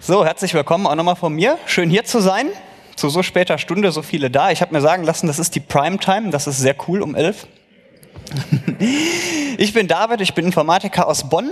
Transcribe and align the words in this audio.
So, 0.00 0.24
herzlich 0.24 0.54
willkommen 0.54 0.86
auch 0.86 0.94
nochmal 0.94 1.16
von 1.16 1.34
mir. 1.34 1.58
Schön 1.66 1.90
hier 1.90 2.04
zu 2.04 2.20
sein. 2.20 2.46
Zu 2.94 3.08
so 3.08 3.24
später 3.24 3.58
Stunde 3.58 3.90
so 3.90 4.00
viele 4.02 4.30
da. 4.30 4.52
Ich 4.52 4.62
habe 4.62 4.72
mir 4.72 4.80
sagen 4.80 5.02
lassen, 5.02 5.26
das 5.26 5.40
ist 5.40 5.56
die 5.56 5.60
Primetime. 5.60 6.30
Das 6.30 6.46
ist 6.46 6.58
sehr 6.58 6.76
cool 6.86 7.02
um 7.02 7.16
elf. 7.16 7.48
ich 9.58 9.72
bin 9.72 9.88
David, 9.88 10.20
ich 10.20 10.34
bin 10.34 10.46
Informatiker 10.46 11.08
aus 11.08 11.28
Bonn. 11.28 11.50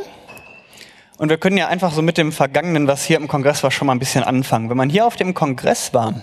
Und 1.18 1.28
wir 1.28 1.38
können 1.38 1.56
ja 1.56 1.66
einfach 1.66 1.92
so 1.92 2.02
mit 2.02 2.18
dem 2.18 2.30
Vergangenen, 2.30 2.86
was 2.86 3.04
hier 3.04 3.16
im 3.16 3.26
Kongress 3.26 3.64
war, 3.64 3.72
schon 3.72 3.86
mal 3.86 3.94
ein 3.94 3.98
bisschen 3.98 4.22
anfangen. 4.22 4.70
Wenn 4.70 4.76
man 4.76 4.90
hier 4.90 5.06
auf 5.06 5.16
dem 5.16 5.34
Kongress 5.34 5.92
war 5.92 6.22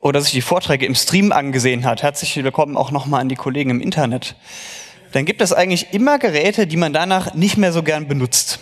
oder 0.00 0.20
sich 0.20 0.32
die 0.32 0.42
Vorträge 0.42 0.84
im 0.84 0.96
Stream 0.96 1.30
angesehen 1.30 1.84
hat, 1.84 2.02
herzlich 2.02 2.34
willkommen 2.42 2.76
auch 2.76 2.90
nochmal 2.90 3.20
an 3.20 3.28
die 3.28 3.36
Kollegen 3.36 3.70
im 3.70 3.80
Internet, 3.80 4.34
dann 5.12 5.24
gibt 5.26 5.42
es 5.42 5.52
eigentlich 5.52 5.94
immer 5.94 6.18
Geräte, 6.18 6.66
die 6.66 6.76
man 6.76 6.92
danach 6.92 7.34
nicht 7.34 7.56
mehr 7.56 7.72
so 7.72 7.84
gern 7.84 8.08
benutzt. 8.08 8.58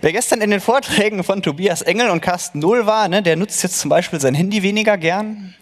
Wer 0.00 0.12
gestern 0.12 0.40
in 0.40 0.50
den 0.50 0.60
Vorträgen 0.60 1.24
von 1.24 1.42
Tobias 1.42 1.82
Engel 1.82 2.10
und 2.10 2.20
Carsten 2.20 2.60
Null 2.60 2.86
war, 2.86 3.08
ne, 3.08 3.22
der 3.22 3.36
nutzt 3.36 3.62
jetzt 3.62 3.80
zum 3.80 3.88
Beispiel 3.88 4.20
sein 4.20 4.34
Handy 4.34 4.62
weniger 4.62 4.96
gern. 4.96 5.54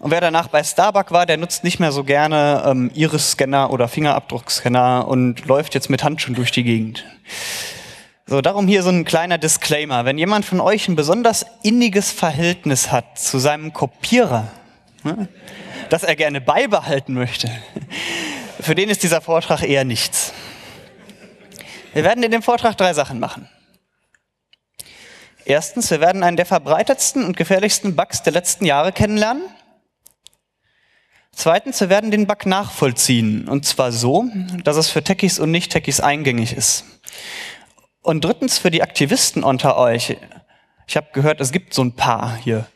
Und 0.00 0.10
wer 0.10 0.20
danach 0.20 0.48
bei 0.48 0.62
Starbucks 0.62 1.12
war, 1.12 1.24
der 1.24 1.38
nutzt 1.38 1.64
nicht 1.64 1.80
mehr 1.80 1.90
so 1.90 2.04
gerne 2.04 2.62
ähm, 2.66 2.90
Iris-Scanner 2.94 3.72
oder 3.72 3.88
Fingerabdruckscanner 3.88 5.08
und 5.08 5.46
läuft 5.46 5.74
jetzt 5.74 5.88
mit 5.88 6.04
Handschuhen 6.04 6.34
durch 6.34 6.50
die 6.50 6.62
Gegend. 6.62 7.06
So, 8.26 8.42
darum 8.42 8.68
hier 8.68 8.82
so 8.82 8.90
ein 8.90 9.06
kleiner 9.06 9.38
Disclaimer. 9.38 10.04
Wenn 10.04 10.18
jemand 10.18 10.44
von 10.44 10.60
euch 10.60 10.88
ein 10.88 10.94
besonders 10.96 11.46
inniges 11.62 12.10
Verhältnis 12.10 12.92
hat 12.92 13.18
zu 13.18 13.38
seinem 13.38 13.72
Kopierer, 13.72 14.48
ne, 15.04 15.28
das 15.88 16.02
er 16.02 16.16
gerne 16.16 16.42
beibehalten 16.42 17.14
möchte, 17.14 17.50
für 18.60 18.74
den 18.74 18.90
ist 18.90 19.04
dieser 19.04 19.22
Vortrag 19.22 19.62
eher 19.62 19.84
nichts. 19.84 20.33
Wir 21.94 22.02
werden 22.02 22.24
in 22.24 22.32
dem 22.32 22.42
Vortrag 22.42 22.76
drei 22.76 22.92
Sachen 22.92 23.20
machen. 23.20 23.48
Erstens, 25.44 25.92
wir 25.92 26.00
werden 26.00 26.24
einen 26.24 26.36
der 26.36 26.44
verbreitetsten 26.44 27.24
und 27.24 27.36
gefährlichsten 27.36 27.94
Bugs 27.94 28.20
der 28.22 28.32
letzten 28.32 28.66
Jahre 28.66 28.90
kennenlernen. 28.90 29.44
Zweitens, 31.30 31.80
wir 31.80 31.90
werden 31.90 32.10
den 32.10 32.26
Bug 32.26 32.46
nachvollziehen. 32.46 33.46
Und 33.46 33.64
zwar 33.64 33.92
so, 33.92 34.24
dass 34.64 34.76
es 34.76 34.90
für 34.90 35.04
Techies 35.04 35.38
und 35.38 35.52
Nicht-Techies 35.52 36.00
eingängig 36.00 36.52
ist. 36.52 36.84
Und 38.02 38.24
drittens, 38.24 38.58
für 38.58 38.72
die 38.72 38.82
Aktivisten 38.82 39.44
unter 39.44 39.76
euch. 39.76 40.16
Ich 40.88 40.96
habe 40.96 41.06
gehört, 41.12 41.40
es 41.40 41.52
gibt 41.52 41.74
so 41.74 41.84
ein 41.84 41.94
paar 41.94 42.36
hier 42.36 42.66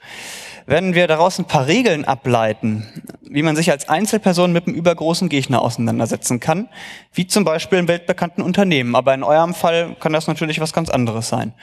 werden 0.69 0.95
wir 0.95 1.07
daraus 1.07 1.39
ein 1.39 1.47
paar 1.47 1.67
Regeln 1.67 2.05
ableiten, 2.05 2.87
wie 3.23 3.43
man 3.43 3.57
sich 3.57 3.71
als 3.71 3.89
Einzelperson 3.89 4.53
mit 4.53 4.67
einem 4.67 4.77
übergroßen 4.77 5.31
Gegner 5.31 5.63
auseinandersetzen 5.63 6.41
kann, 6.41 6.69
wie 7.15 7.27
zum 7.27 7.45
Beispiel 7.45 7.79
in 7.79 7.89
weltbekannten 7.89 8.45
Unternehmen. 8.45 8.95
Aber 8.95 9.15
in 9.15 9.23
eurem 9.23 9.55
Fall 9.55 9.97
kann 9.99 10.13
das 10.13 10.27
natürlich 10.27 10.61
was 10.61 10.75
ganz 10.75 10.91
anderes 10.91 11.31
sein. 11.31 11.55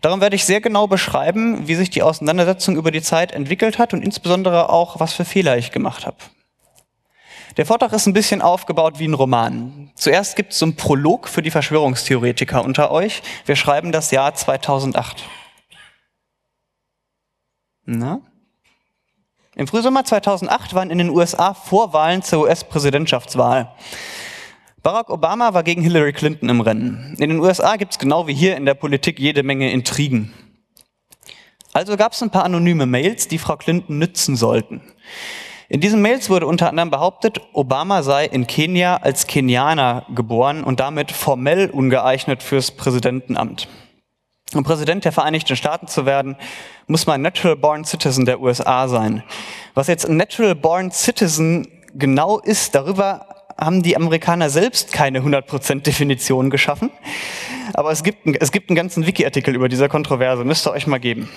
Darum 0.00 0.22
werde 0.22 0.36
ich 0.36 0.46
sehr 0.46 0.62
genau 0.62 0.86
beschreiben, 0.86 1.68
wie 1.68 1.74
sich 1.74 1.90
die 1.90 2.02
Auseinandersetzung 2.02 2.76
über 2.76 2.90
die 2.90 3.02
Zeit 3.02 3.32
entwickelt 3.32 3.78
hat 3.78 3.92
und 3.92 4.02
insbesondere 4.02 4.70
auch, 4.70 5.00
was 5.00 5.12
für 5.12 5.26
Fehler 5.26 5.58
ich 5.58 5.70
gemacht 5.70 6.06
habe. 6.06 6.16
Der 7.58 7.66
Vortrag 7.66 7.92
ist 7.92 8.06
ein 8.06 8.14
bisschen 8.14 8.40
aufgebaut 8.40 8.98
wie 8.98 9.06
ein 9.08 9.14
Roman. 9.14 9.90
Zuerst 9.96 10.34
gibt 10.34 10.52
es 10.52 10.58
so 10.58 10.64
einen 10.64 10.76
Prolog 10.76 11.28
für 11.28 11.42
die 11.42 11.50
Verschwörungstheoretiker 11.50 12.64
unter 12.64 12.90
euch. 12.90 13.22
Wir 13.44 13.56
schreiben 13.56 13.92
das 13.92 14.10
Jahr 14.10 14.34
2008. 14.34 15.24
Na? 17.84 18.20
Im 19.58 19.66
Frühsommer 19.66 20.04
2008 20.04 20.74
waren 20.74 20.90
in 20.90 20.98
den 20.98 21.08
USA 21.08 21.54
Vorwahlen 21.54 22.20
zur 22.20 22.42
US-Präsidentschaftswahl. 22.42 23.72
Barack 24.82 25.08
Obama 25.08 25.54
war 25.54 25.62
gegen 25.62 25.80
Hillary 25.80 26.12
Clinton 26.12 26.50
im 26.50 26.60
Rennen. 26.60 27.16
In 27.18 27.30
den 27.30 27.40
USA 27.40 27.76
gibt 27.76 27.92
es 27.92 27.98
genau 27.98 28.26
wie 28.26 28.34
hier 28.34 28.58
in 28.58 28.66
der 28.66 28.74
Politik 28.74 29.18
jede 29.18 29.42
Menge 29.42 29.72
Intrigen. 29.72 30.34
Also 31.72 31.96
gab 31.96 32.12
es 32.12 32.22
ein 32.22 32.28
paar 32.28 32.44
anonyme 32.44 32.84
Mails, 32.84 33.28
die 33.28 33.38
Frau 33.38 33.56
Clinton 33.56 33.96
nützen 33.96 34.36
sollten. 34.36 34.82
In 35.70 35.80
diesen 35.80 36.02
Mails 36.02 36.28
wurde 36.28 36.46
unter 36.46 36.68
anderem 36.68 36.90
behauptet, 36.90 37.40
Obama 37.54 38.02
sei 38.02 38.26
in 38.26 38.46
Kenia 38.46 38.98
als 38.98 39.26
Kenianer 39.26 40.04
geboren 40.14 40.64
und 40.64 40.80
damit 40.80 41.12
formell 41.12 41.70
ungeeignet 41.70 42.42
fürs 42.42 42.72
Präsidentenamt. 42.72 43.68
Um 44.54 44.62
Präsident 44.62 45.04
der 45.04 45.12
Vereinigten 45.12 45.56
Staaten 45.56 45.88
zu 45.88 46.06
werden, 46.06 46.36
muss 46.86 47.06
man 47.06 47.20
Natural 47.20 47.56
Born 47.56 47.84
Citizen 47.84 48.26
der 48.26 48.40
USA 48.40 48.86
sein. 48.86 49.24
Was 49.74 49.88
jetzt 49.88 50.08
Natural 50.08 50.54
Born 50.54 50.92
Citizen 50.92 51.66
genau 51.94 52.38
ist, 52.38 52.74
darüber 52.74 53.26
haben 53.58 53.82
die 53.82 53.96
Amerikaner 53.96 54.50
selbst 54.50 54.92
keine 54.92 55.20
100% 55.20 55.82
Definition 55.82 56.50
geschaffen. 56.50 56.90
Aber 57.74 57.90
es 57.90 58.04
gibt, 58.04 58.26
es 58.40 58.52
gibt 58.52 58.70
einen 58.70 58.76
ganzen 58.76 59.06
Wiki-Artikel 59.06 59.54
über 59.54 59.68
diese 59.68 59.88
Kontroverse, 59.88 60.44
müsst 60.44 60.66
ihr 60.66 60.72
euch 60.72 60.86
mal 60.86 61.00
geben. 61.00 61.28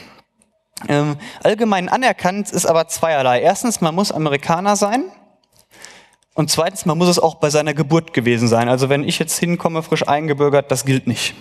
Ähm, 0.88 1.18
allgemein 1.44 1.90
anerkannt 1.90 2.52
ist 2.52 2.66
aber 2.66 2.88
zweierlei. 2.88 3.42
Erstens, 3.42 3.82
man 3.82 3.96
muss 3.96 4.12
Amerikaner 4.12 4.76
sein. 4.76 5.06
Und 6.36 6.50
zweitens, 6.50 6.86
man 6.86 6.98
muss 6.98 7.10
es 7.10 7.20
auch 7.20 7.36
bei 7.36 7.50
seiner 7.50 7.74
Geburt 7.74 8.14
gewesen 8.14 8.48
sein. 8.48 8.70
Also 8.70 8.88
wenn 8.88 9.04
ich 9.04 9.20
jetzt 9.20 9.38
hinkomme, 9.38 9.84
frisch 9.84 10.08
eingebürgert, 10.08 10.72
das 10.72 10.86
gilt 10.86 11.08
nicht. 11.08 11.34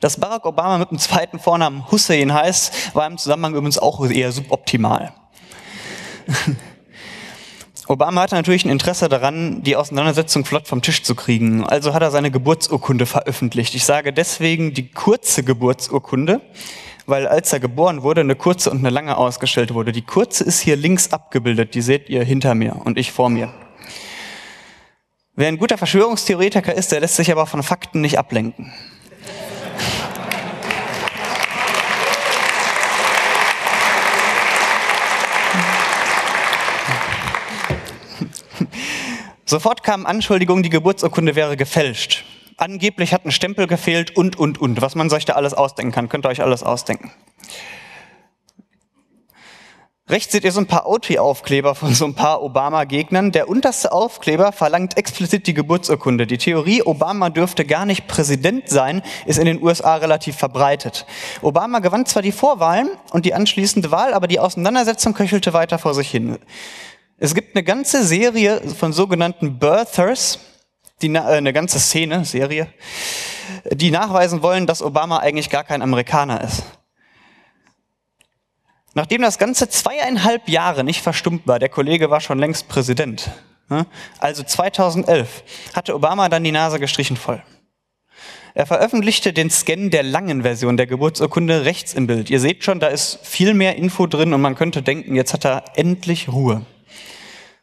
Dass 0.00 0.18
Barack 0.18 0.46
Obama 0.46 0.78
mit 0.78 0.90
dem 0.90 0.98
zweiten 0.98 1.38
Vornamen 1.38 1.90
Hussein 1.90 2.32
heißt, 2.32 2.94
war 2.94 3.06
im 3.06 3.18
Zusammenhang 3.18 3.52
übrigens 3.52 3.78
auch 3.78 4.04
eher 4.08 4.32
suboptimal. 4.32 5.12
Obama 7.90 8.22
hatte 8.22 8.36
natürlich 8.36 8.64
ein 8.64 8.70
Interesse 8.70 9.08
daran, 9.08 9.64
die 9.64 9.74
Auseinandersetzung 9.74 10.44
flott 10.44 10.68
vom 10.68 10.80
Tisch 10.80 11.02
zu 11.02 11.16
kriegen. 11.16 11.64
Also 11.64 11.92
hat 11.92 12.02
er 12.02 12.12
seine 12.12 12.30
Geburtsurkunde 12.30 13.04
veröffentlicht. 13.04 13.74
Ich 13.74 13.84
sage 13.84 14.12
deswegen 14.12 14.72
die 14.74 14.92
kurze 14.92 15.42
Geburtsurkunde, 15.42 16.40
weil 17.06 17.26
als 17.26 17.52
er 17.52 17.58
geboren 17.58 18.04
wurde, 18.04 18.20
eine 18.20 18.36
kurze 18.36 18.70
und 18.70 18.78
eine 18.78 18.90
lange 18.90 19.16
ausgestellt 19.16 19.74
wurde. 19.74 19.90
Die 19.90 20.02
kurze 20.02 20.44
ist 20.44 20.60
hier 20.60 20.76
links 20.76 21.12
abgebildet, 21.12 21.74
die 21.74 21.82
seht 21.82 22.08
ihr 22.08 22.22
hinter 22.22 22.54
mir 22.54 22.76
und 22.84 22.96
ich 22.96 23.10
vor 23.10 23.28
mir. 23.28 23.52
Wer 25.34 25.48
ein 25.48 25.58
guter 25.58 25.76
Verschwörungstheoretiker 25.76 26.72
ist, 26.72 26.92
der 26.92 27.00
lässt 27.00 27.16
sich 27.16 27.32
aber 27.32 27.46
von 27.46 27.64
Fakten 27.64 28.02
nicht 28.02 28.20
ablenken. 28.20 28.72
Sofort 39.50 39.82
kamen 39.82 40.06
Anschuldigungen, 40.06 40.62
die 40.62 40.70
Geburtsurkunde 40.70 41.34
wäre 41.34 41.56
gefälscht. 41.56 42.24
Angeblich 42.56 43.12
hat 43.12 43.26
ein 43.26 43.32
Stempel 43.32 43.66
gefehlt 43.66 44.16
und, 44.16 44.38
und, 44.38 44.60
und. 44.60 44.80
Was 44.80 44.94
man 44.94 45.10
sich 45.10 45.24
da 45.24 45.32
alles 45.32 45.54
ausdenken 45.54 45.90
kann, 45.90 46.08
könnt 46.08 46.24
ihr 46.24 46.28
euch 46.28 46.40
alles 46.40 46.62
ausdenken. 46.62 47.10
Rechts 50.08 50.30
seht 50.30 50.44
ihr 50.44 50.52
so 50.52 50.60
ein 50.60 50.68
paar 50.68 50.86
Autry-Aufkleber 50.86 51.74
von 51.74 51.94
so 51.94 52.04
ein 52.04 52.14
paar 52.14 52.42
Obama-Gegnern. 52.44 53.32
Der 53.32 53.48
unterste 53.48 53.90
Aufkleber 53.90 54.52
verlangt 54.52 54.96
explizit 54.96 55.48
die 55.48 55.54
Geburtsurkunde. 55.54 56.28
Die 56.28 56.38
Theorie, 56.38 56.82
Obama 56.84 57.28
dürfte 57.28 57.64
gar 57.64 57.86
nicht 57.86 58.06
Präsident 58.06 58.68
sein, 58.68 59.02
ist 59.26 59.40
in 59.40 59.46
den 59.46 59.60
USA 59.60 59.96
relativ 59.96 60.36
verbreitet. 60.36 61.06
Obama 61.42 61.80
gewann 61.80 62.06
zwar 62.06 62.22
die 62.22 62.30
Vorwahlen 62.30 62.88
und 63.10 63.26
die 63.26 63.34
anschließende 63.34 63.90
Wahl, 63.90 64.14
aber 64.14 64.28
die 64.28 64.38
Auseinandersetzung 64.38 65.12
köchelte 65.12 65.52
weiter 65.52 65.78
vor 65.80 65.94
sich 65.94 66.08
hin. 66.08 66.38
Es 67.22 67.34
gibt 67.34 67.54
eine 67.54 67.62
ganze 67.62 68.02
Serie 68.02 68.62
von 68.78 68.94
sogenannten 68.94 69.58
Birthers, 69.58 70.38
die, 71.02 71.14
äh, 71.14 71.18
eine 71.18 71.52
ganze 71.52 71.78
Szene, 71.78 72.24
Serie, 72.24 72.68
die 73.70 73.90
nachweisen 73.90 74.42
wollen, 74.42 74.66
dass 74.66 74.80
Obama 74.80 75.18
eigentlich 75.18 75.50
gar 75.50 75.62
kein 75.62 75.82
Amerikaner 75.82 76.42
ist. 76.42 76.62
Nachdem 78.94 79.20
das 79.20 79.36
Ganze 79.36 79.68
zweieinhalb 79.68 80.48
Jahre 80.48 80.82
nicht 80.82 81.02
verstummt 81.02 81.46
war, 81.46 81.58
der 81.58 81.68
Kollege 81.68 82.08
war 82.08 82.22
schon 82.22 82.38
längst 82.38 82.68
Präsident, 82.68 83.30
ne, 83.68 83.86
also 84.18 84.42
2011, 84.42 85.44
hatte 85.74 85.94
Obama 85.94 86.30
dann 86.30 86.42
die 86.42 86.52
Nase 86.52 86.80
gestrichen 86.80 87.18
voll. 87.18 87.42
Er 88.54 88.64
veröffentlichte 88.64 89.34
den 89.34 89.50
Scan 89.50 89.90
der 89.90 90.04
langen 90.04 90.40
Version 90.40 90.78
der 90.78 90.86
Geburtsurkunde 90.86 91.66
rechts 91.66 91.92
im 91.92 92.06
Bild. 92.06 92.30
Ihr 92.30 92.40
seht 92.40 92.64
schon, 92.64 92.80
da 92.80 92.88
ist 92.88 93.18
viel 93.22 93.52
mehr 93.52 93.76
Info 93.76 94.06
drin 94.06 94.32
und 94.32 94.40
man 94.40 94.54
könnte 94.54 94.82
denken, 94.82 95.14
jetzt 95.14 95.34
hat 95.34 95.44
er 95.44 95.64
endlich 95.76 96.28
Ruhe. 96.30 96.64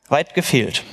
Weit 0.09 0.33
gefehlt. 0.33 0.83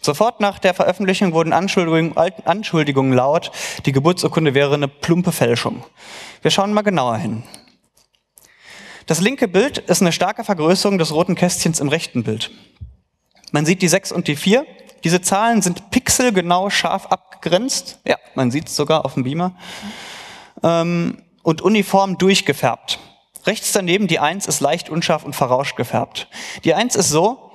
Sofort 0.00 0.40
nach 0.40 0.58
der 0.58 0.74
Veröffentlichung 0.74 1.32
wurden 1.32 1.52
Anschuldigungen, 1.52 2.16
Anschuldigungen 2.16 3.12
laut, 3.12 3.52
die 3.86 3.92
Geburtsurkunde 3.92 4.52
wäre 4.52 4.74
eine 4.74 4.88
plumpe 4.88 5.30
Fälschung. 5.30 5.84
Wir 6.42 6.50
schauen 6.50 6.72
mal 6.72 6.82
genauer 6.82 7.18
hin. 7.18 7.44
Das 9.06 9.20
linke 9.20 9.46
Bild 9.46 9.78
ist 9.78 10.00
eine 10.00 10.12
starke 10.12 10.42
Vergrößerung 10.42 10.98
des 10.98 11.12
roten 11.12 11.34
Kästchens 11.34 11.80
im 11.80 11.88
rechten 11.88 12.24
Bild. 12.24 12.50
Man 13.52 13.64
sieht 13.64 13.82
die 13.82 13.88
6 13.88 14.10
und 14.10 14.26
die 14.26 14.36
4. 14.36 14.66
Diese 15.04 15.20
Zahlen 15.20 15.62
sind 15.62 15.90
pixelgenau 15.90 16.70
scharf 16.70 17.06
abgegrenzt. 17.06 18.00
Ja, 18.06 18.16
man 18.34 18.50
sieht 18.50 18.68
es 18.68 18.76
sogar 18.76 19.04
auf 19.04 19.14
dem 19.14 19.24
Beamer. 19.24 19.56
Ähm, 20.62 21.22
und 21.42 21.60
uniform 21.60 22.18
durchgefärbt. 22.18 22.98
Rechts 23.46 23.72
daneben 23.72 24.06
die 24.06 24.20
1 24.20 24.46
ist 24.46 24.60
leicht 24.60 24.90
unscharf 24.90 25.24
und 25.24 25.34
verrauscht 25.34 25.76
gefärbt. 25.76 26.28
Die 26.64 26.74
1 26.74 26.94
ist 26.94 27.08
so, 27.08 27.52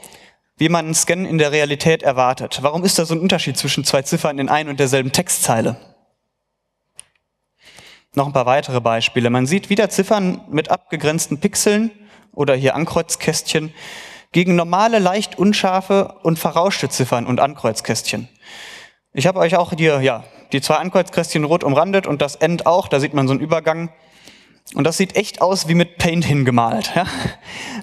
wie 0.57 0.69
man 0.69 0.86
einen 0.86 0.95
Scan 0.95 1.25
in 1.25 1.38
der 1.38 1.51
Realität 1.51 2.04
erwartet. 2.04 2.59
Warum 2.62 2.83
ist 2.83 2.98
da 3.00 3.06
so 3.06 3.13
ein 3.13 3.19
Unterschied 3.19 3.57
zwischen 3.57 3.83
zwei 3.83 4.01
Ziffern 4.01 4.39
in 4.39 4.50
ein 4.50 4.69
und 4.69 4.80
derselben 4.80 5.12
Textzeile? 5.12 5.77
Noch 8.15 8.25
ein 8.25 8.33
paar 8.33 8.48
weitere 8.48 8.81
Beispiele. 8.81 9.30
Man 9.30 9.45
sieht 9.45 9.69
wieder 9.69 9.89
Ziffern 9.89 10.42
mit 10.50 10.71
abgegrenzten 10.71 11.39
Pixeln 11.39 11.92
oder 12.33 12.56
hier 12.56 12.75
Ankreuzkästchen 12.75 13.74
gegen 14.31 14.56
normale, 14.56 15.00
leicht 15.00 15.38
unscharfe 15.38 16.15
und 16.24 16.39
verrauschte 16.39 16.89
Ziffern 16.89 17.27
und 17.27 17.39
Ankreuzkästchen. 17.39 18.27
Ich 19.13 19.27
habe 19.27 19.39
euch 19.39 19.56
auch 19.56 19.74
hier, 19.77 20.01
ja, 20.01 20.24
die 20.51 20.62
zwei 20.62 20.75
Ankreuzkästchen 20.75 21.44
rot 21.44 21.63
umrandet 21.63 22.07
und 22.07 22.21
das 22.21 22.36
End 22.36 22.65
auch, 22.65 22.88
da 22.88 23.00
sieht 23.00 23.13
man 23.13 23.27
so 23.27 23.33
einen 23.33 23.42
Übergang. 23.42 23.89
Und 24.73 24.83
das 24.83 24.97
sieht 24.97 25.15
echt 25.15 25.41
aus 25.41 25.67
wie 25.67 25.75
mit 25.75 25.97
Paint 25.97 26.25
hingemalt. 26.25 26.91
Ja? 26.95 27.05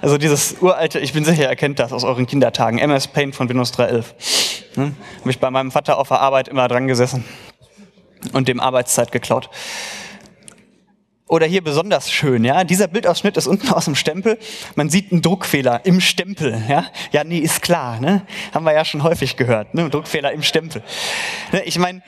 Also 0.03 0.19
dieses 0.19 0.57
uralte, 0.61 1.01
ich 1.01 1.13
bin 1.13 1.25
sicher, 1.25 1.43
ihr 1.43 1.49
erkennt 1.49 1.79
das 1.79 1.93
aus 1.93 2.05
euren 2.05 2.27
Kindertagen, 2.27 2.79
MS 2.79 3.09
Paint 3.09 3.35
von 3.35 3.49
Windows 3.49 3.73
3.11. 3.73 4.05
Hm? 4.75 4.97
Habe 5.21 5.31
ich 5.31 5.39
bei 5.39 5.51
meinem 5.51 5.71
Vater 5.71 5.99
auf 5.99 6.09
der 6.09 6.21
Arbeit 6.21 6.49
immer 6.49 6.69
dran 6.69 6.87
gesessen 6.87 7.25
und 8.33 8.49
dem 8.49 8.61
Arbeitszeit 8.61 9.13
geklaut. 9.13 9.49
Oder 11.27 11.47
hier 11.47 11.65
besonders 11.65 12.13
schön, 12.13 12.45
ja. 12.45 12.65
Dieser 12.65 12.87
Bildausschnitt 12.87 13.37
ist 13.39 13.47
unten 13.47 13.69
aus 13.73 13.87
dem 13.87 13.95
Stempel. 13.95 14.39
Man 14.75 14.91
sieht 14.91 15.11
einen 15.11 15.23
Druckfehler 15.23 15.87
im 15.87 16.01
Stempel, 16.01 16.63
ja. 16.69 16.85
Ja, 17.13 17.25
nee, 17.25 17.39
ist 17.39 17.63
klar, 17.63 17.99
ne? 17.99 18.27
Haben 18.53 18.65
wir 18.65 18.73
ja 18.73 18.85
schon 18.85 19.03
häufig 19.03 19.37
gehört, 19.37 19.75
ne? 19.75 19.89
Druckfehler 19.89 20.33
im 20.33 20.43
Stempel. 20.43 20.83
Ne? 21.53 21.63
Ich 21.65 21.79
meine, 21.79 22.03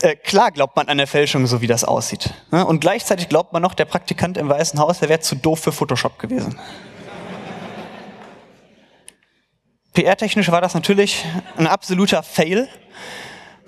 äh, 0.00 0.16
klar 0.16 0.50
glaubt 0.52 0.74
man 0.76 0.88
an 0.88 0.96
der 0.96 1.06
Fälschung, 1.06 1.46
so 1.46 1.60
wie 1.60 1.66
das 1.66 1.84
aussieht. 1.84 2.32
Ne? 2.50 2.64
Und 2.64 2.80
gleichzeitig 2.80 3.28
glaubt 3.28 3.52
man 3.52 3.60
noch, 3.60 3.74
der 3.74 3.84
Praktikant 3.84 4.38
im 4.38 4.48
Weißen 4.48 4.80
Haus, 4.80 5.00
der 5.00 5.10
wäre 5.10 5.20
zu 5.20 5.36
doof 5.36 5.60
für 5.60 5.72
Photoshop 5.72 6.18
gewesen. 6.18 6.58
PR-technisch 9.92 10.50
war 10.50 10.62
das 10.62 10.72
natürlich 10.72 11.24
ein 11.58 11.66
absoluter 11.66 12.22
Fail. 12.22 12.68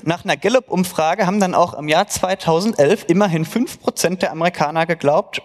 Nach 0.06 0.23
einer 0.23 0.37
Gallup-Umfrage 0.37 1.27
haben 1.27 1.41
dann 1.41 1.55
auch 1.55 1.73
im 1.73 1.89
Jahr 1.89 2.06
2011 2.06 3.06
immerhin 3.09 3.47
5% 3.47 4.19
der 4.19 4.33
Amerikaner 4.33 4.85
geglaubt, 4.85 5.41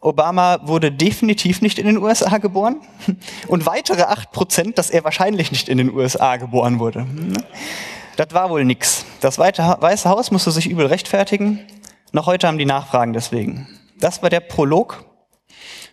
Obama 0.00 0.58
wurde 0.62 0.92
definitiv 0.92 1.62
nicht 1.62 1.78
in 1.78 1.86
den 1.86 1.98
USA 1.98 2.38
geboren 2.38 2.80
und 3.48 3.66
weitere 3.66 4.02
8%, 4.02 4.74
dass 4.74 4.90
er 4.90 5.04
wahrscheinlich 5.04 5.50
nicht 5.50 5.68
in 5.68 5.78
den 5.78 5.94
USA 5.94 6.36
geboren 6.36 6.78
wurde. 6.78 7.06
Das 8.16 8.28
war 8.32 8.50
wohl 8.50 8.64
nix. 8.64 9.04
Das 9.20 9.38
Weiße 9.38 10.08
Haus 10.08 10.30
musste 10.30 10.50
sich 10.50 10.66
übel 10.66 10.86
rechtfertigen. 10.86 11.60
Noch 12.12 12.26
heute 12.26 12.46
haben 12.46 12.58
die 12.58 12.66
Nachfragen 12.66 13.12
deswegen. 13.12 13.66
Das 13.98 14.22
war 14.22 14.30
der 14.30 14.40
Prolog. 14.40 15.04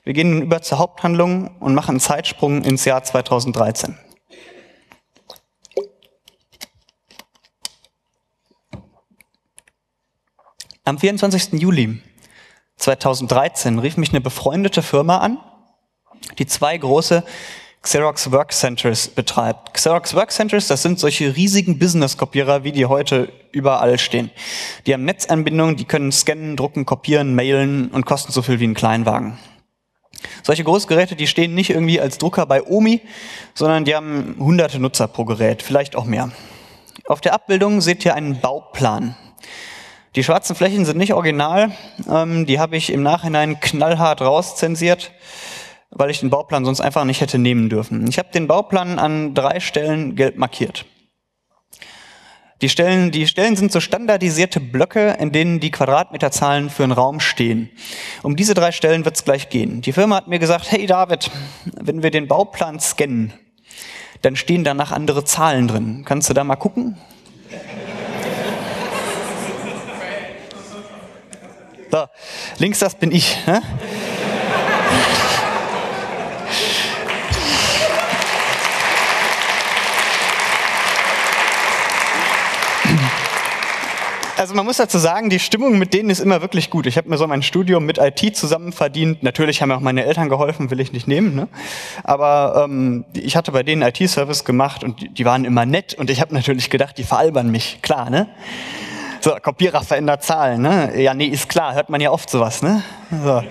Wir 0.04 0.14
gehen 0.14 0.32
nun 0.32 0.42
über 0.42 0.62
zur 0.62 0.80
Haupthandlung 0.80 1.58
und 1.60 1.74
machen 1.74 1.92
einen 1.92 2.00
Zeitsprung 2.00 2.64
ins 2.64 2.86
Jahr 2.86 3.04
2013. 3.04 3.98
Am 10.84 10.98
24. 10.98 11.62
Juli 11.62 12.02
2013 12.78 13.78
rief 13.78 13.98
mich 13.98 14.10
eine 14.10 14.22
befreundete 14.22 14.82
Firma 14.82 15.20
an, 15.20 15.38
die 16.40 16.48
zwei 16.48 16.76
große 16.76 17.24
Xerox 17.84 18.32
Work 18.32 18.52
Centers 18.52 19.08
betreibt. 19.08 19.76
Xerox 19.76 20.16
Work 20.16 20.32
Centers, 20.32 20.68
das 20.68 20.82
sind 20.82 21.00
solche 21.00 21.36
riesigen 21.36 21.78
Business-Kopierer, 21.78 22.64
wie 22.64 22.72
die 22.72 22.88
heute 22.88 23.32
überall 23.52 24.00
stehen. 24.00 24.32
Die 24.88 24.94
haben 24.96 25.06
Netzanbindungen, 25.06 25.76
die 25.76 25.86
können 25.86 26.12
scannen, 26.12 26.58
drucken, 26.58 26.88
kopieren, 26.88 27.36
mailen 27.36 27.90
und 27.90 28.08
kosten 28.08 28.32
so 28.32 28.42
viel 28.42 28.60
wie 28.60 28.68
ein 28.68 28.74
Kleinwagen. 28.74 29.38
Solche 30.42 30.64
Großgeräte, 30.64 31.16
die 31.16 31.28
stehen 31.28 31.54
nicht 31.54 31.70
irgendwie 31.70 32.02
als 32.02 32.18
Drucker 32.18 32.48
bei 32.48 32.64
OMI, 32.64 33.02
sondern 33.54 33.86
die 33.86 33.94
haben 33.94 34.36
hunderte 34.40 34.80
Nutzer 34.80 35.08
pro 35.08 35.26
Gerät, 35.26 35.62
vielleicht 35.62 35.96
auch 35.96 36.06
mehr. 36.06 36.32
Auf 37.06 37.22
der 37.22 37.36
Abbildung 37.36 37.82
seht 37.82 38.04
ihr 38.04 38.16
einen 38.16 38.42
Bauplan. 38.42 39.16
Die 40.16 40.26
schwarzen 40.26 40.58
Flächen 40.58 40.84
sind 40.84 40.98
nicht 40.98 41.14
original, 41.14 41.72
ähm, 42.10 42.46
die 42.46 42.60
habe 42.60 42.76
ich 42.76 42.92
im 42.92 43.02
Nachhinein 43.02 43.62
knallhart 43.62 44.22
rauszensiert, 44.22 45.12
weil 45.90 46.10
ich 46.10 46.20
den 46.20 46.30
Bauplan 46.30 46.66
sonst 46.66 46.82
einfach 46.82 47.06
nicht 47.06 47.22
hätte 47.22 47.38
nehmen 47.38 47.70
dürfen. 47.70 48.06
Ich 48.10 48.20
habe 48.20 48.30
den 48.34 48.48
Bauplan 48.48 49.00
an 49.00 49.34
drei 49.34 49.62
Stellen 49.62 50.16
gelb 50.18 50.38
markiert. 50.38 50.86
Die 52.62 52.68
Stellen, 52.68 53.12
die 53.12 53.26
Stellen 53.26 53.56
sind 53.56 53.72
so 53.72 53.80
standardisierte 53.80 54.60
Blöcke, 54.60 55.16
in 55.18 55.32
denen 55.32 55.62
die 55.62 55.72
Quadratmeterzahlen 55.72 56.70
für 56.70 56.84
einen 56.84 56.92
Raum 56.92 57.22
stehen. 57.22 57.70
Um 58.22 58.36
diese 58.36 58.54
drei 58.54 58.74
Stellen 58.74 59.06
wird 59.06 59.16
es 59.16 59.24
gleich 59.24 59.50
gehen. 59.50 59.82
Die 59.82 59.94
Firma 59.94 60.18
hat 60.18 60.28
mir 60.28 60.40
gesagt, 60.40 60.72
hey 60.72 60.86
David, 60.86 61.32
wenn 61.80 62.04
wir 62.04 62.12
den 62.12 62.28
Bauplan 62.28 62.82
scannen, 62.82 63.34
dann 64.22 64.36
stehen 64.36 64.66
danach 64.66 64.92
andere 64.92 65.24
Zahlen 65.24 65.70
drin. 65.70 66.04
Kannst 66.06 66.30
du 66.30 66.34
da 66.34 66.44
mal 66.44 66.58
gucken? 66.58 66.98
So, 71.92 72.06
links 72.58 72.80
das 72.80 72.96
bin 72.96 73.12
ich. 73.12 73.38
Ne? 73.46 73.62
Also 84.38 84.56
man 84.56 84.66
muss 84.66 84.78
dazu 84.78 84.98
sagen, 84.98 85.30
die 85.30 85.38
Stimmung 85.38 85.78
mit 85.78 85.94
denen 85.94 86.10
ist 86.10 86.20
immer 86.20 86.42
wirklich 86.42 86.70
gut. 86.70 86.88
Ich 86.88 86.98
habe 86.98 87.10
mir 87.10 87.18
so 87.18 87.28
mein 87.28 87.44
Studium 87.44 87.86
mit 87.86 88.00
IT 88.00 88.36
zusammen 88.36 88.72
verdient. 88.72 89.22
Natürlich 89.22 89.62
haben 89.62 89.70
mir 89.70 89.76
auch 89.76 89.82
meine 89.82 90.06
Eltern 90.06 90.30
geholfen, 90.30 90.72
will 90.72 90.80
ich 90.80 90.94
nicht 90.94 91.08
nehmen. 91.08 91.36
Ne? 91.36 91.48
Aber 92.04 92.64
ähm, 92.66 93.06
ich 93.14 93.36
hatte 93.36 93.52
bei 93.52 93.64
denen 93.64 93.82
IT-Service 93.82 94.46
gemacht 94.46 94.84
und 94.84 95.02
die, 95.02 95.10
die 95.10 95.26
waren 95.26 95.46
immer 95.46 95.66
nett 95.66 95.94
und 95.94 96.10
ich 96.10 96.22
habe 96.22 96.34
natürlich 96.34 96.70
gedacht, 96.70 96.98
die 96.98 97.04
veralbern 97.04 97.52
mich, 97.52 97.80
klar, 97.82 98.10
ne? 98.10 98.30
So, 99.24 99.36
Kopierer 99.40 99.84
verändert 99.84 100.24
Zahlen, 100.24 100.64
ne? 100.64 101.00
Ja, 101.00 101.14
nee, 101.14 101.28
ist 101.28 101.48
klar, 101.48 101.76
hört 101.76 101.90
man 101.90 102.02
ja 102.02 102.10
oft 102.10 102.28
sowas, 102.28 102.64
ne? 102.64 102.82
So. 103.12 103.44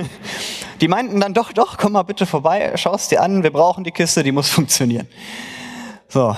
Die 0.82 0.88
meinten 0.88 1.20
dann 1.20 1.32
doch, 1.32 1.52
doch, 1.52 1.78
komm 1.78 1.92
mal 1.92 2.02
bitte 2.02 2.26
vorbei, 2.26 2.72
schaust 2.76 3.10
dir 3.10 3.22
an, 3.22 3.42
wir 3.42 3.50
brauchen 3.50 3.84
die 3.84 3.92
Kiste, 3.92 4.22
die 4.22 4.32
muss 4.32 4.50
funktionieren. 4.50 5.08
So. 6.08 6.36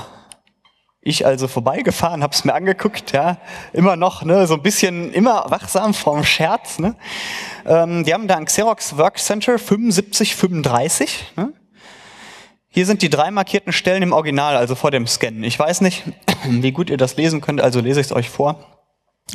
Ich 1.00 1.26
also 1.26 1.48
vorbeigefahren, 1.48 2.22
hab's 2.22 2.44
mir 2.44 2.54
angeguckt, 2.54 3.10
ja, 3.10 3.38
immer 3.72 3.96
noch, 3.96 4.22
ne, 4.22 4.46
so 4.46 4.54
ein 4.54 4.62
bisschen, 4.62 5.12
immer 5.12 5.46
wachsam 5.48 5.92
vorm 5.94 6.22
Scherz, 6.22 6.78
ne. 6.78 6.94
Ähm, 7.64 8.04
die 8.04 8.14
haben 8.14 8.28
da 8.28 8.36
ein 8.36 8.44
Xerox 8.44 8.96
Work 8.96 9.18
Center 9.18 9.58
7535, 9.58 11.32
ne? 11.36 11.52
Hier 12.76 12.84
sind 12.84 13.00
die 13.00 13.08
drei 13.08 13.30
markierten 13.30 13.72
Stellen 13.72 14.02
im 14.02 14.12
Original, 14.12 14.54
also 14.54 14.74
vor 14.74 14.90
dem 14.90 15.06
Scannen. 15.06 15.42
Ich 15.44 15.58
weiß 15.58 15.80
nicht, 15.80 16.02
wie 16.44 16.72
gut 16.72 16.90
ihr 16.90 16.98
das 16.98 17.16
lesen 17.16 17.40
könnt, 17.40 17.62
also 17.62 17.80
lese 17.80 18.00
ich 18.00 18.08
es 18.08 18.12
euch 18.12 18.28
vor. 18.28 18.66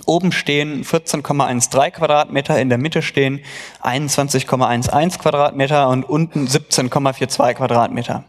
Oben 0.06 0.32
stehen 0.32 0.86
14,13 0.86 1.90
Quadratmeter, 1.90 2.62
in 2.62 2.70
der 2.70 2.78
Mitte 2.78 3.02
stehen 3.02 3.44
21,11 3.82 5.18
Quadratmeter 5.18 5.90
und 5.90 6.08
unten 6.08 6.46
17,42 6.46 7.56
Quadratmeter. 7.56 8.26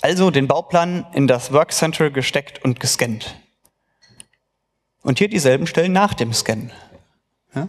Also 0.00 0.30
den 0.30 0.46
Bauplan 0.46 1.06
in 1.12 1.26
das 1.26 1.52
Workcenter 1.52 2.10
gesteckt 2.10 2.62
und 2.62 2.78
gescannt. 2.78 3.34
Und 5.02 5.18
hier 5.18 5.28
dieselben 5.28 5.66
Stellen 5.66 5.92
nach 5.92 6.14
dem 6.14 6.32
Scannen. 6.32 6.70
Ja? 7.52 7.66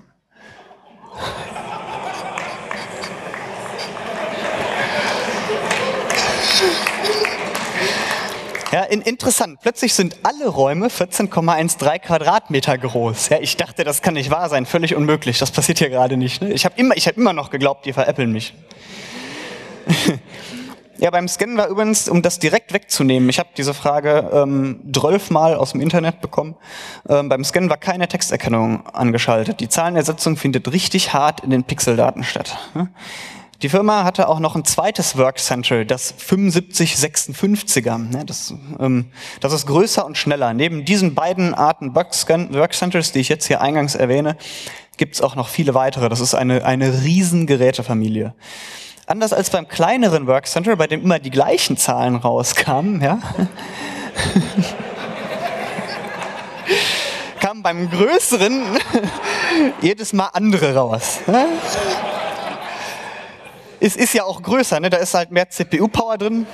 Ja, 8.72 8.84
in, 8.84 9.02
interessant. 9.02 9.60
Plötzlich 9.62 9.94
sind 9.94 10.18
alle 10.24 10.48
Räume 10.48 10.88
14,13 10.88 12.00
Quadratmeter 12.00 12.78
groß. 12.78 13.30
Ja, 13.30 13.38
ich 13.40 13.56
dachte, 13.56 13.84
das 13.84 14.02
kann 14.02 14.16
nicht 14.16 14.30
wahr 14.30 14.50
sein. 14.50 14.66
Völlig 14.66 14.96
unmöglich. 14.96 15.40
Das 15.40 15.52
passiert 15.52 15.80
hier 15.80 15.90
gerade 15.90 16.18
nicht. 16.18 16.42
Ne? 16.42 16.52
Ich 16.52 16.66
habe 16.66 16.76
immer, 16.78 16.98
ich 16.98 17.08
hab 17.08 17.16
immer 17.16 17.34
noch 17.34 17.50
geglaubt, 17.50 17.86
die 17.86 17.94
veräppeln 17.94 18.32
mich. 18.32 18.54
ja, 20.98 21.10
beim 21.12 21.30
Scannen 21.30 21.58
war 21.58 21.70
übrigens, 21.70 22.10
um 22.10 22.22
das 22.22 22.40
direkt 22.40 22.74
wegzunehmen, 22.74 23.30
ich 23.30 23.40
habe 23.40 23.50
diese 23.56 23.74
Frage 23.74 24.30
ähm, 24.34 24.82
12 24.94 25.30
Mal 25.30 25.56
aus 25.56 25.72
dem 25.72 25.80
Internet 25.80 26.20
bekommen. 26.20 26.56
Ähm, 27.08 27.30
beim 27.30 27.46
Scannen 27.46 27.70
war 27.70 27.78
keine 27.78 28.10
Texterkennung 28.10 28.86
angeschaltet. 28.88 29.62
Die 29.62 29.70
Zahlenersetzung 29.70 30.36
findet 30.36 30.70
richtig 30.74 31.14
hart 31.14 31.42
in 31.42 31.52
den 31.52 31.64
Pixeldaten 31.64 32.26
statt. 32.26 32.58
Ne? 32.74 32.90
Die 33.64 33.70
Firma 33.70 34.04
hatte 34.04 34.30
auch 34.30 34.40
noch 34.40 34.56
ein 34.56 34.66
zweites 34.66 35.18
Work 35.18 35.40
Center, 35.40 35.84
das 35.84 36.14
7556er. 36.20 38.24
Das, 38.24 38.54
ähm, 38.80 39.08
das 39.40 39.52
ist 39.52 39.66
größer 39.66 40.06
und 40.06 40.16
schneller. 40.16 40.54
Neben 40.54 40.86
diesen 40.86 41.16
beiden 41.16 41.56
Arten 41.56 41.96
Work 41.96 42.74
Centers, 42.74 43.14
die 43.14 43.20
ich 43.20 43.30
jetzt 43.30 43.48
hier 43.48 43.60
eingangs 43.60 43.96
erwähne, 43.96 44.38
gibt 44.98 45.16
es 45.16 45.22
auch 45.22 45.36
noch 45.36 45.48
viele 45.48 45.74
weitere. 45.74 46.08
Das 46.08 46.20
ist 46.20 46.36
eine, 46.36 46.66
eine 46.66 47.02
riesen 47.02 47.48
Gerätefamilie. 47.48 48.36
Anders 49.08 49.34
als 49.34 49.50
beim 49.50 49.68
kleineren 49.68 50.28
Work 50.28 50.46
Center, 50.46 50.76
bei 50.76 50.86
dem 50.86 51.02
immer 51.02 51.18
die 51.18 51.32
gleichen 51.32 51.78
Zahlen 51.78 52.16
rauskamen, 52.16 53.02
ja, 53.02 53.18
kamen 57.40 57.64
beim 57.64 57.90
größeren 57.90 58.78
jedes 59.82 60.14
Mal 60.14 60.30
andere 60.34 60.76
raus. 60.76 61.22
Es 63.80 63.96
ist 63.96 64.14
ja 64.14 64.24
auch 64.24 64.42
größer, 64.42 64.80
ne? 64.80 64.90
da 64.90 64.98
ist 64.98 65.14
halt 65.14 65.32
mehr 65.32 65.50
CPU-Power 65.50 66.18
drin. 66.18 66.48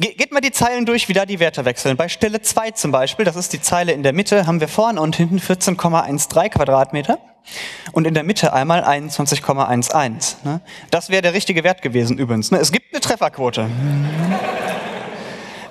Ge 0.00 0.14
geht 0.14 0.32
mal 0.32 0.40
die 0.40 0.52
Zeilen 0.52 0.86
durch, 0.86 1.08
wie 1.08 1.12
da 1.12 1.26
die 1.26 1.40
Werte 1.40 1.64
wechseln. 1.64 1.96
Bei 1.96 2.08
Stelle 2.08 2.40
2 2.40 2.70
zum 2.70 2.92
Beispiel, 2.92 3.24
das 3.24 3.36
ist 3.36 3.52
die 3.52 3.60
Zeile 3.60 3.92
in 3.92 4.02
der 4.02 4.12
Mitte, 4.12 4.46
haben 4.46 4.60
wir 4.60 4.68
vorne 4.68 5.00
und 5.00 5.16
hinten 5.16 5.38
14,13 5.38 6.50
Quadratmeter 6.50 7.18
und 7.92 8.06
in 8.06 8.14
der 8.14 8.22
Mitte 8.22 8.52
einmal 8.52 8.84
21,11. 8.84 10.36
Ne? 10.44 10.60
Das 10.90 11.10
wäre 11.10 11.22
der 11.22 11.34
richtige 11.34 11.64
Wert 11.64 11.82
gewesen 11.82 12.16
übrigens. 12.16 12.50
Ne? 12.50 12.58
Es 12.58 12.72
gibt 12.72 12.86
eine 12.92 13.00
Trefferquote. 13.00 13.68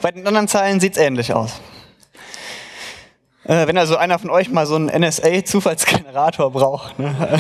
Bei 0.02 0.12
den 0.12 0.28
anderen 0.28 0.48
Zeilen 0.48 0.80
sieht 0.80 0.98
es 0.98 1.02
ähnlich 1.02 1.34
aus. 1.34 1.62
Äh, 3.46 3.66
wenn 3.68 3.78
also 3.78 3.96
einer 3.96 4.20
von 4.20 4.30
euch 4.30 4.50
mal 4.50 4.66
so 4.66 4.76
einen 4.76 4.90
NSA-Zufallsgenerator 4.90 6.52
braucht. 6.52 7.00
Ne? 7.00 7.16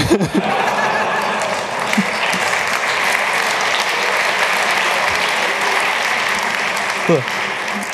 Cool. 7.07 7.23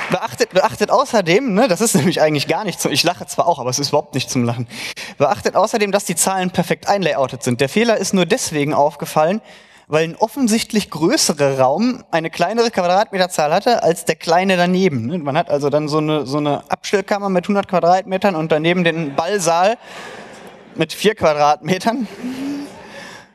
Beachtet, 0.09 0.49
beachtet 0.51 0.89
außerdem, 0.91 1.53
ne, 1.53 1.67
das 1.67 1.81
ist 1.81 1.95
nämlich 1.95 2.21
eigentlich 2.21 2.47
gar 2.47 2.63
nicht 2.63 2.79
zum, 2.79 2.91
ich 2.91 3.03
lache 3.03 3.25
zwar 3.27 3.47
auch, 3.47 3.59
aber 3.59 3.69
es 3.69 3.79
ist 3.79 3.89
überhaupt 3.89 4.15
nicht 4.15 4.29
zum 4.29 4.43
Lachen. 4.43 4.67
Beachtet 5.17 5.55
außerdem, 5.55 5.91
dass 5.91 6.05
die 6.05 6.15
Zahlen 6.15 6.51
perfekt 6.51 6.87
einlayoutet 6.87 7.43
sind. 7.43 7.61
Der 7.61 7.69
Fehler 7.69 7.97
ist 7.97 8.13
nur 8.13 8.25
deswegen 8.25 8.73
aufgefallen, 8.73 9.41
weil 9.87 10.05
ein 10.05 10.15
offensichtlich 10.15 10.89
größerer 10.89 11.59
Raum 11.59 12.03
eine 12.09 12.29
kleinere 12.29 12.71
Quadratmeterzahl 12.71 13.53
hatte 13.53 13.83
als 13.83 14.05
der 14.05 14.15
kleine 14.15 14.57
daneben. 14.57 15.07
Ne? 15.07 15.19
Man 15.19 15.37
hat 15.37 15.49
also 15.49 15.69
dann 15.69 15.87
so 15.87 15.97
eine, 15.99 16.25
so 16.25 16.37
eine 16.37 16.63
Abstellkammer 16.69 17.29
mit 17.29 17.45
100 17.45 17.67
Quadratmetern 17.67 18.35
und 18.35 18.51
daneben 18.51 18.83
den 18.83 19.15
Ballsaal 19.15 19.77
mit 20.75 20.93
4 20.93 21.15
Quadratmetern. 21.15 22.07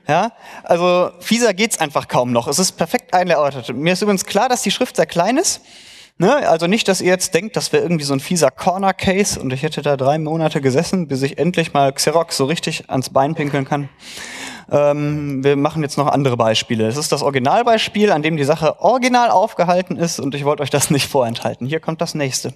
Ja, 0.08 0.32
also 0.64 1.10
fieser 1.20 1.52
geht's 1.52 1.78
einfach 1.78 2.08
kaum 2.08 2.32
noch. 2.32 2.48
Es 2.48 2.58
ist 2.58 2.72
perfekt 2.72 3.12
eingeordnet. 3.12 3.76
Mir 3.76 3.92
ist 3.92 4.00
übrigens 4.00 4.24
klar, 4.24 4.48
dass 4.48 4.62
die 4.62 4.70
Schrift 4.70 4.96
sehr 4.96 5.04
klein 5.04 5.36
ist. 5.36 5.60
Ne? 6.16 6.48
Also 6.48 6.66
nicht, 6.66 6.88
dass 6.88 7.02
ihr 7.02 7.10
jetzt 7.10 7.34
denkt, 7.34 7.56
das 7.56 7.72
wäre 7.72 7.82
irgendwie 7.82 8.04
so 8.04 8.14
ein 8.14 8.20
fieser 8.20 8.50
Corner 8.50 8.94
Case 8.94 9.38
und 9.38 9.52
ich 9.52 9.62
hätte 9.62 9.82
da 9.82 9.98
drei 9.98 10.18
Monate 10.18 10.62
gesessen, 10.62 11.08
bis 11.08 11.22
ich 11.22 11.38
endlich 11.38 11.74
mal 11.74 11.92
Xerox 11.92 12.38
so 12.38 12.46
richtig 12.46 12.88
ans 12.88 13.10
Bein 13.10 13.34
pinkeln 13.34 13.66
kann. 13.66 13.90
Ähm, 14.70 15.44
wir 15.44 15.56
machen 15.56 15.82
jetzt 15.82 15.98
noch 15.98 16.06
andere 16.08 16.38
Beispiele. 16.38 16.88
Es 16.88 16.96
ist 16.96 17.12
das 17.12 17.22
Originalbeispiel, 17.22 18.10
an 18.10 18.22
dem 18.22 18.36
die 18.38 18.44
Sache 18.44 18.80
original 18.80 19.30
aufgehalten 19.30 19.96
ist 19.96 20.20
und 20.20 20.34
ich 20.34 20.44
wollte 20.44 20.62
euch 20.62 20.70
das 20.70 20.90
nicht 20.90 21.06
vorenthalten. 21.06 21.66
Hier 21.66 21.80
kommt 21.80 22.00
das 22.00 22.14
nächste. 22.14 22.54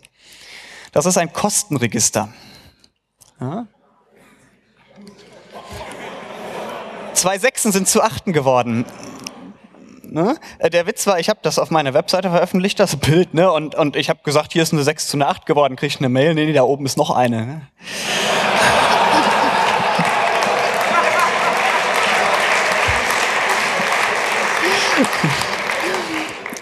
Das 0.93 1.05
ist 1.05 1.19
ein 1.19 1.33
Kostenregister. 1.33 2.31
Ja? 3.41 3.67
Zwei 7.14 7.38
Sechsen 7.38 7.73
sind 7.73 7.88
zu 7.88 8.02
Achten 8.02 8.33
geworden. 8.33 8.85
Ne? 10.12 10.37
Äh, 10.59 10.71
der 10.71 10.87
Witz 10.87 11.07
war, 11.07 11.19
ich 11.19 11.28
habe 11.28 11.40
das 11.42 11.59
auf 11.59 11.71
meiner 11.71 11.95
Webseite 11.95 12.31
veröffentlicht, 12.31 12.78
das 12.78 12.97
Bild, 12.97 13.35
ne? 13.35 13.50
und, 13.50 13.75
und 13.75 13.97
ich 13.97 14.11
habe 14.11 14.21
gesagt, 14.25 14.52
hier 14.52 14.62
ist 14.62 14.73
eine 14.73 14.83
6 14.83 15.09
zu 15.09 15.16
einer 15.16 15.28
8 15.28 15.47
geworden, 15.47 15.76
kriege 15.76 15.95
ich 15.95 16.00
eine 16.00 16.11
Mail, 16.11 16.35
nee, 16.35 16.45
nee, 16.45 16.52
da 16.52 16.64
oben 16.64 16.85
ist 16.85 16.99
noch 16.99 17.11
eine. 17.11 17.47
Ne? 17.47 17.69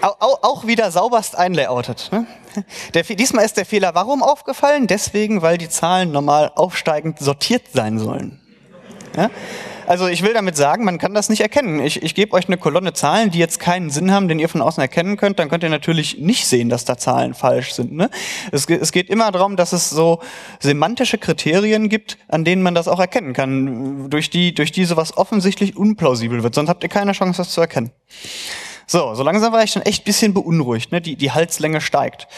auch, 0.01 0.65
wieder 0.65 0.91
sauberst 0.91 1.37
einlayoutet. 1.37 2.09
Ne? 2.11 2.25
Der, 2.93 3.03
diesmal 3.03 3.45
ist 3.45 3.57
der 3.57 3.65
Fehler 3.65 3.95
warum 3.95 4.23
aufgefallen? 4.23 4.87
Deswegen, 4.87 5.41
weil 5.41 5.57
die 5.57 5.69
Zahlen 5.69 6.11
normal 6.11 6.51
aufsteigend 6.55 7.19
sortiert 7.19 7.63
sein 7.73 7.99
sollen. 7.99 8.39
Ja? 9.15 9.29
Also 9.91 10.07
ich 10.07 10.23
will 10.23 10.33
damit 10.33 10.55
sagen, 10.55 10.85
man 10.85 10.99
kann 10.99 11.13
das 11.13 11.27
nicht 11.27 11.41
erkennen. 11.41 11.81
Ich, 11.81 12.01
ich 12.01 12.15
gebe 12.15 12.31
euch 12.31 12.47
eine 12.47 12.55
Kolonne 12.55 12.93
Zahlen, 12.93 13.29
die 13.29 13.39
jetzt 13.39 13.59
keinen 13.59 13.89
Sinn 13.89 14.13
haben, 14.13 14.29
den 14.29 14.39
ihr 14.39 14.47
von 14.47 14.61
außen 14.61 14.79
erkennen 14.79 15.17
könnt, 15.17 15.37
dann 15.37 15.49
könnt 15.49 15.63
ihr 15.63 15.69
natürlich 15.69 16.17
nicht 16.17 16.47
sehen, 16.47 16.69
dass 16.69 16.85
da 16.85 16.97
Zahlen 16.97 17.33
falsch 17.33 17.73
sind. 17.73 17.91
Ne? 17.91 18.09
Es, 18.53 18.67
es 18.67 18.93
geht 18.93 19.09
immer 19.09 19.33
darum, 19.33 19.57
dass 19.57 19.73
es 19.73 19.89
so 19.89 20.21
semantische 20.61 21.17
Kriterien 21.17 21.89
gibt, 21.89 22.17
an 22.29 22.45
denen 22.45 22.61
man 22.61 22.73
das 22.73 22.87
auch 22.87 23.01
erkennen 23.01 23.33
kann, 23.33 24.09
durch 24.09 24.29
die, 24.29 24.53
durch 24.53 24.71
die 24.71 24.85
sowas 24.85 25.17
offensichtlich 25.17 25.75
unplausibel 25.75 26.41
wird. 26.41 26.55
Sonst 26.55 26.69
habt 26.69 26.83
ihr 26.83 26.89
keine 26.89 27.11
Chance, 27.11 27.41
das 27.41 27.49
zu 27.49 27.59
erkennen. 27.59 27.91
So, 28.87 29.13
so 29.13 29.23
langsam 29.23 29.51
war 29.51 29.61
ich 29.61 29.71
schon 29.71 29.81
echt 29.81 30.05
bisschen 30.05 30.33
beunruhigt. 30.33 30.93
Ne? 30.93 31.01
Die, 31.01 31.17
die 31.17 31.33
Halslänge 31.33 31.81
steigt. 31.81 32.29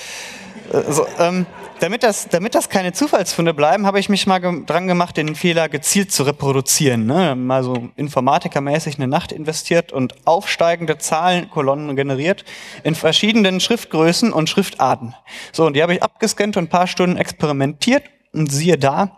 Äh, 0.72 0.92
so, 0.92 1.06
ähm, 1.20 1.46
damit 1.84 2.02
das, 2.02 2.30
damit 2.30 2.56
das 2.56 2.70
keine 2.70 2.94
Zufallsfunde 2.94 3.54
bleiben, 3.54 3.86
habe 3.86 4.00
ich 4.00 4.08
mich 4.08 4.26
mal 4.26 4.40
ge 4.40 4.64
dran 4.66 4.88
gemacht, 4.88 5.18
den 5.18 5.36
Fehler 5.36 5.68
gezielt 5.68 6.14
zu 6.14 6.24
reproduzieren. 6.24 7.06
Ne? 7.06 7.36
Mal 7.36 7.62
so 7.62 7.90
informatikermäßig 7.98 8.96
eine 8.96 9.10
Nacht 9.10 9.34
investiert 9.34 9.92
und 9.92 10.16
aufsteigende 10.26 10.98
Zahlenkolonnen 10.98 11.98
generiert 11.98 12.46
in 12.86 12.96
verschiedenen 12.96 13.60
Schriftgrößen 13.60 14.32
und 14.32 14.50
Schriftarten. 14.50 15.14
So, 15.52 15.66
und 15.66 15.76
die 15.76 15.84
habe 15.84 15.94
ich 15.94 16.02
abgescannt 16.02 16.56
und 16.56 16.64
ein 16.64 16.70
paar 16.70 16.88
Stunden 16.88 17.18
experimentiert 17.18 18.06
und 18.32 18.50
siehe 18.50 18.78
da, 18.78 19.18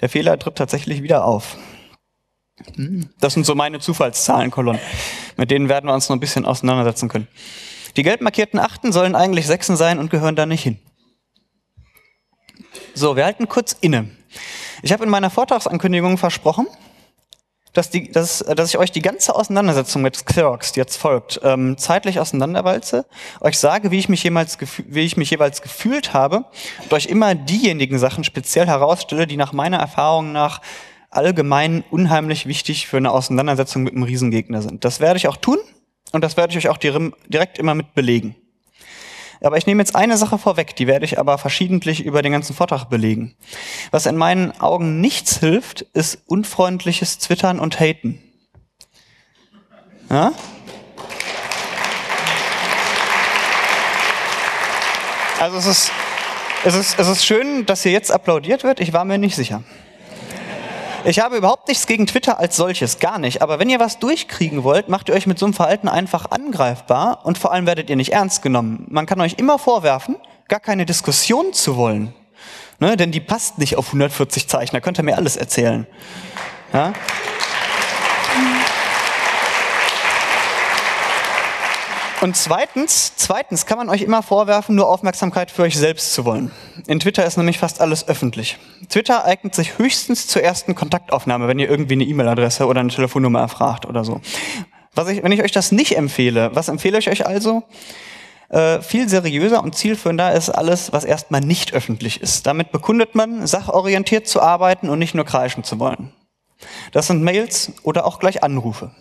der 0.00 0.08
Fehler 0.08 0.38
tritt 0.38 0.56
tatsächlich 0.56 1.02
wieder 1.02 1.22
auf. 1.22 1.58
Das 3.20 3.34
sind 3.34 3.44
so 3.44 3.54
meine 3.54 3.78
Zufallszahlenkolonnen. 3.78 4.80
Mit 5.36 5.50
denen 5.50 5.68
werden 5.68 5.86
wir 5.86 5.92
uns 5.92 6.08
noch 6.08 6.16
ein 6.16 6.20
bisschen 6.20 6.46
auseinandersetzen 6.46 7.10
können. 7.10 7.28
Die 7.98 8.02
gelb 8.02 8.22
markierten 8.22 8.58
Achten 8.58 8.90
sollen 8.90 9.14
eigentlich 9.14 9.46
Sechsen 9.46 9.76
sein 9.76 9.98
und 9.98 10.10
gehören 10.10 10.34
da 10.34 10.46
nicht 10.46 10.62
hin. 10.62 10.78
So, 12.98 13.14
wir 13.14 13.26
halten 13.26 13.46
kurz 13.46 13.76
inne. 13.78 14.08
Ich 14.80 14.90
habe 14.90 15.04
in 15.04 15.10
meiner 15.10 15.28
Vortragsankündigung 15.28 16.16
versprochen, 16.16 16.66
dass, 17.74 17.90
die, 17.90 18.10
dass, 18.10 18.38
dass 18.38 18.70
ich 18.70 18.78
euch 18.78 18.90
die 18.90 19.02
ganze 19.02 19.34
Auseinandersetzung 19.34 20.00
mit 20.00 20.24
Xerox, 20.24 20.72
die 20.72 20.80
jetzt 20.80 20.96
folgt, 20.96 21.38
ähm, 21.42 21.76
zeitlich 21.76 22.20
auseinanderwalze, 22.20 23.04
euch 23.42 23.58
sage, 23.58 23.90
wie 23.90 23.98
ich, 23.98 24.08
mich 24.08 24.22
jemals 24.22 24.56
wie 24.78 25.00
ich 25.00 25.18
mich 25.18 25.28
jeweils 25.28 25.60
gefühlt 25.60 26.14
habe 26.14 26.46
und 26.84 26.94
euch 26.94 27.04
immer 27.04 27.34
diejenigen 27.34 27.98
Sachen 27.98 28.24
speziell 28.24 28.66
herausstelle, 28.66 29.26
die 29.26 29.36
nach 29.36 29.52
meiner 29.52 29.76
Erfahrung 29.76 30.32
nach 30.32 30.62
allgemein 31.10 31.84
unheimlich 31.90 32.46
wichtig 32.46 32.86
für 32.86 32.96
eine 32.96 33.10
Auseinandersetzung 33.10 33.82
mit 33.82 33.92
einem 33.92 34.04
Riesengegner 34.04 34.62
sind. 34.62 34.86
Das 34.86 35.00
werde 35.00 35.18
ich 35.18 35.28
auch 35.28 35.36
tun 35.36 35.58
und 36.12 36.24
das 36.24 36.38
werde 36.38 36.52
ich 36.52 36.56
euch 36.56 36.70
auch 36.70 36.78
direkt 36.78 37.58
immer 37.58 37.74
mit 37.74 37.92
belegen. 37.92 38.36
Aber 39.40 39.56
ich 39.56 39.66
nehme 39.66 39.82
jetzt 39.82 39.94
eine 39.94 40.16
Sache 40.16 40.38
vorweg, 40.38 40.76
die 40.76 40.86
werde 40.86 41.04
ich 41.04 41.18
aber 41.18 41.38
verschiedentlich 41.38 42.04
über 42.04 42.22
den 42.22 42.32
ganzen 42.32 42.54
Vortrag 42.54 42.86
belegen. 42.86 43.36
Was 43.90 44.06
in 44.06 44.16
meinen 44.16 44.58
Augen 44.60 45.00
nichts 45.00 45.38
hilft, 45.38 45.82
ist 45.92 46.22
unfreundliches 46.26 47.18
Twittern 47.18 47.58
und 47.58 47.78
Haten. 47.80 48.22
Ja? 50.10 50.32
Also 55.38 55.58
es 55.58 55.66
ist, 55.66 55.92
es, 56.64 56.74
ist, 56.74 56.98
es 56.98 57.08
ist 57.08 57.26
schön, 57.26 57.66
dass 57.66 57.82
hier 57.82 57.92
jetzt 57.92 58.10
applaudiert 58.10 58.64
wird. 58.64 58.80
Ich 58.80 58.92
war 58.92 59.04
mir 59.04 59.18
nicht 59.18 59.36
sicher. 59.36 59.62
Ich 61.08 61.20
habe 61.20 61.36
überhaupt 61.36 61.68
nichts 61.68 61.86
gegen 61.86 62.08
Twitter 62.08 62.40
als 62.40 62.56
solches, 62.56 62.98
gar 62.98 63.20
nicht. 63.20 63.40
Aber 63.40 63.60
wenn 63.60 63.70
ihr 63.70 63.78
was 63.78 64.00
durchkriegen 64.00 64.64
wollt, 64.64 64.88
macht 64.88 65.08
ihr 65.08 65.14
euch 65.14 65.28
mit 65.28 65.38
so 65.38 65.46
einem 65.46 65.54
Verhalten 65.54 65.86
einfach 65.86 66.32
angreifbar 66.32 67.24
und 67.24 67.38
vor 67.38 67.52
allem 67.52 67.64
werdet 67.64 67.88
ihr 67.88 67.94
nicht 67.94 68.12
ernst 68.12 68.42
genommen. 68.42 68.86
Man 68.90 69.06
kann 69.06 69.20
euch 69.20 69.34
immer 69.36 69.60
vorwerfen, 69.60 70.16
gar 70.48 70.58
keine 70.58 70.84
Diskussion 70.84 71.52
zu 71.52 71.76
wollen. 71.76 72.12
Ne? 72.80 72.96
Denn 72.96 73.12
die 73.12 73.20
passt 73.20 73.58
nicht 73.58 73.76
auf 73.76 73.86
140 73.86 74.48
Zeichen, 74.48 74.74
da 74.74 74.80
könnt 74.80 74.98
ihr 74.98 75.04
mir 75.04 75.16
alles 75.16 75.36
erzählen. 75.36 75.86
Ja? 76.72 76.92
Und 82.22 82.34
zweitens, 82.34 83.12
zweitens 83.16 83.66
kann 83.66 83.76
man 83.76 83.90
euch 83.90 84.00
immer 84.00 84.22
vorwerfen, 84.22 84.74
nur 84.74 84.88
Aufmerksamkeit 84.88 85.50
für 85.50 85.62
euch 85.62 85.76
selbst 85.76 86.14
zu 86.14 86.24
wollen. 86.24 86.50
In 86.86 86.98
Twitter 86.98 87.26
ist 87.26 87.36
nämlich 87.36 87.58
fast 87.58 87.80
alles 87.82 88.08
öffentlich. 88.08 88.58
Twitter 88.88 89.26
eignet 89.26 89.54
sich 89.54 89.76
höchstens 89.76 90.26
zur 90.26 90.42
ersten 90.42 90.74
Kontaktaufnahme, 90.74 91.46
wenn 91.46 91.58
ihr 91.58 91.68
irgendwie 91.68 91.94
eine 91.94 92.04
E-Mail-Adresse 92.04 92.66
oder 92.66 92.80
eine 92.80 92.88
Telefonnummer 92.88 93.40
erfragt 93.40 93.84
oder 93.84 94.02
so. 94.02 94.22
Was 94.94 95.08
ich, 95.08 95.22
wenn 95.22 95.32
ich 95.32 95.42
euch 95.42 95.52
das 95.52 95.72
nicht 95.72 95.96
empfehle, 95.96 96.50
was 96.54 96.68
empfehle 96.68 96.98
ich 96.98 97.10
euch 97.10 97.26
also? 97.26 97.64
Äh, 98.48 98.80
viel 98.80 99.08
seriöser 99.10 99.62
und 99.62 99.74
zielführender 99.74 100.32
ist 100.32 100.48
alles, 100.48 100.92
was 100.94 101.04
erstmal 101.04 101.42
nicht 101.42 101.74
öffentlich 101.74 102.22
ist. 102.22 102.46
Damit 102.46 102.72
bekundet 102.72 103.14
man, 103.14 103.46
sachorientiert 103.46 104.26
zu 104.26 104.40
arbeiten 104.40 104.88
und 104.88 104.98
nicht 104.98 105.14
nur 105.14 105.26
kreischen 105.26 105.64
zu 105.64 105.78
wollen. 105.78 106.12
Das 106.92 107.08
sind 107.08 107.22
Mails 107.22 107.72
oder 107.82 108.06
auch 108.06 108.20
gleich 108.20 108.42
Anrufe. 108.42 108.92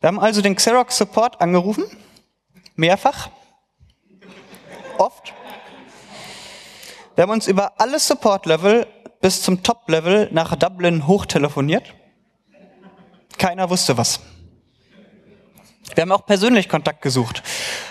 Wir 0.00 0.08
haben 0.08 0.20
also 0.20 0.42
den 0.42 0.56
Xerox 0.56 0.98
Support 0.98 1.40
angerufen, 1.40 1.84
mehrfach, 2.74 3.30
oft. 4.98 5.32
Wir 7.14 7.22
haben 7.22 7.30
uns 7.30 7.46
über 7.46 7.80
alle 7.80 7.98
Support-Level 7.98 8.86
bis 9.20 9.42
zum 9.42 9.62
Top-Level 9.62 10.28
nach 10.32 10.54
Dublin 10.56 11.06
hochtelefoniert. 11.06 11.94
Keiner 13.38 13.70
wusste 13.70 13.96
was. 13.96 14.20
Wir 15.94 16.02
haben 16.02 16.12
auch 16.12 16.26
persönlich 16.26 16.68
Kontakt 16.68 17.00
gesucht. 17.00 17.42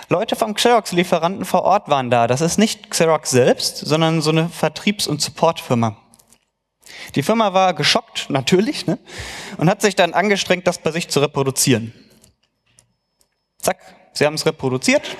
Leute 0.10 0.36
vom 0.36 0.54
Xerox-Lieferanten 0.54 1.46
vor 1.46 1.64
Ort 1.64 1.90
waren 1.90 2.12
da. 2.12 2.28
Das 2.28 2.42
ist 2.42 2.60
nicht 2.60 2.92
Xerox 2.92 3.32
selbst, 3.32 3.78
sondern 3.78 4.22
so 4.22 4.30
eine 4.30 4.50
Vertriebs- 4.50 5.08
und 5.08 5.22
Supportfirma. 5.22 5.98
Die 7.16 7.24
Firma 7.24 7.54
war 7.54 7.74
geschockt, 7.74 8.30
natürlich, 8.30 8.88
ne? 8.88 8.98
und 9.58 9.70
hat 9.70 9.82
sich 9.82 9.96
dann 9.96 10.14
angestrengt, 10.14 10.68
das 10.68 10.78
bei 10.78 10.92
sich 10.92 11.08
zu 11.10 11.20
reproduzieren. 11.20 11.94
Zack, 13.60 13.78
sie 14.14 14.26
haben 14.26 14.36
es 14.36 14.46
reproduziert. 14.46 15.16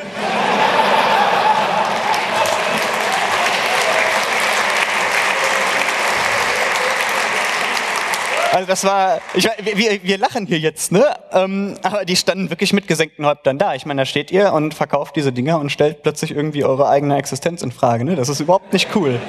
Also 8.56 8.68
das 8.68 8.86
war, 8.86 9.20
ich, 9.34 9.44
wir, 9.44 10.02
wir 10.02 10.18
lachen 10.18 10.46
hier 10.46 10.60
jetzt, 10.60 10.94
ne? 10.94 11.14
Ähm, 11.34 11.76
aber 11.82 12.06
die 12.06 12.16
standen 12.16 12.50
wirklich 12.50 12.72
mit 12.72 12.88
gesenkten 12.88 13.26
Häuptern 13.26 13.58
da. 13.58 13.76
Ich 13.76 13.86
meine, 13.86 14.04
da 14.04 14.06
steht 14.06 14.32
ihr 14.32 14.54
und 14.54 14.74
verkauft 14.74 15.18
diese 15.18 15.34
Dinger 15.34 15.60
und 15.60 15.74
stellt 15.74 16.04
plötzlich 16.04 16.32
irgendwie 16.32 16.64
eure 16.64 16.88
eigene 16.88 17.18
Existenz 17.18 17.64
in 17.64 17.74
Frage. 17.74 18.06
Ne? 18.06 18.16
Das 18.16 18.30
ist 18.30 18.40
überhaupt 18.40 18.72
nicht 18.72 18.96
cool. 18.96 19.20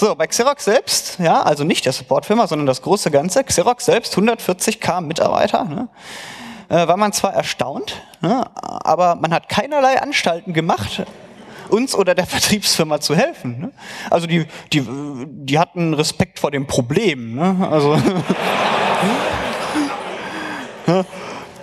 So, 0.00 0.14
bei 0.14 0.26
Xerox 0.26 0.64
selbst, 0.64 1.18
ja, 1.18 1.42
also 1.42 1.62
nicht 1.62 1.84
der 1.84 1.92
Supportfirma, 1.92 2.46
sondern 2.46 2.64
das 2.64 2.80
große 2.80 3.10
Ganze, 3.10 3.44
Xerox 3.44 3.84
selbst, 3.84 4.16
140k 4.16 5.02
Mitarbeiter, 5.02 5.64
ne? 5.64 5.88
äh, 6.70 6.88
war 6.88 6.96
man 6.96 7.12
zwar 7.12 7.34
erstaunt, 7.34 8.00
ne? 8.22 8.48
aber 8.54 9.16
man 9.16 9.34
hat 9.34 9.50
keinerlei 9.50 10.00
Anstalten 10.00 10.54
gemacht, 10.54 11.02
uns 11.68 11.94
oder 11.94 12.14
der 12.14 12.24
Vertriebsfirma 12.28 13.00
zu 13.00 13.14
helfen. 13.14 13.60
Ne? 13.60 13.72
Also 14.08 14.26
die, 14.26 14.46
die, 14.72 14.82
die 14.88 15.58
hatten 15.58 15.92
Respekt 15.92 16.38
vor 16.38 16.50
dem 16.50 16.66
Problem. 16.66 17.34
Ne? 17.34 17.68
Also, 17.70 17.98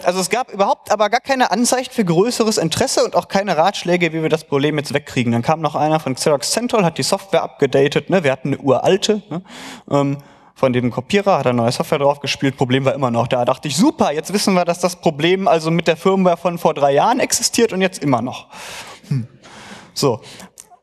also 0.07 0.21
es 0.21 0.29
gab 0.29 0.53
überhaupt 0.53 0.89
aber 0.89 1.09
gar 1.09 1.19
keine 1.19 1.51
Anzeichen 1.51 1.91
für 1.91 2.05
größeres 2.05 2.57
Interesse 2.57 3.03
und 3.03 3.13
auch 3.13 3.27
keine 3.27 3.57
Ratschläge, 3.57 4.13
wie 4.13 4.21
wir 4.21 4.29
das 4.29 4.45
Problem 4.45 4.77
jetzt 4.77 4.93
wegkriegen. 4.93 5.33
Dann 5.33 5.41
kam 5.41 5.59
noch 5.59 5.75
einer 5.75 5.99
von 5.99 6.15
Xerox 6.15 6.49
Central, 6.51 6.85
hat 6.85 6.97
die 6.97 7.03
Software 7.03 7.43
abgedatet. 7.43 8.09
Ne? 8.09 8.23
Wir 8.23 8.31
hatten 8.31 8.53
eine 8.53 8.57
uralte. 8.59 9.21
Ne? 9.29 9.41
Ähm, 9.91 10.17
von 10.55 10.71
dem 10.71 10.91
Kopierer, 10.91 11.39
hat 11.39 11.45
er 11.45 11.51
neue 11.51 11.73
Software 11.73 11.99
drauf 11.99 12.21
gespielt, 12.21 12.55
Problem 12.55 12.85
war 12.85 12.95
immer 12.95 13.11
noch 13.11 13.27
da. 13.27 13.39
Da 13.39 13.45
dachte 13.45 13.67
ich, 13.67 13.75
super, 13.75 14.13
jetzt 14.13 14.31
wissen 14.31 14.53
wir, 14.53 14.63
dass 14.63 14.79
das 14.79 14.95
Problem 14.95 15.45
also 15.45 15.71
mit 15.71 15.89
der 15.89 15.97
Firmware 15.97 16.37
von 16.37 16.57
vor 16.57 16.73
drei 16.73 16.93
Jahren 16.93 17.19
existiert 17.19 17.73
und 17.73 17.81
jetzt 17.81 18.01
immer 18.01 18.21
noch. 18.21 18.47
Hm. 19.09 19.27
So. 19.93 20.21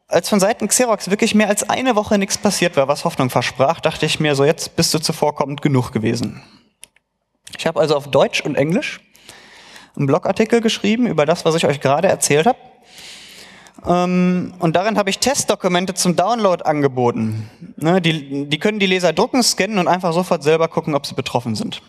Als 0.06 0.28
von 0.28 0.38
Seiten 0.38 0.68
Xerox 0.68 1.08
wirklich 1.08 1.34
mehr 1.34 1.48
als 1.48 1.70
eine 1.70 1.96
Woche 1.96 2.18
nichts 2.18 2.36
passiert 2.36 2.76
war, 2.76 2.88
was 2.88 3.06
Hoffnung 3.06 3.30
versprach, 3.30 3.80
dachte 3.80 4.04
ich 4.04 4.20
mir 4.20 4.34
so, 4.34 4.44
jetzt 4.44 4.76
bist 4.76 4.92
du 4.92 4.98
zuvorkommend 4.98 5.62
genug 5.62 5.92
gewesen. 5.92 6.42
Ich 7.56 7.66
habe 7.66 7.80
also 7.80 7.96
auf 7.96 8.08
Deutsch 8.08 8.42
und 8.42 8.56
Englisch 8.56 9.00
einen 9.96 10.06
Blogartikel 10.06 10.60
geschrieben 10.60 11.06
über 11.06 11.26
das, 11.26 11.44
was 11.44 11.54
ich 11.54 11.66
euch 11.66 11.80
gerade 11.80 12.08
erzählt 12.08 12.46
habe. 12.46 12.58
Ähm, 13.86 14.54
und 14.58 14.76
darin 14.76 14.98
habe 14.98 15.10
ich 15.10 15.18
Testdokumente 15.18 15.94
zum 15.94 16.16
Download 16.16 16.62
angeboten. 16.64 17.50
Ne, 17.76 18.00
die, 18.00 18.48
die 18.48 18.58
können 18.58 18.78
die 18.78 18.86
Leser 18.86 19.12
drucken, 19.12 19.42
scannen 19.42 19.78
und 19.78 19.88
einfach 19.88 20.12
sofort 20.12 20.42
selber 20.42 20.68
gucken, 20.68 20.94
ob 20.94 21.06
sie 21.06 21.14
betroffen 21.14 21.54
sind 21.54 21.82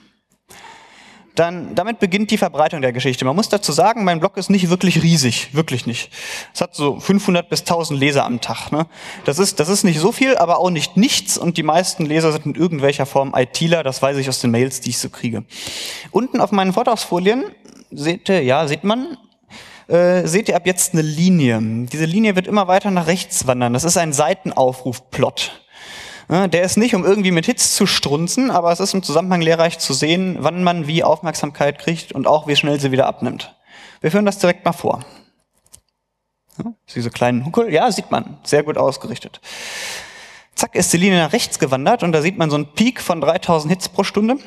dann 1.36 1.75
damit 1.75 2.00
beginnt 2.00 2.32
die 2.32 2.38
Verbreitung 2.38 2.82
der 2.82 2.94
Geschichte. 2.94 3.25
Man 3.25 3.36
muss 3.36 3.50
dazu 3.50 3.72
sagen, 3.72 4.04
mein 4.04 4.20
Blog 4.20 4.38
ist 4.38 4.50
nicht 4.50 4.70
wirklich 4.70 5.04
riesig, 5.04 5.54
wirklich 5.54 5.86
nicht. 5.86 6.12
Es 6.54 6.62
hat 6.62 6.75
so 6.75 7.00
500 7.00 7.50
bis 7.50 7.62
1000 7.62 8.00
Leser 8.00 8.25
am 8.25 8.42
Tag. 8.42 8.72
Ne? 8.72 8.88
Das 9.25 9.39
ist 9.39 9.60
das 9.60 9.70
ist 9.70 9.84
nicht 9.84 10.00
so 10.00 10.12
viel, 10.12 10.38
aber 10.38 10.60
auch 10.60 10.70
nicht 10.70 10.98
nichts. 10.98 11.38
Und 11.38 11.58
die 11.58 11.63
meisten 11.63 12.06
Leser 12.06 12.32
sind 12.32 12.46
in 12.46 12.56
irgendwelcher 12.56 13.06
Form 13.06 13.34
ITler. 13.36 13.84
Das 13.84 14.01
weiß 14.01 14.18
ich 14.18 14.30
aus 14.30 14.39
den 14.39 14.51
Mails, 14.51 14.82
die 14.82 14.92
ich 14.92 14.98
so 14.98 15.10
kriege. 15.10 15.44
Unten 16.12 16.42
auf 16.42 16.51
meinen 16.51 16.74
Vortragsfolien 16.74 17.46
seht 17.92 18.30
ihr, 18.30 18.42
ja, 18.44 18.68
sieht 18.68 18.84
man. 18.84 19.18
Äh, 19.88 20.25
seht 20.25 20.50
ihr 20.50 20.56
ab 20.56 20.65
jetzt 20.65 20.94
eine 20.94 21.04
Linie. 21.04 21.60
Diese 21.62 22.06
Linie 22.06 22.36
wird 22.36 22.48
immer 22.48 22.68
weiter 22.68 22.89
nach 22.89 23.06
rechts 23.06 23.46
wandern. 23.46 23.74
Das 23.74 23.84
ist 23.84 23.98
ein 23.98 24.13
Seitenaufrufplot. 24.13 25.64
Der 26.27 26.63
ist 26.63 26.77
nicht, 26.77 26.96
um 26.96 27.05
irgendwie 27.05 27.32
mit 27.32 27.46
Hits 27.46 27.75
zu 27.75 27.86
strunzen, 27.86 28.50
aber 28.50 28.72
es 28.72 28.79
ist 28.79 28.94
im 28.94 29.03
Zusammenhang 29.03 29.41
lehrreich 29.41 29.77
zu 29.77 29.94
sehen, 29.94 30.38
wann 30.39 30.63
man 30.63 30.88
wie 30.88 31.03
Aufmerksamkeit 31.03 31.77
kriegt 31.77 32.13
und 32.13 32.25
auch 32.25 32.48
wie 32.48 32.55
schnell 32.55 32.79
sie 32.79 32.91
wieder 32.91 33.05
abnimmt. 33.05 33.55
Wir 34.01 34.12
führen 34.12 34.25
das 34.25 34.39
direkt 34.39 34.65
mal 34.65 34.74
vor. 34.74 35.05
Diese 36.96 37.10
kleinen 37.12 37.46
Huckel, 37.46 37.72
ja, 37.72 37.91
sieht 37.91 38.12
man, 38.12 38.38
sehr 38.44 38.63
gut 38.63 38.77
ausgerichtet. 38.77 39.41
Zack, 40.55 40.74
ist 40.74 40.94
die 40.94 40.98
Linie 40.98 41.20
nach 41.20 41.34
rechts 41.34 41.60
gewandert 41.60 42.01
und 42.01 42.12
da 42.12 42.22
sieht 42.22 42.38
man 42.38 42.50
so 42.50 42.55
einen 42.55 42.74
Peak 42.74 43.01
von 43.01 43.20
3000 43.20 43.72
Hits 43.74 43.89
pro 43.89 44.03
Stunde. 44.03 44.38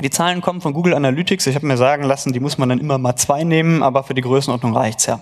Die 0.00 0.10
Zahlen 0.10 0.40
kommen 0.40 0.60
von 0.60 0.72
Google 0.72 0.94
Analytics. 0.94 1.46
Ich 1.46 1.54
habe 1.54 1.66
mir 1.66 1.76
sagen 1.76 2.04
lassen, 2.04 2.32
die 2.32 2.40
muss 2.40 2.56
man 2.56 2.68
dann 2.68 2.78
immer 2.78 2.98
mal 2.98 3.16
zwei 3.16 3.44
nehmen, 3.44 3.82
aber 3.82 4.04
für 4.04 4.14
die 4.14 4.22
Größenordnung 4.22 4.74
reicht's 4.74 5.06
ja. 5.06 5.20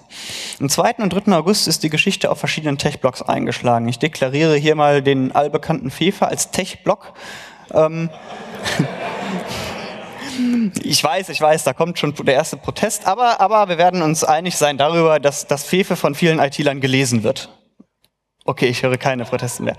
Am 0.61 0.69
2. 0.69 0.95
und 0.99 1.11
3. 1.11 1.33
August 1.33 1.67
ist 1.67 1.83
die 1.83 1.91
Geschichte 1.91 2.31
auf 2.31 2.39
verschiedenen 2.39 2.79
Tech-Blogs 2.79 3.23
eingeschlagen. 3.23 3.89
Ich 3.89 3.99
deklariere 3.99 4.57
hier 4.57 4.77
mal 4.77 5.03
den 5.03 5.33
allbekannten 5.33 5.91
Fefe 5.91 6.29
als 6.29 6.51
Tech-Blog. 6.51 7.13
Ähm 7.75 8.11
ich 10.83 11.03
weiß, 11.03 11.29
ich 11.31 11.41
weiß, 11.41 11.65
da 11.65 11.73
kommt 11.73 11.99
schon 11.99 12.15
der 12.15 12.35
erste 12.35 12.57
Protest, 12.57 13.07
aber, 13.07 13.41
aber 13.41 13.69
wir 13.69 13.79
werden 13.79 14.03
uns 14.03 14.25
einig 14.25 14.57
sein 14.57 14.79
darüber, 14.79 15.19
dass 15.19 15.47
das 15.47 15.65
Fefe 15.65 15.97
von 15.97 16.15
vielen 16.15 16.39
IT-Lern 16.39 16.81
gelesen 16.81 17.23
wird. 17.23 17.51
Okay, 18.51 18.67
ich 18.67 18.83
höre 18.83 18.97
keine 18.97 19.25
Proteste 19.25 19.63
mehr. 19.63 19.77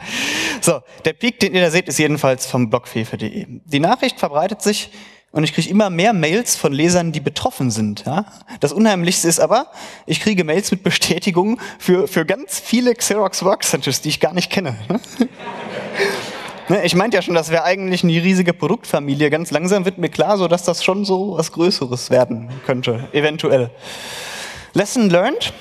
So, 0.62 0.80
der 1.04 1.12
Peak, 1.12 1.42
den 1.42 1.54
ihr 1.54 1.60
da 1.60 1.70
seht, 1.70 1.90
ist 1.90 2.00
jedenfalls 2.00 2.46
vom 2.46 2.70
blogfefe.de. 2.70 3.46
Die 3.66 3.80
Nachricht 3.82 4.18
verbreitet 4.18 4.62
sich 4.62 4.92
und 5.32 5.44
ich 5.44 5.52
kriege 5.52 5.70
immer 5.70 5.90
mehr 5.90 6.14
Mails 6.14 6.56
von 6.56 6.72
Lesern, 6.72 7.12
die 7.12 7.20
betroffen 7.20 7.70
sind. 7.70 8.06
Ja? 8.06 8.24
Das 8.62 8.72
Unheimlichste 8.72 9.28
ist 9.28 9.42
aber, 9.42 9.68
ich 10.06 10.22
kriege 10.22 10.46
Mails 10.46 10.72
mit 10.72 10.84
Bestätigungen 10.84 11.60
für, 11.80 12.08
für 12.08 12.26
ganz 12.26 12.62
viele 12.62 12.96
Xerox 12.96 13.44
Workcenters, 13.44 14.00
die 14.00 14.08
ich 14.08 14.22
gar 14.22 14.34
nicht 14.34 14.50
kenne. 14.50 14.78
Ne, 16.70 16.86
ich 16.86 16.96
meinte 16.96 17.18
ja 17.18 17.22
schon, 17.22 17.34
das 17.34 17.50
wäre 17.50 17.64
eigentlich 17.64 18.04
eine 18.04 18.14
riesige 18.14 18.54
Produktfamilie. 18.54 19.30
Ganz 19.30 19.52
langsam 19.52 19.84
wird 19.84 19.98
mir 19.98 20.08
klar, 20.08 20.38
so 20.38 20.48
dass 20.48 20.64
das 20.64 20.86
schon 20.86 21.04
so 21.04 21.36
was 21.36 21.52
Größeres 21.52 22.12
werden 22.12 22.50
könnte, 22.66 23.10
eventuell. 23.12 23.72
Lesson 24.74 25.10
learned. 25.10 25.52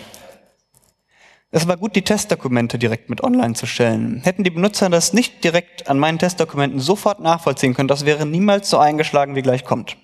Es 1.52 1.66
war 1.66 1.76
gut, 1.76 1.96
die 1.96 2.02
Testdokumente 2.02 2.78
direkt 2.78 3.10
mit 3.10 3.24
online 3.24 3.54
zu 3.54 3.66
stellen. 3.66 4.20
Hätten 4.22 4.44
die 4.44 4.50
Benutzer 4.50 4.88
das 4.88 5.12
nicht 5.12 5.42
direkt 5.42 5.88
an 5.88 5.98
meinen 5.98 6.18
Testdokumenten 6.18 6.78
sofort 6.78 7.18
nachvollziehen 7.18 7.74
können, 7.74 7.88
das 7.88 8.04
wäre 8.04 8.24
niemals 8.24 8.70
so 8.70 8.78
eingeschlagen, 8.78 9.34
wie 9.34 9.42
gleich 9.42 9.64
kommt. 9.64 9.96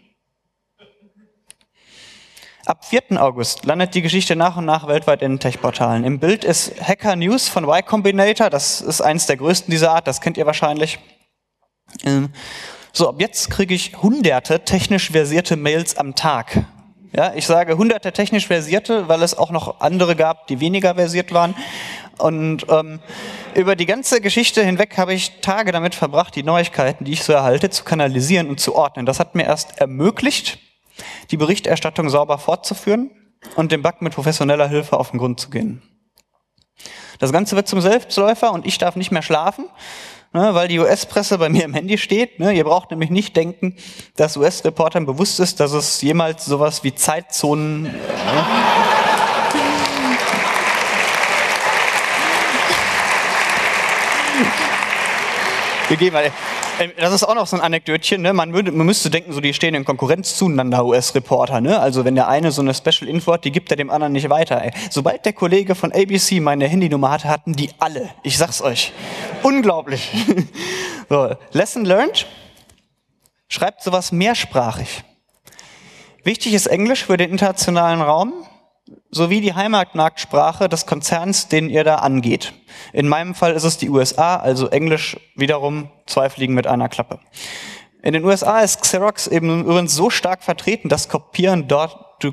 Ab 2.64 2.84
4. 2.84 3.22
August 3.22 3.64
landet 3.64 3.94
die 3.94 4.02
Geschichte 4.02 4.34
nach 4.34 4.56
und 4.56 4.64
nach 4.64 4.88
weltweit 4.88 5.22
in 5.22 5.38
Tech-Portalen. 5.38 6.02
Im 6.02 6.18
Bild 6.18 6.42
ist 6.42 6.80
Hacker 6.82 7.14
News 7.14 7.48
von 7.48 7.62
Y 7.62 7.86
Combinator. 7.86 8.50
Das 8.50 8.80
ist 8.80 9.00
eins 9.00 9.26
der 9.26 9.36
größten 9.36 9.70
dieser 9.70 9.92
Art. 9.92 10.08
Das 10.08 10.20
kennt 10.20 10.36
ihr 10.36 10.46
wahrscheinlich. 10.46 10.98
Ähm, 12.02 12.30
so, 12.92 13.08
ab 13.08 13.20
jetzt 13.20 13.50
kriege 13.50 13.72
ich 13.72 14.02
hunderte 14.02 14.64
technisch 14.64 15.12
versierte 15.12 15.54
Mails 15.54 15.96
am 15.96 16.16
Tag 16.16 16.66
ja, 17.12 17.32
ich 17.34 17.46
sage 17.46 17.76
hunderte 17.76 18.12
technisch 18.12 18.46
versierte, 18.46 19.08
weil 19.08 19.22
es 19.22 19.36
auch 19.36 19.50
noch 19.50 19.80
andere 19.80 20.16
gab, 20.16 20.46
die 20.46 20.60
weniger 20.60 20.94
versiert 20.94 21.32
waren. 21.32 21.54
Und 22.18 22.66
ähm, 22.70 23.00
über 23.54 23.76
die 23.76 23.86
ganze 23.86 24.20
Geschichte 24.20 24.64
hinweg 24.64 24.96
habe 24.96 25.14
ich 25.14 25.40
Tage 25.40 25.72
damit 25.72 25.94
verbracht, 25.94 26.34
die 26.34 26.42
Neuigkeiten, 26.42 27.04
die 27.04 27.12
ich 27.12 27.24
so 27.24 27.32
erhalte, 27.32 27.70
zu 27.70 27.84
kanalisieren 27.84 28.48
und 28.48 28.60
zu 28.60 28.74
ordnen. 28.74 29.06
Das 29.06 29.20
hat 29.20 29.34
mir 29.34 29.44
erst 29.44 29.80
ermöglicht, 29.80 30.58
die 31.30 31.36
Berichterstattung 31.36 32.08
sauber 32.08 32.38
fortzuführen 32.38 33.10
und 33.54 33.72
dem 33.72 33.82
Bug 33.82 34.00
mit 34.00 34.14
professioneller 34.14 34.68
Hilfe 34.68 34.98
auf 34.98 35.10
den 35.10 35.18
Grund 35.18 35.40
zu 35.40 35.50
gehen. 35.50 35.82
Das 37.18 37.32
Ganze 37.32 37.56
wird 37.56 37.68
zum 37.68 37.80
Selbstläufer 37.80 38.52
und 38.52 38.66
ich 38.66 38.78
darf 38.78 38.96
nicht 38.96 39.10
mehr 39.10 39.22
schlafen, 39.22 39.66
ne, 40.32 40.54
weil 40.54 40.68
die 40.68 40.78
US-Presse 40.78 41.38
bei 41.38 41.48
mir 41.48 41.64
im 41.64 41.74
Handy 41.74 41.98
steht. 41.98 42.38
Ne. 42.40 42.52
Ihr 42.52 42.64
braucht 42.64 42.90
nämlich 42.90 43.10
nicht 43.10 43.36
denken, 43.36 43.76
dass 44.16 44.36
US-Reportern 44.36 45.06
bewusst 45.06 45.40
ist, 45.40 45.60
dass 45.60 45.72
es 45.72 46.02
jemals 46.02 46.44
sowas 46.44 46.84
wie 46.84 46.94
Zeitzonen. 46.94 47.82
Ne, 47.84 47.92
gegeben 55.88 56.16
hat. 56.16 56.32
Ähm, 56.78 56.92
das 56.96 57.12
ist 57.12 57.24
auch 57.24 57.34
noch 57.34 57.46
so 57.46 57.56
ein 57.56 57.62
Anekdötchen. 57.62 58.22
Ne? 58.22 58.32
Man, 58.32 58.52
würde, 58.52 58.72
man 58.72 58.86
müsste 58.86 59.10
denken, 59.10 59.32
so 59.32 59.40
die 59.40 59.54
stehen 59.54 59.74
in 59.74 59.84
Konkurrenz 59.84 60.36
zueinander, 60.36 60.84
US-Reporter. 60.84 61.60
Ne? 61.60 61.78
Also 61.78 62.04
wenn 62.04 62.14
der 62.14 62.28
eine 62.28 62.52
so 62.52 62.62
eine 62.62 62.74
Special 62.74 63.08
Info 63.08 63.32
hat, 63.32 63.44
die 63.44 63.52
gibt 63.52 63.70
er 63.70 63.76
dem 63.76 63.90
anderen 63.90 64.12
nicht 64.12 64.28
weiter. 64.28 64.62
Ey. 64.62 64.72
Sobald 64.90 65.24
der 65.24 65.32
Kollege 65.32 65.74
von 65.74 65.92
ABC 65.92 66.40
meine 66.40 66.66
Handynummer 66.68 67.10
hatte, 67.10 67.28
hatten 67.28 67.54
die 67.54 67.70
alle. 67.78 68.10
Ich 68.22 68.36
sag's 68.36 68.60
euch. 68.60 68.92
Unglaublich. 69.42 70.10
so, 71.08 71.34
Lesson 71.52 71.84
learned. 71.84 72.26
Schreibt 73.48 73.82
sowas 73.82 74.12
mehrsprachig. 74.12 75.04
Wichtig 76.24 76.54
ist 76.54 76.66
Englisch 76.66 77.04
für 77.04 77.16
den 77.16 77.30
internationalen 77.30 78.02
Raum 78.02 78.32
sowie 79.16 79.40
die 79.40 79.54
Heimatmarktsprache 79.54 80.68
des 80.68 80.86
Konzerns, 80.86 81.48
den 81.48 81.68
ihr 81.68 81.82
da 81.82 81.96
angeht. 81.96 82.52
In 82.92 83.08
meinem 83.08 83.34
Fall 83.34 83.52
ist 83.52 83.64
es 83.64 83.78
die 83.78 83.90
USA, 83.90 84.36
also 84.36 84.68
Englisch 84.68 85.18
wiederum 85.34 85.90
zwei 86.06 86.30
Fliegen 86.30 86.54
mit 86.54 86.66
einer 86.66 86.88
Klappe. 86.88 87.18
In 88.02 88.12
den 88.12 88.24
USA 88.24 88.60
ist 88.60 88.82
Xerox 88.82 89.26
eben 89.26 89.62
übrigens 89.62 89.94
so 89.94 90.10
stark 90.10 90.44
vertreten, 90.44 90.88
dass 90.88 91.08
Kopieren 91.08 91.66
dort 91.66 92.06
to, 92.20 92.32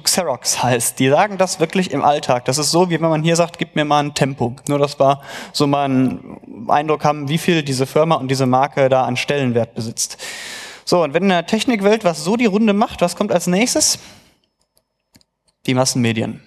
Xerox 0.00 0.62
heißt. 0.62 0.98
Die 0.98 1.08
sagen 1.08 1.38
das 1.38 1.60
wirklich 1.60 1.92
im 1.92 2.02
Alltag. 2.02 2.44
Das 2.46 2.58
ist 2.58 2.70
so, 2.70 2.90
wie 2.90 3.00
wenn 3.00 3.08
man 3.08 3.22
hier 3.22 3.36
sagt, 3.36 3.58
gib 3.58 3.76
mir 3.76 3.84
mal 3.84 4.02
ein 4.02 4.14
Tempo. 4.14 4.56
Nur 4.68 4.78
das 4.78 4.98
war 4.98 5.22
so 5.52 5.66
mal 5.66 5.88
ein 5.88 6.66
Eindruck 6.68 7.04
haben, 7.04 7.28
wie 7.28 7.38
viel 7.38 7.62
diese 7.62 7.86
Firma 7.86 8.16
und 8.16 8.28
diese 8.28 8.46
Marke 8.46 8.88
da 8.88 9.04
an 9.04 9.16
Stellenwert 9.16 9.74
besitzt. 9.74 10.18
So, 10.84 11.02
und 11.02 11.14
wenn 11.14 11.22
in 11.22 11.28
der 11.30 11.46
Technikwelt 11.46 12.04
was 12.04 12.24
so 12.24 12.36
die 12.36 12.46
Runde 12.46 12.72
macht, 12.72 13.00
was 13.00 13.16
kommt 13.16 13.32
als 13.32 13.46
nächstes? 13.46 13.98
Die 15.66 15.74
Massenmedien. 15.74 16.42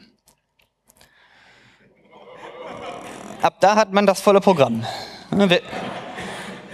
Ab 3.42 3.62
da 3.62 3.76
hat 3.76 3.94
man 3.94 4.06
das 4.06 4.20
volle 4.20 4.42
Programm. 4.42 4.86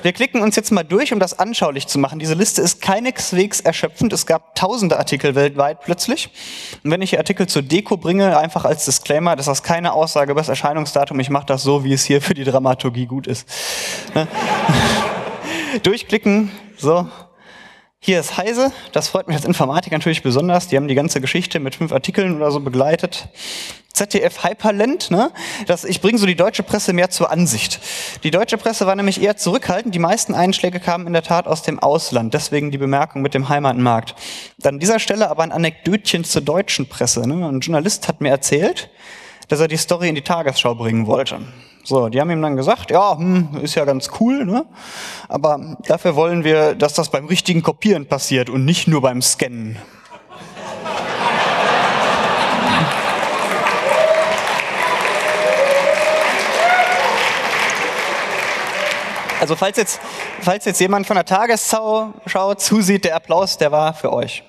Wir 0.03 0.11
klicken 0.11 0.41
uns 0.41 0.57
jetzt 0.57 0.71
mal 0.71 0.83
durch, 0.83 1.13
um 1.13 1.19
das 1.19 1.39
anschaulich 1.39 1.87
zu 1.87 1.97
machen. 1.97 2.19
Diese 2.19 2.33
Liste 2.33 2.61
ist 2.61 2.81
keineswegs 2.81 3.61
erschöpfend. 3.61 4.11
Es 4.11 4.25
gab 4.25 4.53
tausende 4.53 4.97
Artikel 4.97 5.33
weltweit 5.33 5.79
plötzlich. 5.81 6.29
Und 6.83 6.91
wenn 6.91 7.01
ich 7.01 7.11
hier 7.11 7.19
Artikel 7.19 7.47
zur 7.47 7.61
Deko 7.61 7.95
bringe, 7.95 8.37
einfach 8.37 8.65
als 8.65 8.83
Disclaimer, 8.83 9.37
das 9.37 9.47
ist 9.47 9.63
keine 9.63 9.93
Aussage 9.93 10.31
über 10.31 10.41
das 10.41 10.49
Erscheinungsdatum. 10.49 11.19
Ich 11.21 11.29
mache 11.29 11.45
das 11.45 11.63
so, 11.63 11.85
wie 11.85 11.93
es 11.93 12.03
hier 12.03 12.21
für 12.21 12.33
die 12.33 12.43
Dramaturgie 12.43 13.05
gut 13.05 13.27
ist. 13.27 13.47
Ne? 14.13 14.27
Durchklicken, 15.83 16.51
so, 16.77 17.07
hier 18.05 18.19
ist 18.19 18.35
Heise, 18.35 18.73
das 18.91 19.07
freut 19.07 19.27
mich 19.27 19.37
als 19.37 19.45
Informatiker 19.45 19.95
natürlich 19.95 20.23
besonders. 20.23 20.67
Die 20.67 20.75
haben 20.75 20.89
die 20.89 20.93
ganze 20.93 21.21
Geschichte 21.21 21.61
mit 21.61 21.75
fünf 21.75 21.93
Artikeln 21.93 22.35
oder 22.35 22.51
so 22.51 22.59
begleitet. 22.59 23.29
ZDF 23.93 24.43
Hyperland, 24.43 25.09
ne? 25.09 25.31
Das, 25.67 25.85
ich 25.85 26.01
bringe 26.01 26.17
so 26.17 26.25
die 26.25 26.35
deutsche 26.35 26.63
Presse 26.63 26.91
mehr 26.91 27.11
zur 27.11 27.31
Ansicht. 27.31 27.79
Die 28.25 28.29
deutsche 28.29 28.57
Presse 28.57 28.85
war 28.85 28.97
nämlich 28.97 29.21
eher 29.21 29.37
zurückhaltend. 29.37 29.95
Die 29.95 29.99
meisten 29.99 30.33
Einschläge 30.33 30.81
kamen 30.81 31.07
in 31.07 31.13
der 31.13 31.23
Tat 31.23 31.47
aus 31.47 31.61
dem 31.61 31.79
Ausland. 31.79 32.33
Deswegen 32.33 32.71
die 32.71 32.77
Bemerkung 32.77 33.21
mit 33.21 33.33
dem 33.33 33.47
Heimatmarkt. 33.47 34.15
Dann 34.57 34.75
an 34.75 34.79
dieser 34.81 34.99
Stelle 34.99 35.29
aber 35.29 35.43
ein 35.43 35.53
Anekdötchen 35.53 36.25
zur 36.25 36.41
deutschen 36.41 36.89
Presse. 36.89 37.25
Ne? 37.25 37.47
Ein 37.47 37.61
Journalist 37.61 38.09
hat 38.09 38.19
mir 38.19 38.31
erzählt, 38.31 38.89
dass 39.47 39.61
er 39.61 39.69
die 39.69 39.77
Story 39.77 40.09
in 40.09 40.15
die 40.15 40.23
Tagesschau 40.23 40.75
bringen 40.75 41.07
wollte. 41.07 41.39
So, 41.85 42.07
die 42.07 42.21
haben 42.21 42.31
ihm 42.31 42.41
dann 42.41 42.55
gesagt, 42.55 42.91
ja, 42.91 43.17
hm, 43.17 43.59
ist 43.61 43.75
ja 43.75 43.83
ganz 43.83 44.09
cool, 44.21 44.45
ne? 44.45 44.65
aber 45.27 45.77
dafür 45.85 46.15
wollen 46.15 46.45
wir, 46.45 46.75
dass 46.75 46.93
das 46.93 47.09
beim 47.09 47.25
richtigen 47.25 47.61
Kopieren 47.61 48.07
passiert 48.07 48.49
und 48.49 48.63
nicht 48.63 48.87
nur 48.87 49.01
beim 49.01 49.21
Scannen. 49.21 49.77
Also 59.41 59.57
falls 59.57 59.75
jetzt, 59.75 59.99
falls 60.39 60.63
jetzt 60.63 60.79
jemand 60.79 61.05
von 61.05 61.17
der 61.17 61.25
Tagesschau 61.25 62.53
zusieht, 62.55 63.03
der 63.03 63.17
Applaus, 63.17 63.57
der 63.57 63.73
war 63.73 63.93
für 63.93 64.13
euch. 64.13 64.41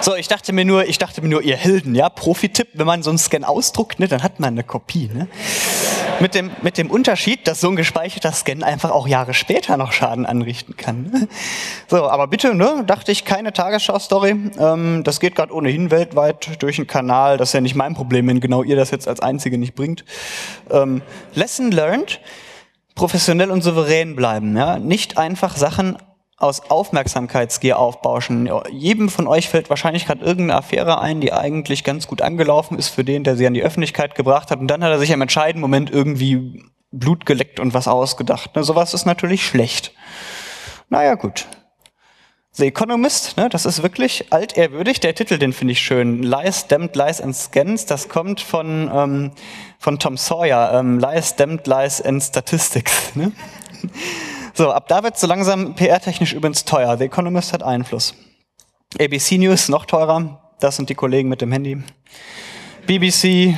So, 0.00 0.14
ich 0.14 0.28
dachte 0.28 0.52
mir 0.52 0.64
nur, 0.64 0.86
ich 0.86 0.98
dachte 0.98 1.22
mir 1.22 1.28
nur, 1.28 1.42
ihr 1.42 1.56
Helden, 1.56 1.94
ja, 1.96 2.08
Profi-Tipp, 2.08 2.68
wenn 2.74 2.86
man 2.86 3.02
so 3.02 3.10
einen 3.10 3.18
Scan 3.18 3.42
ausdruckt, 3.42 3.98
ne, 3.98 4.06
dann 4.06 4.22
hat 4.22 4.38
man 4.38 4.54
eine 4.54 4.62
Kopie, 4.62 5.10
ne? 5.12 5.26
Mit 6.20 6.34
dem, 6.34 6.50
mit 6.62 6.78
dem 6.78 6.90
Unterschied, 6.90 7.46
dass 7.46 7.60
so 7.60 7.68
ein 7.68 7.76
gespeicherter 7.76 8.32
Scan 8.32 8.62
einfach 8.62 8.90
auch 8.90 9.06
Jahre 9.08 9.34
später 9.34 9.76
noch 9.76 9.92
Schaden 9.92 10.26
anrichten 10.26 10.76
kann. 10.76 11.10
Ne? 11.12 11.28
So, 11.86 12.08
aber 12.08 12.26
bitte, 12.26 12.54
ne, 12.54 12.84
dachte 12.86 13.12
ich, 13.12 13.24
keine 13.24 13.52
Tagesschau-Story. 13.52 14.36
Ähm, 14.58 15.02
das 15.04 15.20
geht 15.20 15.34
gerade 15.36 15.52
ohnehin 15.52 15.90
weltweit 15.90 16.62
durch 16.62 16.78
einen 16.78 16.86
Kanal. 16.86 17.36
Das 17.36 17.50
ist 17.50 17.52
ja 17.52 17.60
nicht 17.60 17.76
mein 17.76 17.94
Problem, 17.94 18.26
wenn 18.26 18.40
genau 18.40 18.62
ihr 18.62 18.76
das 18.76 18.90
jetzt 18.90 19.06
als 19.06 19.20
Einzige 19.20 19.58
nicht 19.58 19.74
bringt. 19.74 20.04
Ähm, 20.70 21.02
Lesson 21.34 21.70
learned, 21.70 22.20
professionell 22.96 23.50
und 23.50 23.62
souverän 23.62 24.16
bleiben. 24.16 24.56
Ja? 24.56 24.78
Nicht 24.78 25.18
einfach 25.18 25.56
Sachen 25.56 25.98
aus 26.38 26.70
Aufmerksamkeitsgier 26.70 27.78
aufbauschen. 27.78 28.48
Jedem 28.70 29.08
von 29.08 29.26
euch 29.26 29.48
fällt 29.48 29.70
wahrscheinlich 29.70 30.06
gerade 30.06 30.24
irgendeine 30.24 30.58
Affäre 30.58 31.00
ein, 31.00 31.20
die 31.20 31.32
eigentlich 31.32 31.82
ganz 31.82 32.06
gut 32.06 32.22
angelaufen 32.22 32.78
ist 32.78 32.88
für 32.88 33.04
den, 33.04 33.24
der 33.24 33.36
sie 33.36 33.46
an 33.46 33.54
die 33.54 33.62
Öffentlichkeit 33.62 34.14
gebracht 34.14 34.50
hat. 34.50 34.60
Und 34.60 34.68
dann 34.68 34.84
hat 34.84 34.90
er 34.90 34.98
sich 35.00 35.10
im 35.10 35.20
entscheidenden 35.20 35.60
Moment 35.60 35.90
irgendwie 35.90 36.64
Blut 36.92 37.26
geleckt 37.26 37.58
und 37.58 37.74
was 37.74 37.88
ausgedacht. 37.88 38.54
Ne, 38.54 38.62
sowas 38.62 38.94
ist 38.94 39.04
natürlich 39.04 39.44
schlecht. 39.44 39.92
Naja, 40.88 41.16
gut. 41.16 41.46
The 42.52 42.66
Economist, 42.66 43.36
ne, 43.36 43.48
das 43.48 43.66
ist 43.66 43.82
wirklich 43.82 44.32
altehrwürdig. 44.32 45.00
Der 45.00 45.14
Titel, 45.14 45.38
den 45.38 45.52
finde 45.52 45.72
ich 45.72 45.80
schön. 45.80 46.22
Lies, 46.22 46.66
Damned 46.68 46.96
Lies 46.96 47.20
and 47.20 47.36
Scans. 47.36 47.84
Das 47.86 48.08
kommt 48.08 48.40
von, 48.40 48.90
ähm, 48.92 49.32
von 49.78 49.98
Tom 49.98 50.16
Sawyer. 50.16 50.72
Ähm, 50.72 50.98
Lies, 50.98 51.36
Damned 51.36 51.66
Lies 51.66 52.00
and 52.00 52.22
Statistics. 52.22 53.14
Ne? 53.16 53.32
So, 54.58 54.72
ab 54.72 54.88
da 54.88 55.04
wird 55.04 55.14
es 55.14 55.20
so 55.20 55.28
langsam 55.28 55.76
PR-technisch 55.76 56.32
übrigens 56.32 56.64
teuer. 56.64 56.98
The 56.98 57.04
Economist 57.04 57.52
hat 57.52 57.62
Einfluss. 57.62 58.12
ABC 59.00 59.38
News 59.38 59.68
noch 59.68 59.86
teurer. 59.86 60.40
Das 60.58 60.74
sind 60.74 60.90
die 60.90 60.96
Kollegen 60.96 61.28
mit 61.28 61.40
dem 61.40 61.52
Handy. 61.52 61.80
BBC, 62.84 63.56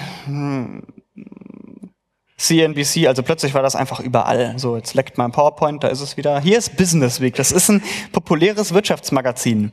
CNBC, 2.36 3.06
also 3.06 3.22
plötzlich 3.22 3.54
war 3.54 3.62
das 3.62 3.76
einfach 3.76 4.00
überall. 4.00 4.58
So, 4.58 4.76
jetzt 4.76 4.92
leckt 4.92 5.16
mein 5.16 5.32
PowerPoint, 5.32 5.82
da 5.82 5.88
ist 5.88 6.02
es 6.02 6.18
wieder. 6.18 6.38
Hier 6.38 6.58
ist 6.58 6.76
Business 6.76 7.22
Week, 7.22 7.34
das 7.34 7.50
ist 7.50 7.70
ein 7.70 7.82
populäres 8.12 8.74
Wirtschaftsmagazin. 8.74 9.72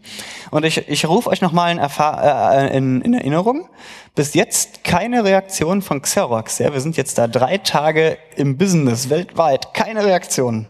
Und 0.52 0.64
ich, 0.64 0.88
ich 0.88 1.10
rufe 1.10 1.30
euch 1.30 1.42
nochmal 1.42 1.74
in, 1.74 1.80
äh, 1.80 2.78
in, 2.78 3.02
in 3.02 3.14
Erinnerung, 3.14 3.68
bis 4.16 4.34
jetzt 4.34 4.86
keine 4.86 5.26
Reaktion 5.26 5.82
von 5.82 6.02
Xerox. 6.02 6.60
Ja, 6.60 6.72
wir 6.72 6.80
sind 6.80 6.96
jetzt 6.96 7.18
da 7.18 7.28
drei 7.28 7.58
Tage 7.58 8.18
im 8.38 8.58
Business 8.58 9.10
weltweit, 9.10 9.74
keine 9.74 10.06
Reaktion. 10.06 10.70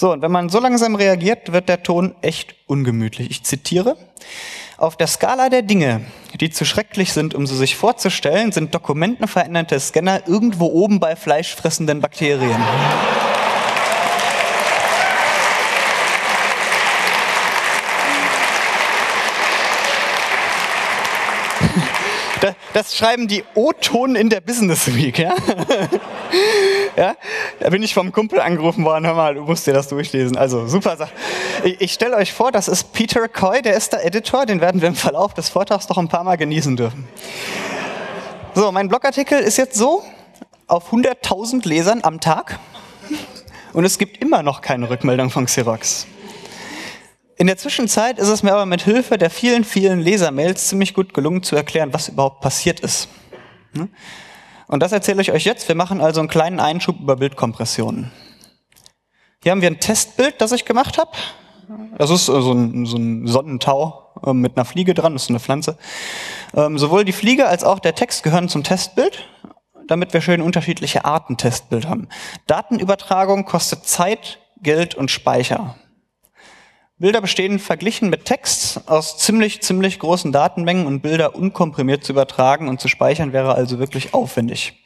So, 0.00 0.12
und 0.12 0.22
wenn 0.22 0.32
man 0.32 0.48
so 0.48 0.60
langsam 0.60 0.94
reagiert, 0.94 1.52
wird 1.52 1.68
der 1.68 1.82
Ton 1.82 2.14
echt 2.22 2.54
ungemütlich. 2.66 3.30
Ich 3.30 3.42
zitiere. 3.42 3.98
Auf 4.78 4.96
der 4.96 5.06
Skala 5.06 5.50
der 5.50 5.60
Dinge, 5.60 6.00
die 6.40 6.48
zu 6.48 6.64
schrecklich 6.64 7.12
sind, 7.12 7.34
um 7.34 7.46
sie 7.46 7.54
sich 7.54 7.76
vorzustellen, 7.76 8.50
sind 8.50 8.74
dokumentenveränderte 8.74 9.78
Scanner 9.78 10.26
irgendwo 10.26 10.68
oben 10.68 11.00
bei 11.00 11.16
fleischfressenden 11.16 12.00
Bakterien. 12.00 12.64
Das, 22.72 22.96
schreiben 22.96 23.26
die 23.26 23.44
O-Ton 23.54 24.14
in 24.14 24.30
der 24.30 24.40
Business 24.40 24.94
Week. 24.94 25.18
Ja? 25.18 25.34
ja? 26.96 27.16
Da 27.58 27.70
bin 27.70 27.82
ich 27.82 27.94
vom 27.94 28.12
Kumpel 28.12 28.40
angerufen 28.40 28.84
worden, 28.84 29.06
hör 29.06 29.14
mal, 29.14 29.34
du 29.34 29.42
musst 29.42 29.66
dir 29.66 29.72
das 29.72 29.88
durchlesen. 29.88 30.36
Also 30.36 30.66
super 30.68 30.96
Sache. 30.96 31.10
Ich, 31.64 31.80
ich 31.80 31.92
stelle 31.92 32.16
euch 32.16 32.32
vor, 32.32 32.52
das 32.52 32.68
ist 32.68 32.92
Peter 32.92 33.26
Coy, 33.28 33.62
der 33.62 33.74
ist 33.74 33.92
der 33.92 34.04
Editor, 34.04 34.46
den 34.46 34.60
werden 34.60 34.80
wir 34.80 34.88
im 34.88 34.94
Verlauf 34.94 35.34
des 35.34 35.48
Vortrags 35.48 35.88
noch 35.88 35.98
ein 35.98 36.08
paar 36.08 36.22
Mal 36.22 36.36
genießen 36.36 36.76
dürfen. 36.76 37.08
So, 38.54 38.70
mein 38.70 38.88
Blogartikel 38.88 39.40
ist 39.40 39.56
jetzt 39.56 39.76
so 39.76 40.04
auf 40.66 40.92
100.000 40.92 41.66
Lesern 41.66 42.00
am 42.02 42.20
Tag 42.20 42.60
und 43.72 43.84
es 43.84 43.98
gibt 43.98 44.18
immer 44.18 44.42
noch 44.42 44.60
keine 44.60 44.90
Rückmeldung 44.90 45.30
von 45.30 45.46
Xerox. 45.46 46.06
In 47.40 47.46
der 47.46 47.56
Zwischenzeit 47.56 48.18
ist 48.18 48.28
es 48.28 48.42
mir 48.42 48.52
aber 48.52 48.66
mit 48.66 48.82
Hilfe 48.82 49.16
der 49.16 49.30
vielen, 49.30 49.64
vielen 49.64 49.98
Lesermails 50.00 50.68
ziemlich 50.68 50.92
gut 50.92 51.14
gelungen 51.14 51.42
zu 51.42 51.56
erklären, 51.56 51.94
was 51.94 52.10
überhaupt 52.10 52.42
passiert 52.42 52.80
ist. 52.80 53.08
Hm? 53.72 53.88
Und 54.66 54.82
das 54.82 54.92
erzähle 54.92 55.22
ich 55.22 55.32
euch 55.32 55.46
jetzt. 55.46 55.66
Wir 55.66 55.74
machen 55.74 56.02
also 56.02 56.20
einen 56.20 56.28
kleinen 56.28 56.60
Einschub 56.60 57.00
über 57.00 57.16
Bildkompressionen. 57.16 58.12
Hier 59.42 59.52
haben 59.52 59.62
wir 59.62 59.70
ein 59.70 59.80
Testbild, 59.80 60.34
das 60.42 60.52
ich 60.52 60.66
gemacht 60.66 60.98
habe. 60.98 61.12
Das 61.96 62.10
ist 62.10 62.26
so 62.26 62.52
ein, 62.52 62.84
so 62.84 62.98
ein 62.98 63.26
Sonnentau 63.26 64.12
ähm, 64.26 64.42
mit 64.42 64.58
einer 64.58 64.66
Fliege 64.66 64.92
dran, 64.92 65.14
das 65.14 65.22
ist 65.22 65.30
eine 65.30 65.40
Pflanze. 65.40 65.78
Ähm, 66.54 66.76
sowohl 66.76 67.06
die 67.06 67.12
Fliege 67.12 67.46
als 67.46 67.64
auch 67.64 67.78
der 67.78 67.94
Text 67.94 68.22
gehören 68.22 68.50
zum 68.50 68.64
Testbild, 68.64 69.26
damit 69.86 70.12
wir 70.12 70.20
schön 70.20 70.42
unterschiedliche 70.42 71.06
Arten 71.06 71.38
Testbild 71.38 71.88
haben. 71.88 72.10
Datenübertragung 72.46 73.46
kostet 73.46 73.86
Zeit, 73.86 74.40
Geld 74.60 74.94
und 74.94 75.10
Speicher. 75.10 75.76
Bilder 77.00 77.22
bestehen 77.22 77.58
verglichen 77.58 78.10
mit 78.10 78.26
Text 78.26 78.82
aus 78.86 79.16
ziemlich, 79.16 79.62
ziemlich 79.62 79.98
großen 79.98 80.32
Datenmengen 80.32 80.86
und 80.86 81.00
Bilder 81.00 81.34
unkomprimiert 81.34 82.04
zu 82.04 82.12
übertragen 82.12 82.68
und 82.68 82.78
zu 82.78 82.88
speichern 82.88 83.32
wäre 83.32 83.54
also 83.54 83.78
wirklich 83.78 84.12
aufwendig. 84.12 84.84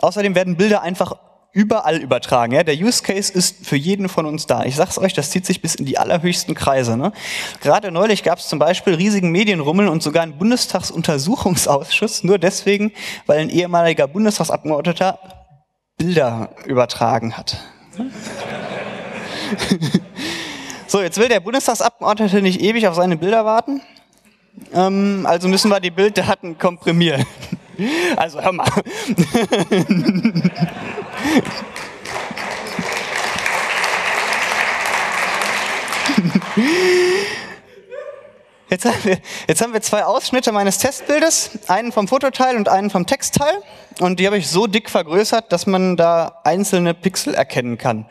Außerdem 0.00 0.34
werden 0.34 0.56
Bilder 0.56 0.80
einfach 0.80 1.12
überall 1.52 1.98
übertragen. 1.98 2.54
Ja? 2.54 2.62
Der 2.62 2.74
Use 2.74 3.02
Case 3.02 3.30
ist 3.30 3.66
für 3.66 3.76
jeden 3.76 4.08
von 4.08 4.24
uns 4.24 4.46
da. 4.46 4.64
Ich 4.64 4.76
sag's 4.76 4.96
euch, 4.96 5.12
das 5.12 5.28
zieht 5.28 5.44
sich 5.44 5.60
bis 5.60 5.74
in 5.74 5.84
die 5.84 5.98
allerhöchsten 5.98 6.54
Kreise. 6.54 6.96
Ne? 6.96 7.12
Gerade 7.60 7.90
neulich 7.90 8.22
gab 8.22 8.38
es 8.38 8.48
zum 8.48 8.58
Beispiel 8.58 8.94
riesigen 8.94 9.30
Medienrummel 9.30 9.88
und 9.88 10.02
sogar 10.02 10.22
einen 10.22 10.38
Bundestagsuntersuchungsausschuss, 10.38 12.24
nur 12.24 12.38
deswegen, 12.38 12.92
weil 13.26 13.40
ein 13.40 13.50
ehemaliger 13.50 14.08
Bundestagsabgeordneter 14.08 15.18
Bilder 15.98 16.48
übertragen 16.64 17.36
hat. 17.36 17.58
So, 20.90 21.02
jetzt 21.02 21.18
will 21.18 21.28
der 21.28 21.40
Bundestagsabgeordnete 21.40 22.40
nicht 22.40 22.62
ewig 22.62 22.88
auf 22.88 22.94
seine 22.94 23.18
Bilder 23.18 23.44
warten. 23.44 23.82
Ähm, 24.72 25.26
also 25.28 25.46
müssen 25.46 25.70
wir 25.70 25.80
die 25.80 25.90
Bilddaten 25.90 26.58
komprimieren. 26.58 27.26
Also 28.16 28.42
hör 28.42 28.50
mal. 28.50 28.66
Jetzt 38.68 38.84
haben, 38.84 39.04
wir, 39.04 39.18
jetzt 39.46 39.62
haben 39.62 39.72
wir 39.72 39.80
zwei 39.80 40.04
Ausschnitte 40.04 40.50
meines 40.50 40.78
Testbildes, 40.78 41.50
einen 41.68 41.92
vom 41.92 42.08
Fototeil 42.08 42.56
und 42.56 42.68
einen 42.68 42.90
vom 42.90 43.06
Textteil. 43.06 43.62
Und 44.00 44.18
die 44.18 44.26
habe 44.26 44.38
ich 44.38 44.48
so 44.48 44.66
dick 44.66 44.90
vergrößert, 44.90 45.52
dass 45.52 45.66
man 45.66 45.96
da 45.96 46.40
einzelne 46.42 46.94
Pixel 46.94 47.34
erkennen 47.34 47.78
kann. 47.78 48.06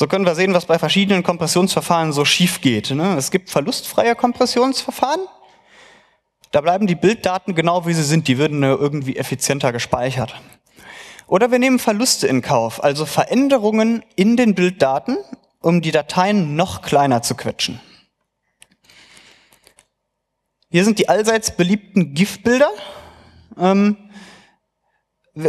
So 0.00 0.06
können 0.06 0.24
wir 0.24 0.34
sehen, 0.34 0.54
was 0.54 0.64
bei 0.64 0.78
verschiedenen 0.78 1.22
Kompressionsverfahren 1.22 2.14
so 2.14 2.24
schief 2.24 2.62
geht. 2.62 2.90
Ne? 2.90 3.16
Es 3.18 3.30
gibt 3.30 3.50
verlustfreie 3.50 4.14
Kompressionsverfahren. 4.14 5.20
Da 6.52 6.62
bleiben 6.62 6.86
die 6.86 6.94
Bilddaten 6.94 7.54
genau 7.54 7.84
wie 7.84 7.92
sie 7.92 8.02
sind. 8.02 8.26
Die 8.26 8.38
würden 8.38 8.62
irgendwie 8.62 9.18
effizienter 9.18 9.72
gespeichert. 9.72 10.40
Oder 11.26 11.50
wir 11.50 11.58
nehmen 11.58 11.78
Verluste 11.78 12.26
in 12.26 12.40
Kauf, 12.40 12.82
also 12.82 13.04
Veränderungen 13.04 14.02
in 14.16 14.38
den 14.38 14.54
Bilddaten, 14.54 15.18
um 15.60 15.82
die 15.82 15.90
Dateien 15.90 16.56
noch 16.56 16.80
kleiner 16.80 17.20
zu 17.20 17.34
quetschen. 17.34 17.78
Hier 20.70 20.84
sind 20.86 20.98
die 20.98 21.10
allseits 21.10 21.54
beliebten 21.54 22.14
GIF-Bilder. 22.14 22.70
Ähm, 23.58 23.98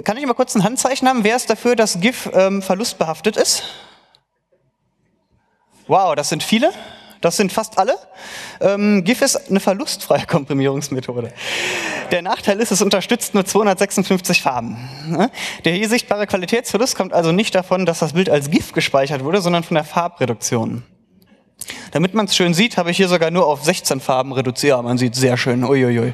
kann 0.04 0.18
ich 0.18 0.26
mal 0.26 0.34
kurz 0.34 0.56
ein 0.56 0.66
Handzeichen 0.66 1.08
haben? 1.08 1.24
Wer 1.24 1.38
ist 1.38 1.50
dafür, 1.50 1.78
dass 1.78 2.02
GIF 2.02 2.30
ähm, 2.34 2.62
verlustbehaftet 2.62 3.38
ist? 3.38 3.64
Wow, 5.92 6.16
das 6.16 6.30
sind 6.30 6.42
viele. 6.42 6.72
Das 7.20 7.36
sind 7.36 7.52
fast 7.52 7.78
alle. 7.78 7.98
Ähm, 8.62 9.04
GIF 9.04 9.22
ist 9.22 9.50
eine 9.50 9.60
verlustfreie 9.60 10.26
Komprimierungsmethode. 10.28 11.34
Der 12.12 12.22
Nachteil 12.22 12.62
ist, 12.62 12.72
es 12.72 12.82
unterstützt 12.82 13.34
nur 13.34 13.46
256 13.46 14.42
Farben. 14.42 14.78
Ne? 15.10 15.30
Der 15.66 15.74
hier 15.74 15.90
sichtbare 15.90 16.28
Qualitätsverlust 16.28 16.96
kommt 16.96 17.12
also 17.12 17.34
nicht 17.34 17.54
davon, 17.56 17.86
dass 17.86 18.00
das 18.00 18.14
Bild 18.14 18.30
als 18.30 18.50
GIF 18.50 18.72
gespeichert 18.72 19.26
wurde, 19.26 19.42
sondern 19.42 19.64
von 19.64 19.76
der 19.76 19.84
Farbreduktion. 19.84 20.84
Damit 21.92 22.14
man 22.14 22.26
es 22.28 22.38
schön 22.38 22.54
sieht, 22.54 22.78
habe 22.78 22.92
ich 22.92 22.96
hier 22.96 23.10
sogar 23.10 23.30
nur 23.30 23.46
auf 23.46 23.62
16 23.66 24.00
Farben 24.00 24.32
reduziert. 24.32 24.82
Man 24.82 24.98
sieht 24.98 25.14
sehr 25.14 25.36
schön. 25.36 25.62
Uiuiui. 25.66 26.14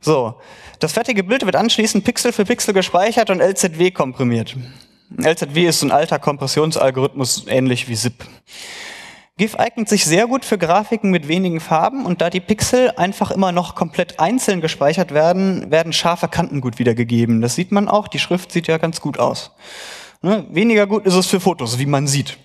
So, 0.00 0.34
das 0.80 0.94
fertige 0.94 1.22
Bild 1.22 1.46
wird 1.46 1.54
anschließend 1.54 2.02
Pixel 2.04 2.32
für 2.32 2.44
Pixel 2.44 2.74
gespeichert 2.74 3.30
und 3.30 3.38
LZW 3.38 3.92
komprimiert. 3.92 4.56
LZW 5.16 5.66
ist 5.66 5.82
ein 5.82 5.90
alter 5.90 6.18
Kompressionsalgorithmus, 6.18 7.46
ähnlich 7.48 7.88
wie 7.88 7.96
ZIP. 7.96 8.24
GIF 9.38 9.54
eignet 9.54 9.88
sich 9.88 10.04
sehr 10.04 10.26
gut 10.26 10.44
für 10.44 10.58
Grafiken 10.58 11.10
mit 11.10 11.28
wenigen 11.28 11.60
Farben 11.60 12.04
und 12.04 12.20
da 12.20 12.28
die 12.28 12.40
Pixel 12.40 12.90
einfach 12.96 13.30
immer 13.30 13.52
noch 13.52 13.74
komplett 13.74 14.18
einzeln 14.20 14.60
gespeichert 14.60 15.14
werden, 15.14 15.70
werden 15.70 15.92
scharfe 15.92 16.28
Kanten 16.28 16.60
gut 16.60 16.78
wiedergegeben. 16.78 17.40
Das 17.40 17.54
sieht 17.54 17.70
man 17.72 17.88
auch, 17.88 18.08
die 18.08 18.18
Schrift 18.18 18.52
sieht 18.52 18.66
ja 18.66 18.78
ganz 18.78 19.00
gut 19.00 19.18
aus. 19.18 19.52
Ne? 20.22 20.44
Weniger 20.50 20.86
gut 20.86 21.06
ist 21.06 21.14
es 21.14 21.26
für 21.26 21.40
Fotos, 21.40 21.78
wie 21.78 21.86
man 21.86 22.08
sieht. 22.08 22.36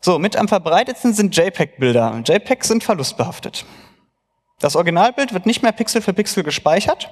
So, 0.00 0.18
mit 0.18 0.36
am 0.36 0.48
verbreitetsten 0.48 1.14
sind 1.14 1.36
JPEG-Bilder. 1.36 2.22
JPEGs 2.26 2.68
sind 2.68 2.84
verlustbehaftet. 2.84 3.64
Das 4.58 4.76
Originalbild 4.76 5.32
wird 5.32 5.46
nicht 5.46 5.62
mehr 5.62 5.72
Pixel 5.72 6.02
für 6.02 6.12
Pixel 6.12 6.42
gespeichert, 6.42 7.10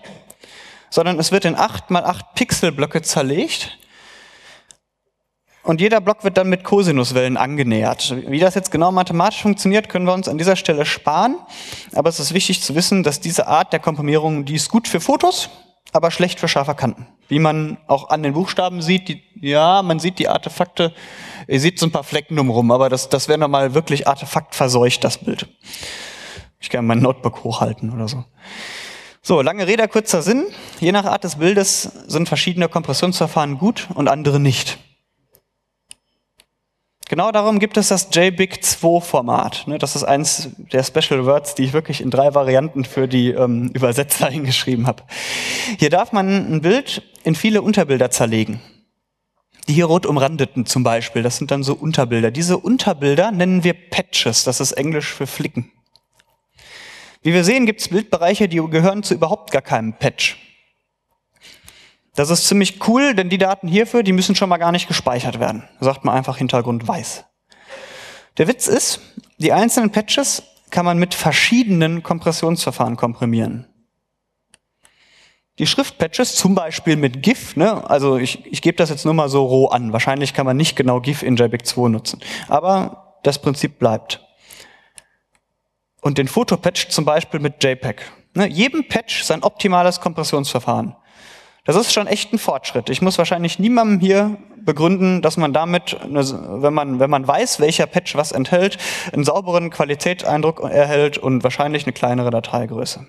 sondern 0.90 1.18
es 1.18 1.30
wird 1.30 1.44
in 1.44 1.54
8 1.56 1.90
mal 1.90 2.04
8 2.04 2.34
Pixelblöcke 2.34 3.02
zerlegt 3.02 3.78
und 5.64 5.80
jeder 5.80 6.00
Block 6.00 6.24
wird 6.24 6.36
dann 6.36 6.48
mit 6.48 6.62
Kosinuswellen 6.62 7.36
angenähert. 7.38 8.14
Wie 8.28 8.38
das 8.38 8.54
jetzt 8.54 8.70
genau 8.70 8.92
mathematisch 8.92 9.42
funktioniert, 9.42 9.88
können 9.88 10.06
wir 10.06 10.12
uns 10.12 10.28
an 10.28 10.38
dieser 10.38 10.56
Stelle 10.56 10.84
sparen. 10.84 11.36
Aber 11.94 12.10
es 12.10 12.20
ist 12.20 12.34
wichtig 12.34 12.62
zu 12.62 12.74
wissen, 12.74 13.02
dass 13.02 13.20
diese 13.20 13.46
Art 13.46 13.72
der 13.72 13.80
Komprimierung, 13.80 14.44
die 14.44 14.54
ist 14.54 14.68
gut 14.68 14.86
für 14.86 15.00
Fotos, 15.00 15.48
aber 15.92 16.10
schlecht 16.10 16.38
für 16.38 16.48
scharfe 16.48 16.74
Kanten. 16.74 17.06
Wie 17.28 17.38
man 17.38 17.78
auch 17.86 18.10
an 18.10 18.22
den 18.22 18.34
Buchstaben 18.34 18.82
sieht, 18.82 19.08
die, 19.08 19.22
ja, 19.40 19.82
man 19.82 20.00
sieht 20.00 20.18
die 20.18 20.28
Artefakte, 20.28 20.92
ihr 21.48 21.60
seht 21.60 21.78
so 21.78 21.86
ein 21.86 21.92
paar 21.92 22.04
Flecken 22.04 22.36
drumherum, 22.36 22.70
aber 22.70 22.90
das, 22.90 23.08
das 23.08 23.28
wäre 23.28 23.38
nochmal 23.38 23.72
wirklich 23.72 24.06
artefaktverseucht, 24.06 25.02
das 25.02 25.18
Bild. 25.18 25.48
Ich 26.60 26.68
kann 26.68 26.84
mein 26.84 27.00
Notebook 27.00 27.42
hochhalten 27.42 27.90
oder 27.90 28.08
so. 28.08 28.24
So, 29.22 29.40
lange 29.40 29.66
Rede, 29.66 29.88
kurzer 29.88 30.20
Sinn. 30.20 30.44
Je 30.80 30.92
nach 30.92 31.06
Art 31.06 31.24
des 31.24 31.36
Bildes 31.36 31.82
sind 32.06 32.28
verschiedene 32.28 32.68
Kompressionsverfahren 32.68 33.58
gut 33.58 33.88
und 33.94 34.08
andere 34.08 34.38
nicht. 34.38 34.78
Genau 37.08 37.30
darum 37.32 37.58
gibt 37.58 37.76
es 37.76 37.88
das 37.88 38.10
JBIC2-Format. 38.12 39.66
Ne, 39.66 39.78
das 39.78 39.94
ist 39.94 40.04
eins 40.04 40.48
der 40.72 40.82
Special 40.82 41.26
Words, 41.26 41.54
die 41.54 41.64
ich 41.64 41.72
wirklich 41.74 42.00
in 42.00 42.10
drei 42.10 42.34
Varianten 42.34 42.84
für 42.84 43.06
die 43.06 43.30
ähm, 43.30 43.70
Übersetzer 43.74 44.26
hingeschrieben 44.30 44.86
habe. 44.86 45.02
Hier 45.78 45.90
darf 45.90 46.12
man 46.12 46.28
ein 46.28 46.62
Bild 46.62 47.02
in 47.22 47.34
viele 47.34 47.60
Unterbilder 47.60 48.10
zerlegen. 48.10 48.60
Die 49.68 49.74
hier 49.74 49.86
rot 49.86 50.06
umrandeten 50.06 50.66
zum 50.66 50.82
Beispiel, 50.82 51.22
das 51.22 51.38
sind 51.38 51.50
dann 51.50 51.62
so 51.62 51.74
Unterbilder. 51.74 52.30
Diese 52.30 52.58
Unterbilder 52.58 53.30
nennen 53.32 53.64
wir 53.64 53.74
Patches, 53.74 54.44
das 54.44 54.60
ist 54.60 54.72
Englisch 54.72 55.12
für 55.12 55.26
Flicken. 55.26 55.72
Wie 57.22 57.32
wir 57.32 57.44
sehen, 57.44 57.64
gibt 57.64 57.80
es 57.80 57.88
Bildbereiche, 57.88 58.48
die 58.48 58.56
gehören 58.56 59.02
zu 59.02 59.14
überhaupt 59.14 59.50
gar 59.50 59.62
keinem 59.62 59.94
Patch. 59.94 60.36
Das 62.14 62.30
ist 62.30 62.46
ziemlich 62.46 62.86
cool, 62.88 63.14
denn 63.14 63.28
die 63.28 63.38
Daten 63.38 63.66
hierfür, 63.66 64.02
die 64.02 64.12
müssen 64.12 64.34
schon 64.34 64.48
mal 64.48 64.58
gar 64.58 64.72
nicht 64.72 64.86
gespeichert 64.86 65.40
werden. 65.40 65.64
Sagt 65.80 66.04
man 66.04 66.14
einfach 66.14 66.36
Hintergrund 66.36 66.86
weiß. 66.86 67.24
Der 68.38 68.48
Witz 68.48 68.68
ist, 68.68 69.00
die 69.38 69.52
einzelnen 69.52 69.90
Patches 69.90 70.42
kann 70.70 70.84
man 70.84 70.98
mit 70.98 71.14
verschiedenen 71.14 72.02
Kompressionsverfahren 72.02 72.96
komprimieren. 72.96 73.66
Die 75.60 75.68
Schriftpatches, 75.68 76.34
zum 76.34 76.56
Beispiel 76.56 76.96
mit 76.96 77.22
GIF, 77.22 77.54
ne, 77.54 77.88
also 77.88 78.16
ich, 78.16 78.44
ich 78.46 78.60
gebe 78.60 78.76
das 78.76 78.90
jetzt 78.90 79.04
nur 79.04 79.14
mal 79.14 79.28
so 79.28 79.44
roh 79.44 79.66
an. 79.68 79.92
Wahrscheinlich 79.92 80.34
kann 80.34 80.46
man 80.46 80.56
nicht 80.56 80.74
genau 80.74 81.00
GIF 81.00 81.22
in 81.22 81.36
JPEG 81.36 81.64
2 81.64 81.88
nutzen. 81.90 82.20
Aber 82.48 83.18
das 83.22 83.40
Prinzip 83.40 83.78
bleibt. 83.78 84.20
Und 86.00 86.18
den 86.18 86.26
Fotopatch 86.26 86.88
zum 86.88 87.04
Beispiel 87.04 87.38
mit 87.38 87.62
JPEG. 87.62 88.02
Ne, 88.34 88.48
jedem 88.48 88.88
Patch 88.88 89.22
sein 89.22 89.44
optimales 89.44 90.00
Kompressionsverfahren. 90.00 90.96
Das 91.64 91.76
ist 91.76 91.94
schon 91.94 92.06
echt 92.06 92.32
ein 92.32 92.38
Fortschritt. 92.38 92.90
Ich 92.90 93.00
muss 93.00 93.16
wahrscheinlich 93.16 93.58
niemandem 93.58 93.98
hier 93.98 94.36
begründen, 94.56 95.22
dass 95.22 95.38
man 95.38 95.54
damit, 95.54 95.96
wenn 96.02 96.74
man, 96.74 97.00
wenn 97.00 97.10
man 97.10 97.26
weiß, 97.26 97.58
welcher 97.58 97.86
Patch 97.86 98.14
was 98.16 98.32
enthält, 98.32 98.76
einen 99.12 99.24
sauberen 99.24 99.70
Qualitätseindruck 99.70 100.60
erhält 100.60 101.16
und 101.16 101.42
wahrscheinlich 101.42 101.84
eine 101.84 101.94
kleinere 101.94 102.30
Dateigröße. 102.30 103.06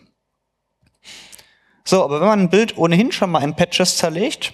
So, 1.83 2.03
aber 2.03 2.21
wenn 2.21 2.27
man 2.27 2.39
ein 2.39 2.49
Bild 2.49 2.77
ohnehin 2.77 3.11
schon 3.11 3.29
mal 3.29 3.43
in 3.43 3.55
Patches 3.55 3.97
zerlegt, 3.97 4.53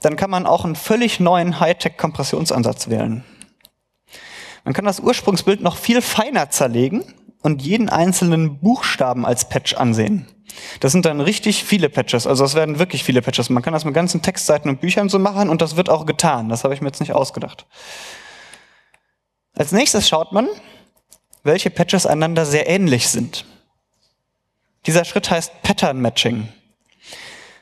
dann 0.00 0.16
kann 0.16 0.30
man 0.30 0.46
auch 0.46 0.64
einen 0.64 0.76
völlig 0.76 1.20
neuen 1.20 1.60
Hightech-Kompressionsansatz 1.60 2.88
wählen. 2.90 3.24
Man 4.64 4.74
kann 4.74 4.84
das 4.84 5.00
Ursprungsbild 5.00 5.60
noch 5.60 5.76
viel 5.76 6.02
feiner 6.02 6.50
zerlegen 6.50 7.04
und 7.42 7.62
jeden 7.62 7.88
einzelnen 7.88 8.58
Buchstaben 8.58 9.26
als 9.26 9.48
Patch 9.48 9.74
ansehen. 9.74 10.26
Das 10.80 10.92
sind 10.92 11.06
dann 11.06 11.20
richtig 11.20 11.64
viele 11.64 11.88
Patches, 11.88 12.26
also 12.26 12.44
es 12.44 12.54
werden 12.54 12.78
wirklich 12.78 13.04
viele 13.04 13.22
Patches. 13.22 13.50
Man 13.50 13.62
kann 13.62 13.72
das 13.72 13.84
mit 13.84 13.94
ganzen 13.94 14.22
Textseiten 14.22 14.70
und 14.70 14.80
Büchern 14.80 15.08
so 15.08 15.18
machen 15.18 15.48
und 15.48 15.62
das 15.62 15.76
wird 15.76 15.88
auch 15.88 16.06
getan. 16.06 16.48
Das 16.48 16.64
habe 16.64 16.74
ich 16.74 16.80
mir 16.80 16.88
jetzt 16.88 17.00
nicht 17.00 17.12
ausgedacht. 17.12 17.66
Als 19.56 19.72
nächstes 19.72 20.08
schaut 20.08 20.32
man, 20.32 20.48
welche 21.42 21.70
Patches 21.70 22.06
einander 22.06 22.46
sehr 22.46 22.68
ähnlich 22.68 23.08
sind. 23.08 23.44
Dieser 24.86 25.04
Schritt 25.04 25.30
heißt 25.30 25.62
Pattern 25.62 26.00
Matching. 26.00 26.48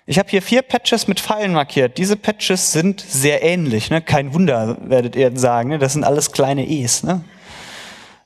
Ich 0.06 0.18
habe 0.18 0.28
hier 0.28 0.42
vier 0.42 0.62
Patches 0.62 1.06
mit 1.06 1.20
Pfeilen 1.20 1.52
markiert. 1.52 1.98
Diese 1.98 2.16
Patches 2.16 2.72
sind 2.72 3.00
sehr 3.00 3.42
ähnlich. 3.42 3.90
Ne? 3.90 4.02
Kein 4.02 4.34
Wunder, 4.34 4.76
werdet 4.80 5.14
ihr 5.14 5.36
sagen. 5.38 5.68
Ne? 5.68 5.78
Das 5.78 5.92
sind 5.92 6.04
alles 6.04 6.32
kleine 6.32 6.66
E's. 6.66 7.02
Ne? 7.02 7.22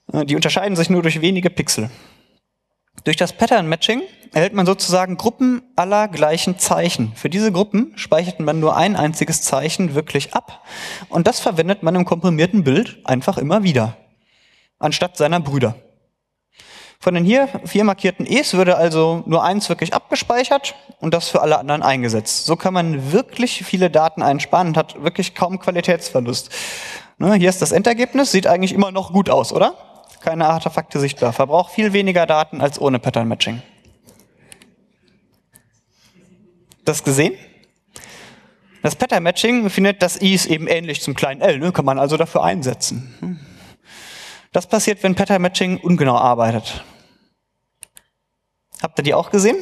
Die 0.08 0.36
unterscheiden 0.36 0.76
sich 0.76 0.90
nur 0.90 1.02
durch 1.02 1.20
wenige 1.20 1.50
Pixel. 1.50 1.90
Durch 3.04 3.16
das 3.16 3.32
Pattern 3.32 3.68
Matching 3.68 4.02
erhält 4.32 4.54
man 4.54 4.66
sozusagen 4.66 5.16
Gruppen 5.16 5.62
aller 5.76 6.08
gleichen 6.08 6.58
Zeichen. 6.58 7.12
Für 7.16 7.28
diese 7.28 7.52
Gruppen 7.52 7.92
speichert 7.96 8.40
man 8.40 8.60
nur 8.60 8.76
ein 8.76 8.96
einziges 8.96 9.42
Zeichen 9.42 9.94
wirklich 9.94 10.34
ab 10.34 10.64
und 11.08 11.26
das 11.26 11.40
verwendet 11.40 11.82
man 11.82 11.94
im 11.96 12.04
komprimierten 12.04 12.64
Bild 12.64 12.98
einfach 13.04 13.36
immer 13.36 13.62
wieder, 13.62 13.96
anstatt 14.78 15.16
seiner 15.16 15.40
Brüder. 15.40 15.74
Von 16.98 17.14
den 17.14 17.24
hier 17.24 17.48
vier 17.64 17.84
markierten 17.84 18.24
E's 18.24 18.54
würde 18.54 18.76
also 18.76 19.22
nur 19.26 19.44
eins 19.44 19.68
wirklich 19.68 19.92
abgespeichert 19.92 20.74
und 21.00 21.12
das 21.12 21.28
für 21.28 21.42
alle 21.42 21.58
anderen 21.58 21.82
eingesetzt. 21.82 22.46
So 22.46 22.56
kann 22.56 22.72
man 22.72 23.12
wirklich 23.12 23.62
viele 23.64 23.90
Daten 23.90 24.22
einsparen 24.22 24.68
und 24.68 24.76
hat 24.78 25.02
wirklich 25.02 25.34
kaum 25.34 25.58
Qualitätsverlust. 25.58 26.50
Ne, 27.18 27.34
hier 27.34 27.50
ist 27.50 27.60
das 27.60 27.72
Endergebnis, 27.72 28.32
sieht 28.32 28.46
eigentlich 28.46 28.72
immer 28.72 28.90
noch 28.90 29.12
gut 29.12 29.28
aus, 29.28 29.52
oder? 29.52 29.74
Keine 30.24 30.46
Artefakte 30.46 30.98
sichtbar. 30.98 31.32
Verbraucht 31.32 31.72
viel 31.72 31.92
weniger 31.92 32.26
Daten 32.26 32.60
als 32.60 32.80
ohne 32.80 32.98
Pattern 32.98 33.28
Matching. 33.28 33.62
Das 36.84 37.04
gesehen? 37.04 37.34
Das 38.82 38.96
Pattern 38.96 39.22
Matching 39.22 39.68
findet 39.70 40.02
das 40.02 40.20
i 40.20 40.34
ist 40.34 40.46
eben 40.46 40.66
ähnlich 40.66 41.02
zum 41.02 41.14
kleinen 41.14 41.40
l, 41.40 41.58
ne? 41.58 41.72
kann 41.72 41.84
man 41.84 41.98
also 41.98 42.16
dafür 42.16 42.42
einsetzen. 42.42 43.40
Das 44.52 44.66
passiert, 44.66 45.02
wenn 45.02 45.14
Pattern 45.14 45.42
Matching 45.42 45.78
ungenau 45.78 46.16
arbeitet. 46.16 46.84
Habt 48.82 48.98
ihr 48.98 49.02
die 49.02 49.14
auch 49.14 49.30
gesehen? 49.30 49.56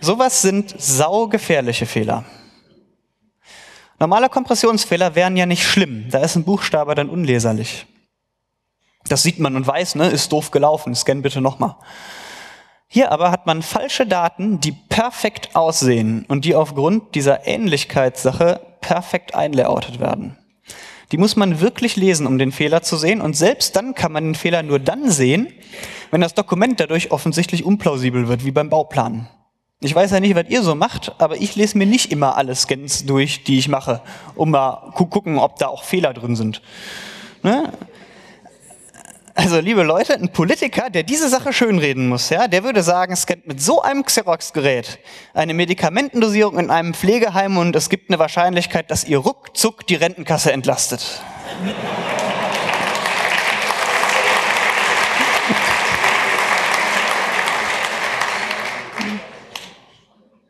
Sowas 0.00 0.42
sind 0.42 0.74
saugefährliche 0.78 1.86
Fehler. 1.86 2.24
Normale 3.98 4.28
Kompressionsfehler 4.28 5.14
wären 5.14 5.36
ja 5.36 5.46
nicht 5.46 5.64
schlimm. 5.64 6.06
Da 6.10 6.18
ist 6.18 6.36
ein 6.36 6.44
Buchstabe 6.44 6.94
dann 6.94 7.08
unleserlich. 7.08 7.86
Das 9.08 9.22
sieht 9.22 9.38
man 9.38 9.56
und 9.56 9.66
weiß, 9.66 9.94
ne, 9.94 10.08
ist 10.08 10.32
doof 10.32 10.50
gelaufen. 10.50 10.94
Scan 10.94 11.22
bitte 11.22 11.40
nochmal. 11.40 11.76
Hier 12.88 13.10
aber 13.10 13.30
hat 13.30 13.46
man 13.46 13.62
falsche 13.62 14.06
Daten, 14.06 14.60
die 14.60 14.72
perfekt 14.72 15.56
aussehen 15.56 16.24
und 16.28 16.44
die 16.44 16.54
aufgrund 16.54 17.14
dieser 17.14 17.46
Ähnlichkeitssache 17.46 18.60
perfekt 18.80 19.34
einlayoutet 19.34 19.98
werden. 19.98 20.36
Die 21.12 21.18
muss 21.18 21.36
man 21.36 21.60
wirklich 21.60 21.96
lesen, 21.96 22.26
um 22.26 22.38
den 22.38 22.52
Fehler 22.52 22.82
zu 22.82 22.96
sehen. 22.96 23.20
Und 23.20 23.36
selbst 23.36 23.76
dann 23.76 23.94
kann 23.94 24.12
man 24.12 24.24
den 24.24 24.34
Fehler 24.34 24.62
nur 24.62 24.78
dann 24.78 25.10
sehen, 25.10 25.52
wenn 26.10 26.20
das 26.20 26.34
Dokument 26.34 26.80
dadurch 26.80 27.12
offensichtlich 27.12 27.64
unplausibel 27.64 28.28
wird, 28.28 28.44
wie 28.44 28.50
beim 28.50 28.70
Bauplan. 28.70 29.28
Ich 29.80 29.94
weiß 29.94 30.10
ja 30.10 30.20
nicht, 30.20 30.34
was 30.34 30.48
ihr 30.48 30.62
so 30.62 30.74
macht, 30.74 31.12
aber 31.18 31.36
ich 31.36 31.54
lese 31.54 31.76
mir 31.76 31.86
nicht 31.86 32.10
immer 32.10 32.38
alle 32.38 32.54
Scans 32.54 33.04
durch, 33.04 33.44
die 33.44 33.58
ich 33.58 33.68
mache, 33.68 34.00
um 34.34 34.50
mal 34.50 34.92
zu 34.96 35.04
gucken, 35.04 35.38
ob 35.38 35.58
da 35.58 35.66
auch 35.66 35.84
Fehler 35.84 36.14
drin 36.14 36.34
sind. 36.34 36.62
Ne? 37.42 37.70
Also, 39.34 39.60
liebe 39.60 39.82
Leute, 39.82 40.14
ein 40.14 40.30
Politiker, 40.30 40.88
der 40.88 41.02
diese 41.02 41.28
Sache 41.28 41.52
schönreden 41.52 42.08
muss, 42.08 42.30
ja, 42.30 42.48
der 42.48 42.64
würde 42.64 42.82
sagen, 42.82 43.14
scannt 43.16 43.46
mit 43.46 43.60
so 43.60 43.82
einem 43.82 44.02
Xerox-Gerät 44.02 44.98
eine 45.34 45.52
Medikamentendosierung 45.52 46.58
in 46.58 46.70
einem 46.70 46.94
Pflegeheim 46.94 47.58
und 47.58 47.76
es 47.76 47.90
gibt 47.90 48.08
eine 48.08 48.18
Wahrscheinlichkeit, 48.18 48.90
dass 48.90 49.04
ihr 49.04 49.18
ruckzuck 49.18 49.86
die 49.86 49.96
Rentenkasse 49.96 50.52
entlastet. 50.52 51.20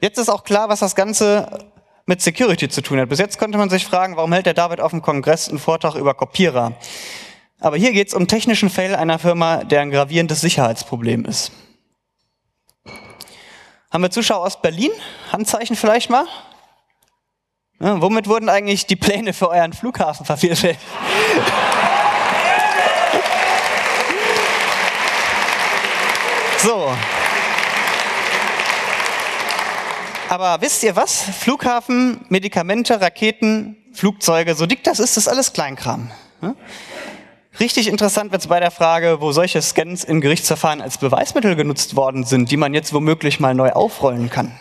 Jetzt 0.01 0.19
ist 0.19 0.29
auch 0.29 0.45
klar, 0.45 0.69
was 0.69 0.81
das 0.81 0.95
Ganze 0.95 1.49
mit 2.05 2.21
Security 2.21 2.69
zu 2.69 2.83
tun 2.83 3.01
hat. 3.01 3.09
Bis 3.09 3.19
jetzt 3.19 3.39
konnte 3.39 3.57
man 3.59 3.71
sich 3.71 3.87
fragen, 3.87 4.17
warum 4.17 4.33
hält 4.33 4.47
der 4.47 4.55
David 4.55 4.81
auf 4.81 4.91
dem 4.91 5.03
Kongress 5.03 5.49
einen 5.49 5.59
Vortrag 5.59 5.95
über 5.95 6.15
Kopierer? 6.15 6.75
Aber 7.61 7.77
hier 7.77 7.93
geht 7.93 8.09
es 8.09 8.15
um 8.15 8.29
technischen 8.29 8.69
Fail 8.69 8.95
einer 8.95 9.19
Firma, 9.19 9.65
der 9.65 9.81
ein 9.81 9.91
gravierendes 9.91 10.43
Sicherheitsproblem 10.43 11.25
ist. 11.25 11.51
Haben 13.91 14.03
wir 14.03 14.11
Zuschauer 14.11 14.45
aus 14.45 14.61
Berlin? 14.61 14.91
Handzeichen 15.33 15.75
vielleicht 15.75 16.11
mal? 16.11 16.27
Ja, 17.81 18.01
womit 18.01 18.29
wurden 18.29 18.49
eigentlich 18.51 18.87
die 18.87 18.97
Pläne 18.97 19.33
für 19.33 19.49
euren 19.49 19.73
Flughafen 19.73 20.27
vervielfältigt? 20.27 20.85
so, 26.63 26.91
Aber 30.29 30.61
wisst 30.61 30.83
ihr 30.83 30.97
was? 30.97 31.23
Flughafen, 31.23 32.25
Medikamente, 32.29 33.01
Raketen, 33.01 33.77
Flugzeuge, 33.93 34.55
so 34.55 34.67
dick 34.67 34.83
das 34.85 34.99
ist, 34.99 35.17
das 35.17 35.29
alles 35.29 35.53
Kleinkram. 35.53 36.11
Richtig 37.59 37.89
interessant 37.89 38.33
wird 38.33 38.43
es 38.43 38.49
bei 38.49 38.61
der 38.61 38.71
Frage, 38.71 39.21
wo 39.21 39.33
solche 39.33 39.63
Scans 39.63 40.05
in 40.05 40.21
Gerichtsverfahren 40.21 40.83
als 40.83 40.99
Beweismittel 40.99 41.57
genutzt 41.57 41.97
worden 41.97 42.25
sind, 42.25 42.51
die 42.51 42.57
man 42.57 42.75
jetzt 42.75 42.93
womöglich 42.93 43.41
mal 43.41 43.55
neu 43.55 43.71
aufrollen 43.71 44.29
kann. 44.29 44.53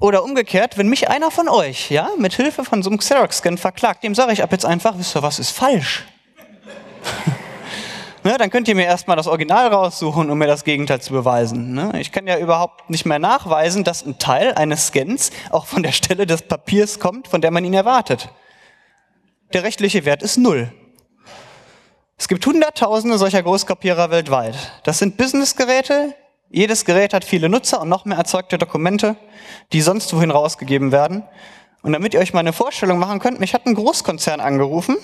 Oder 0.00 0.22
umgekehrt, 0.22 0.76
wenn 0.76 0.88
mich 0.88 1.08
einer 1.08 1.30
von 1.30 1.48
euch, 1.48 1.90
ja, 1.90 2.10
mit 2.18 2.34
Hilfe 2.34 2.64
von 2.64 2.82
so 2.82 2.90
einem 2.90 2.98
Xerox-Scan 2.98 3.56
verklagt, 3.56 4.04
dem 4.04 4.14
sage 4.14 4.32
ich 4.32 4.42
ab 4.42 4.52
jetzt 4.52 4.66
einfach, 4.66 4.98
wisst 4.98 5.16
ihr 5.16 5.22
was 5.22 5.38
ist 5.38 5.50
falsch? 5.50 6.04
Ne, 8.28 8.36
dann 8.36 8.50
könnt 8.50 8.68
ihr 8.68 8.74
mir 8.74 8.84
erstmal 8.84 9.16
das 9.16 9.26
Original 9.26 9.68
raussuchen, 9.68 10.28
um 10.28 10.36
mir 10.36 10.46
das 10.46 10.64
Gegenteil 10.64 11.00
zu 11.00 11.14
beweisen. 11.14 11.72
Ne? 11.72 11.92
Ich 11.98 12.12
kann 12.12 12.26
ja 12.26 12.36
überhaupt 12.36 12.90
nicht 12.90 13.06
mehr 13.06 13.18
nachweisen, 13.18 13.84
dass 13.84 14.04
ein 14.04 14.18
Teil 14.18 14.52
eines 14.52 14.88
Scans 14.88 15.30
auch 15.48 15.64
von 15.64 15.82
der 15.82 15.92
Stelle 15.92 16.26
des 16.26 16.42
Papiers 16.42 17.00
kommt, 17.00 17.28
von 17.28 17.40
der 17.40 17.50
man 17.50 17.64
ihn 17.64 17.72
erwartet. 17.72 18.28
Der 19.54 19.62
rechtliche 19.62 20.04
Wert 20.04 20.22
ist 20.22 20.36
null. 20.36 20.70
Es 22.18 22.28
gibt 22.28 22.44
Hunderttausende 22.44 23.16
solcher 23.16 23.42
Großkopierer 23.42 24.10
weltweit. 24.10 24.72
Das 24.84 24.98
sind 24.98 25.16
Businessgeräte. 25.16 26.14
Jedes 26.50 26.84
Gerät 26.84 27.14
hat 27.14 27.24
viele 27.24 27.48
Nutzer 27.48 27.80
und 27.80 27.88
noch 27.88 28.04
mehr 28.04 28.18
erzeugte 28.18 28.58
Dokumente, 28.58 29.16
die 29.72 29.80
sonst 29.80 30.12
wohin 30.12 30.30
rausgegeben 30.30 30.92
werden. 30.92 31.24
Und 31.80 31.94
damit 31.94 32.12
ihr 32.12 32.20
euch 32.20 32.34
mal 32.34 32.40
eine 32.40 32.52
Vorstellung 32.52 32.98
machen 32.98 33.20
könnt, 33.20 33.40
mich 33.40 33.54
hat 33.54 33.64
ein 33.64 33.74
Großkonzern 33.74 34.40
angerufen 34.40 34.98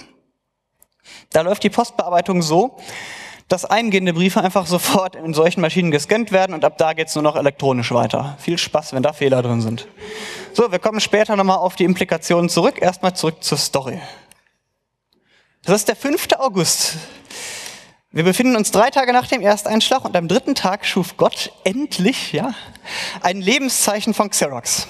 da 1.31 1.43
läuft 1.43 1.62
die 1.62 1.71
Postbearbeitung 1.71 2.43
so, 2.43 2.77
dass 3.49 3.64
eingehende 3.64 4.12
Briefe 4.12 4.40
einfach 4.40 4.67
sofort 4.69 5.17
in 5.17 5.35
solchen 5.35 5.61
Maschinen 5.61 5.90
gescannt 5.90 6.33
werden 6.33 6.55
und 6.55 6.64
ab 6.64 6.79
da 6.79 6.93
geht's 6.93 7.14
nur 7.14 7.23
noch 7.23 7.37
elektronisch 7.37 7.93
weiter. 7.93 8.37
Viel 8.38 8.59
Spaß, 8.59 8.93
wenn 8.93 9.03
da 9.03 9.12
Fehler 9.12 9.43
drin 9.43 9.61
sind. 9.61 9.87
So, 10.53 10.71
wir 10.71 10.79
kommen 10.79 11.01
später 11.01 11.37
nochmal 11.37 11.59
auf 11.59 11.77
die 11.77 11.85
Implikationen 11.85 12.49
zurück. 12.49 12.81
Erstmal 12.81 13.14
zurück 13.14 13.43
zur 13.43 13.59
Story. 13.59 14.01
Das 15.62 15.77
ist 15.77 15.88
der 15.88 15.97
5. 15.97 16.29
August. 16.38 16.97
Wir 18.12 18.23
befinden 18.23 18.55
uns 18.55 18.71
drei 18.71 18.90
Tage 18.90 19.12
nach 19.12 19.27
dem 19.27 19.40
Ersteinschlag 19.40 20.05
und 20.05 20.17
am 20.17 20.29
dritten 20.29 20.55
Tag 20.55 20.87
schuf 20.87 21.17
Gott 21.17 21.51
endlich 21.64 22.33
ja, 22.33 22.55
ein 23.23 23.40
Lebenszeichen 23.40 24.14
von 24.14 24.31
Xerox. 24.31 24.87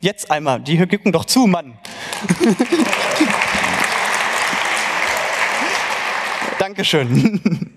Jetzt 0.00 0.30
einmal, 0.30 0.60
die 0.60 0.76
gucken 0.86 1.12
doch 1.12 1.24
zu, 1.24 1.46
Mann. 1.46 1.78
Dankeschön. 6.74 7.70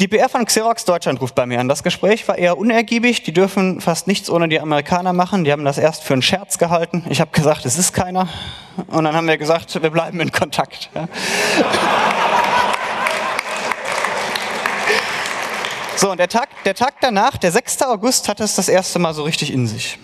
Die 0.00 0.08
PR 0.08 0.28
von 0.28 0.44
Xerox 0.44 0.84
Deutschland 0.84 1.20
ruft 1.20 1.36
bei 1.36 1.46
mir 1.46 1.60
an. 1.60 1.68
Das 1.68 1.84
Gespräch 1.84 2.26
war 2.26 2.36
eher 2.36 2.58
unergiebig. 2.58 3.22
Die 3.22 3.32
dürfen 3.32 3.80
fast 3.80 4.08
nichts 4.08 4.28
ohne 4.28 4.48
die 4.48 4.58
Amerikaner 4.58 5.12
machen. 5.12 5.44
Die 5.44 5.52
haben 5.52 5.64
das 5.64 5.78
erst 5.78 6.02
für 6.02 6.14
einen 6.14 6.22
Scherz 6.22 6.58
gehalten. 6.58 7.04
Ich 7.08 7.20
habe 7.20 7.30
gesagt, 7.30 7.64
es 7.64 7.78
ist 7.78 7.92
keiner. 7.92 8.28
Und 8.88 9.04
dann 9.04 9.14
haben 9.14 9.28
wir 9.28 9.38
gesagt, 9.38 9.80
wir 9.80 9.90
bleiben 9.90 10.18
in 10.18 10.32
Kontakt. 10.32 10.90
So, 15.94 16.10
und 16.10 16.18
der 16.18 16.28
Tag, 16.28 16.48
der 16.64 16.74
Tag 16.74 16.94
danach, 17.00 17.36
der 17.36 17.52
6. 17.52 17.82
August, 17.82 18.28
hatte 18.28 18.42
es 18.42 18.56
das 18.56 18.68
erste 18.68 18.98
Mal 18.98 19.14
so 19.14 19.22
richtig 19.22 19.52
in 19.52 19.68
sich. 19.68 20.00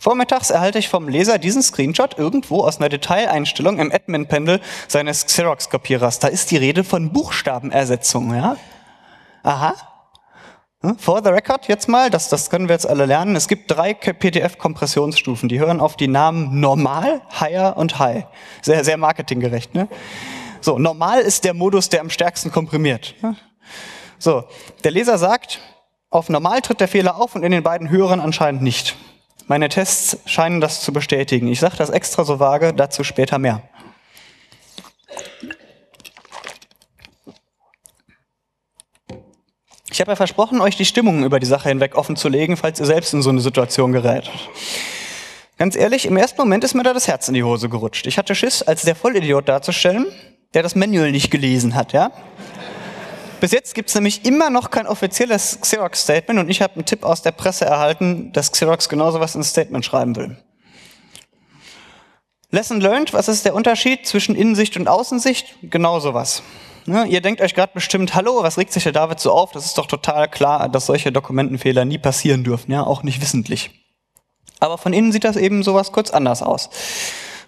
Vormittags 0.00 0.50
erhalte 0.50 0.78
ich 0.78 0.88
vom 0.88 1.08
Leser 1.08 1.38
diesen 1.38 1.62
Screenshot 1.62 2.18
irgendwo 2.18 2.62
aus 2.62 2.78
einer 2.78 2.88
Detaileinstellung 2.88 3.78
im 3.78 3.92
Admin-Panel 3.92 4.60
seines 4.88 5.26
Xerox-Kopierers. 5.26 6.18
Da 6.18 6.28
ist 6.28 6.50
die 6.50 6.56
Rede 6.56 6.84
von 6.84 7.12
Buchstabenersetzung, 7.12 8.34
ja? 8.34 8.56
Aha. 9.42 9.74
Hm, 10.82 10.98
for 10.98 11.22
the 11.22 11.30
record 11.30 11.68
jetzt 11.68 11.88
mal, 11.88 12.10
das, 12.10 12.28
das 12.28 12.50
können 12.50 12.68
wir 12.68 12.74
jetzt 12.74 12.88
alle 12.88 13.06
lernen. 13.06 13.34
Es 13.36 13.48
gibt 13.48 13.70
drei 13.70 13.94
PDF-Kompressionsstufen, 13.94 15.48
die 15.48 15.58
hören 15.58 15.80
auf 15.80 15.96
die 15.96 16.08
Namen 16.08 16.60
Normal, 16.60 17.22
Higher 17.40 17.76
und 17.76 17.98
High. 17.98 18.26
Sehr, 18.62 18.84
sehr 18.84 18.96
marketinggerecht, 18.96 19.74
ne? 19.74 19.88
So, 20.60 20.78
normal 20.78 21.20
ist 21.20 21.44
der 21.44 21.54
Modus, 21.54 21.88
der 21.90 22.00
am 22.00 22.10
stärksten 22.10 22.50
komprimiert. 22.50 23.14
Ne? 23.22 23.36
So, 24.18 24.44
der 24.82 24.90
Leser 24.90 25.16
sagt, 25.16 25.60
auf 26.10 26.28
normal 26.28 26.60
tritt 26.60 26.80
der 26.80 26.88
Fehler 26.88 27.16
auf 27.20 27.34
und 27.36 27.44
in 27.44 27.52
den 27.52 27.62
beiden 27.62 27.88
höheren 27.88 28.20
anscheinend 28.20 28.62
nicht. 28.62 28.96
Meine 29.48 29.68
Tests 29.68 30.18
scheinen 30.26 30.60
das 30.60 30.82
zu 30.82 30.92
bestätigen. 30.92 31.46
Ich 31.46 31.60
sage 31.60 31.76
das 31.76 31.90
extra 31.90 32.24
so 32.24 32.40
vage, 32.40 32.74
dazu 32.74 33.04
später 33.04 33.38
mehr. 33.38 33.62
Ich 39.88 40.00
habe 40.00 40.10
ja 40.10 40.16
versprochen, 40.16 40.60
euch 40.60 40.76
die 40.76 40.84
Stimmung 40.84 41.24
über 41.24 41.38
die 41.38 41.46
Sache 41.46 41.68
hinweg 41.68 41.94
offen 41.94 42.16
zu 42.16 42.28
legen, 42.28 42.56
falls 42.56 42.80
ihr 42.80 42.86
selbst 42.86 43.14
in 43.14 43.22
so 43.22 43.30
eine 43.30 43.40
Situation 43.40 43.92
gerät. 43.92 44.30
Ganz 45.58 45.76
ehrlich, 45.76 46.06
im 46.06 46.16
ersten 46.16 46.38
Moment 46.38 46.64
ist 46.64 46.74
mir 46.74 46.82
da 46.82 46.92
das 46.92 47.08
Herz 47.08 47.28
in 47.28 47.34
die 47.34 47.44
Hose 47.44 47.68
gerutscht. 47.68 48.06
Ich 48.06 48.18
hatte 48.18 48.34
Schiss, 48.34 48.62
als 48.62 48.82
der 48.82 48.94
Vollidiot 48.94 49.48
darzustellen, 49.48 50.06
der 50.54 50.64
das 50.64 50.74
Manual 50.74 51.12
nicht 51.12 51.30
gelesen 51.30 51.74
hat, 51.74 51.92
ja? 51.92 52.10
Bis 53.46 53.52
jetzt 53.52 53.76
gibt 53.76 53.90
es 53.90 53.94
nämlich 53.94 54.24
immer 54.24 54.50
noch 54.50 54.70
kein 54.70 54.88
offizielles 54.88 55.60
Xerox-Statement 55.60 56.40
und 56.40 56.48
ich 56.48 56.62
habe 56.62 56.74
einen 56.74 56.84
Tipp 56.84 57.04
aus 57.04 57.22
der 57.22 57.30
Presse 57.30 57.64
erhalten, 57.64 58.32
dass 58.32 58.50
Xerox 58.50 58.88
genauso 58.88 59.20
was 59.20 59.36
ins 59.36 59.50
Statement 59.50 59.84
schreiben 59.84 60.16
will. 60.16 60.36
Lesson 62.50 62.80
learned, 62.80 63.12
was 63.12 63.28
ist 63.28 63.44
der 63.44 63.54
Unterschied 63.54 64.04
zwischen 64.04 64.34
Innensicht 64.34 64.76
und 64.76 64.88
Außensicht? 64.88 65.54
Genauso 65.62 66.12
was. 66.12 66.42
Ne, 66.86 67.06
ihr 67.06 67.20
denkt 67.20 67.40
euch 67.40 67.54
gerade 67.54 67.70
bestimmt, 67.72 68.16
hallo, 68.16 68.42
was 68.42 68.58
regt 68.58 68.72
sich 68.72 68.82
der 68.82 68.90
David 68.90 69.20
so 69.20 69.30
auf? 69.30 69.52
Das 69.52 69.64
ist 69.64 69.78
doch 69.78 69.86
total 69.86 70.28
klar, 70.28 70.68
dass 70.68 70.86
solche 70.86 71.12
Dokumentenfehler 71.12 71.84
nie 71.84 71.98
passieren 71.98 72.42
dürfen, 72.42 72.72
ja, 72.72 72.82
auch 72.82 73.04
nicht 73.04 73.22
wissentlich. 73.22 73.70
Aber 74.58 74.76
von 74.76 74.92
innen 74.92 75.12
sieht 75.12 75.22
das 75.22 75.36
eben 75.36 75.62
sowas 75.62 75.92
kurz 75.92 76.10
anders 76.10 76.42
aus. 76.42 76.68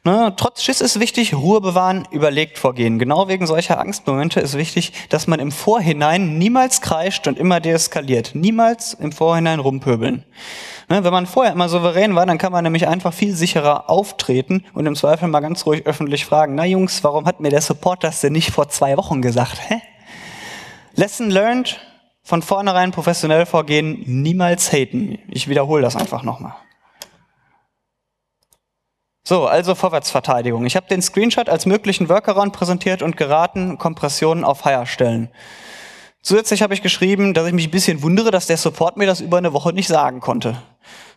Ne, 0.04 0.32
trotz 0.36 0.62
Schiss 0.62 0.80
ist 0.80 1.00
wichtig, 1.00 1.34
Ruhe 1.34 1.60
bewahren, 1.60 2.06
überlegt 2.10 2.56
vorgehen. 2.58 2.98
Genau 2.98 3.28
wegen 3.28 3.46
solcher 3.46 3.80
Angstmomente 3.80 4.40
ist 4.40 4.56
wichtig, 4.56 4.92
dass 5.08 5.26
man 5.26 5.40
im 5.40 5.52
Vorhinein 5.52 6.38
niemals 6.38 6.80
kreischt 6.80 7.26
und 7.26 7.38
immer 7.38 7.60
deeskaliert. 7.60 8.34
Niemals 8.34 8.94
im 8.94 9.12
Vorhinein 9.12 9.58
rumpöbeln. 9.58 10.24
Ne, 10.88 11.04
wenn 11.04 11.12
man 11.12 11.26
vorher 11.26 11.52
immer 11.52 11.68
souverän 11.68 12.14
war, 12.14 12.24
dann 12.26 12.38
kann 12.38 12.52
man 12.52 12.64
nämlich 12.64 12.88
einfach 12.88 13.12
viel 13.12 13.34
sicherer 13.34 13.90
auftreten 13.90 14.64
und 14.72 14.86
im 14.86 14.94
Zweifel 14.94 15.28
mal 15.28 15.40
ganz 15.40 15.66
ruhig 15.66 15.86
öffentlich 15.86 16.24
fragen, 16.24 16.54
na 16.54 16.64
Jungs, 16.64 17.04
warum 17.04 17.26
hat 17.26 17.40
mir 17.40 17.50
der 17.50 17.60
Support 17.60 18.04
das 18.04 18.20
denn 18.20 18.32
nicht 18.32 18.50
vor 18.50 18.68
zwei 18.68 18.96
Wochen 18.96 19.20
gesagt? 19.20 19.58
Hä? 19.68 19.80
Lesson 20.94 21.30
learned, 21.30 21.78
von 22.22 22.42
vornherein 22.42 22.92
professionell 22.92 23.46
vorgehen, 23.46 24.02
niemals 24.06 24.72
haten. 24.72 25.18
Ich 25.28 25.48
wiederhole 25.48 25.82
das 25.82 25.96
einfach 25.96 26.22
nochmal. 26.22 26.54
So, 29.28 29.46
also 29.46 29.74
Vorwärtsverteidigung. 29.74 30.64
Ich 30.64 30.74
habe 30.74 30.86
den 30.88 31.02
Screenshot 31.02 31.50
als 31.50 31.66
möglichen 31.66 32.08
Workaround 32.08 32.54
präsentiert 32.54 33.02
und 33.02 33.18
geraten, 33.18 33.76
Kompressionen 33.76 34.42
auf 34.42 34.64
Higher 34.64 34.86
stellen. 34.86 35.28
Zusätzlich 36.22 36.62
habe 36.62 36.72
ich 36.72 36.80
geschrieben, 36.80 37.34
dass 37.34 37.46
ich 37.46 37.52
mich 37.52 37.68
ein 37.68 37.70
bisschen 37.70 38.02
wundere, 38.02 38.30
dass 38.30 38.46
der 38.46 38.56
Support 38.56 38.96
mir 38.96 39.06
das 39.06 39.20
über 39.20 39.36
eine 39.36 39.52
Woche 39.52 39.74
nicht 39.74 39.88
sagen 39.88 40.20
konnte. 40.20 40.56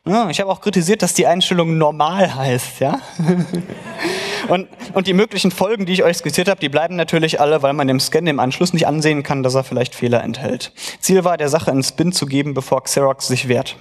Ja, 0.05 0.30
ich 0.30 0.41
habe 0.41 0.51
auch 0.51 0.59
kritisiert, 0.59 1.03
dass 1.03 1.14
die 1.14 1.26
Einstellung 1.26 1.78
normal 1.78 2.36
heißt. 2.36 2.82
Ja? 2.82 2.99
Und, 4.49 4.68
und 4.93 5.05
die 5.05 5.14
möglichen 5.14 5.51
Folgen, 5.51 5.86
die 5.86 5.93
ich 5.93 6.03
euch 6.03 6.18
skizziert 6.18 6.49
habe, 6.49 6.59
die 6.59 6.68
bleiben 6.68 6.95
natürlich 6.95 7.39
alle, 7.39 7.62
weil 7.62 7.74
man 7.74 7.88
dem 7.88 7.99
Scan 7.99 8.26
im 8.26 8.39
Anschluss 8.39 8.74
nicht 8.74 8.88
ansehen 8.88 9.22
kann, 9.22 9.43
dass 9.43 9.53
er 9.53 9.64
vielleicht 9.64 9.93
Fehler 9.95 10.24
enthält. 10.24 10.74
Ziel 10.99 11.24
war, 11.24 11.38
der 11.38 11.47
Sache 11.47 11.72
einen 11.72 11.84
Spin 11.84 12.12
zu 12.12 12.26
geben, 12.26 12.55
bevor 12.55 12.84
Xerox 12.84 13.28
sich 13.28 13.47
wehrt. 13.47 13.78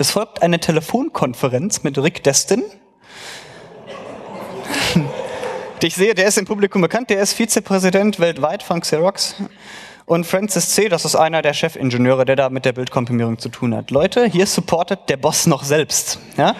Es 0.00 0.12
folgt 0.12 0.40
eine 0.40 0.58
Telefonkonferenz 0.58 1.82
mit 1.82 1.98
Rick 1.98 2.24
Destin. 2.24 2.62
Ich 5.82 5.94
sehe, 5.94 6.14
der 6.14 6.26
ist 6.26 6.38
im 6.38 6.46
Publikum 6.46 6.80
bekannt, 6.80 7.10
der 7.10 7.20
ist 7.20 7.34
Vizepräsident 7.34 8.18
weltweit 8.18 8.62
von 8.62 8.80
Xerox. 8.80 9.34
Und 10.06 10.26
Francis 10.26 10.70
C., 10.70 10.88
das 10.88 11.04
ist 11.04 11.16
einer 11.16 11.42
der 11.42 11.52
Chefingenieure, 11.52 12.24
der 12.24 12.36
da 12.36 12.48
mit 12.48 12.64
der 12.64 12.72
Bildkomprimierung 12.72 13.38
zu 13.38 13.50
tun 13.50 13.74
hat. 13.74 13.90
Leute, 13.90 14.24
hier 14.24 14.46
supportet 14.46 15.00
der 15.10 15.18
Boss 15.18 15.46
noch 15.46 15.64
selbst. 15.64 16.18
Ja? 16.38 16.56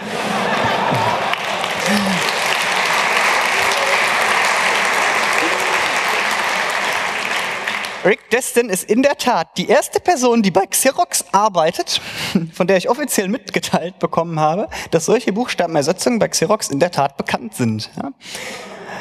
Rick 8.02 8.30
Destin 8.30 8.70
ist 8.70 8.88
in 8.88 9.02
der 9.02 9.18
Tat 9.18 9.58
die 9.58 9.68
erste 9.68 10.00
Person, 10.00 10.42
die 10.42 10.50
bei 10.50 10.66
Xerox 10.66 11.26
arbeitet, 11.32 12.00
von 12.54 12.66
der 12.66 12.78
ich 12.78 12.88
offiziell 12.88 13.28
mitgeteilt 13.28 13.98
bekommen 13.98 14.40
habe, 14.40 14.68
dass 14.90 15.04
solche 15.04 15.34
Buchstabenersetzungen 15.34 16.18
bei 16.18 16.28
Xerox 16.28 16.68
in 16.68 16.80
der 16.80 16.90
Tat 16.90 17.18
bekannt 17.18 17.54
sind. 17.54 17.90
Ja? 17.96 18.12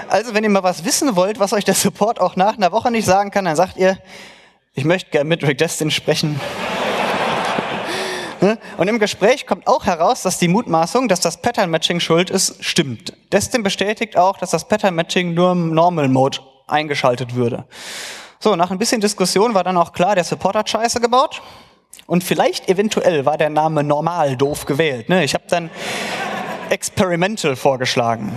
Also, 0.09 0.33
wenn 0.33 0.43
ihr 0.43 0.49
mal 0.49 0.63
was 0.63 0.83
wissen 0.83 1.15
wollt, 1.15 1.39
was 1.39 1.53
euch 1.53 1.63
der 1.63 1.75
Support 1.75 2.19
auch 2.19 2.35
nach 2.35 2.57
einer 2.57 2.73
Woche 2.73 2.91
nicht 2.91 3.05
sagen 3.05 3.31
kann, 3.31 3.45
dann 3.45 3.55
sagt 3.55 3.77
ihr, 3.77 3.97
ich 4.73 4.83
möchte 4.83 5.11
gerne 5.11 5.29
mit 5.29 5.43
Rick 5.43 5.59
Destin 5.59 5.91
sprechen. 5.91 6.39
Ne? 8.41 8.57
Und 8.77 8.87
im 8.87 8.99
Gespräch 8.99 9.45
kommt 9.45 9.67
auch 9.67 9.85
heraus, 9.85 10.21
dass 10.21 10.37
die 10.37 10.47
Mutmaßung, 10.47 11.09
dass 11.09 11.19
das 11.19 11.41
Pattern 11.41 11.69
Matching 11.69 11.99
schuld 11.99 12.29
ist, 12.29 12.63
stimmt. 12.63 13.11
Destin 13.33 13.63
bestätigt 13.63 14.15
auch, 14.15 14.37
dass 14.37 14.51
das 14.51 14.65
Pattern 14.65 14.95
Matching 14.95 15.33
nur 15.33 15.51
im 15.51 15.73
Normal 15.73 16.07
Mode 16.07 16.39
eingeschaltet 16.65 17.35
würde. 17.35 17.65
So, 18.41 18.55
nach 18.55 18.71
ein 18.71 18.77
bisschen 18.77 19.01
Diskussion 19.01 19.53
war 19.53 19.65
dann 19.65 19.75
auch 19.75 19.91
klar, 19.91 20.15
der 20.15 20.23
Support 20.23 20.55
hat 20.55 20.69
Scheiße 20.69 21.01
gebaut. 21.01 21.41
Und 22.07 22.23
vielleicht 22.23 22.69
eventuell 22.69 23.25
war 23.25 23.37
der 23.37 23.49
Name 23.49 23.83
normal 23.83 24.37
doof 24.37 24.65
gewählt. 24.65 25.09
Ne? 25.09 25.25
Ich 25.25 25.33
habe 25.33 25.43
dann 25.49 25.69
Experimental 26.69 27.57
vorgeschlagen. 27.57 28.31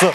So. 0.00 0.12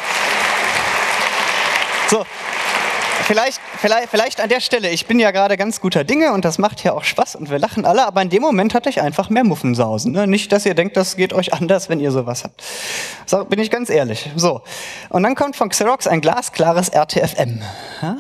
Vielleicht, 3.28 3.60
vielleicht, 3.78 4.08
vielleicht 4.08 4.40
an 4.40 4.48
der 4.48 4.62
Stelle, 4.62 4.90
ich 4.90 5.06
bin 5.06 5.20
ja 5.20 5.32
gerade 5.32 5.58
ganz 5.58 5.82
guter 5.82 6.06
Dinge 6.06 6.32
und 6.32 6.46
das 6.46 6.60
macht 6.60 6.82
ja 6.86 6.94
auch 6.94 7.04
Spaß 7.04 7.36
und 7.36 7.50
wir 7.50 7.60
lachen 7.60 7.84
alle, 7.84 8.08
aber 8.08 8.22
in 8.22 8.30
dem 8.30 8.42
Moment 8.42 8.74
hatte 8.74 8.88
ich 8.88 9.02
einfach 9.02 9.30
mehr 9.30 9.44
Muffensausen. 9.44 10.14
Ne? 10.14 10.28
Nicht, 10.28 10.54
dass 10.54 10.66
ihr 10.66 10.76
denkt, 10.76 10.96
das 10.96 11.18
geht 11.18 11.34
euch 11.34 11.54
anders, 11.54 11.90
wenn 11.90 12.00
ihr 12.00 12.12
sowas 12.14 12.46
habt. 12.46 12.64
So, 13.26 13.44
bin 13.44 13.60
ich 13.60 13.70
ganz 13.70 13.90
ehrlich. 13.90 14.32
So. 14.38 14.62
Und 15.10 15.24
dann 15.24 15.36
kommt 15.36 15.58
von 15.58 15.68
Xerox 15.68 16.08
ein 16.08 16.22
glasklares 16.22 16.88
RTFM. 16.88 17.62
Ja? 18.02 18.16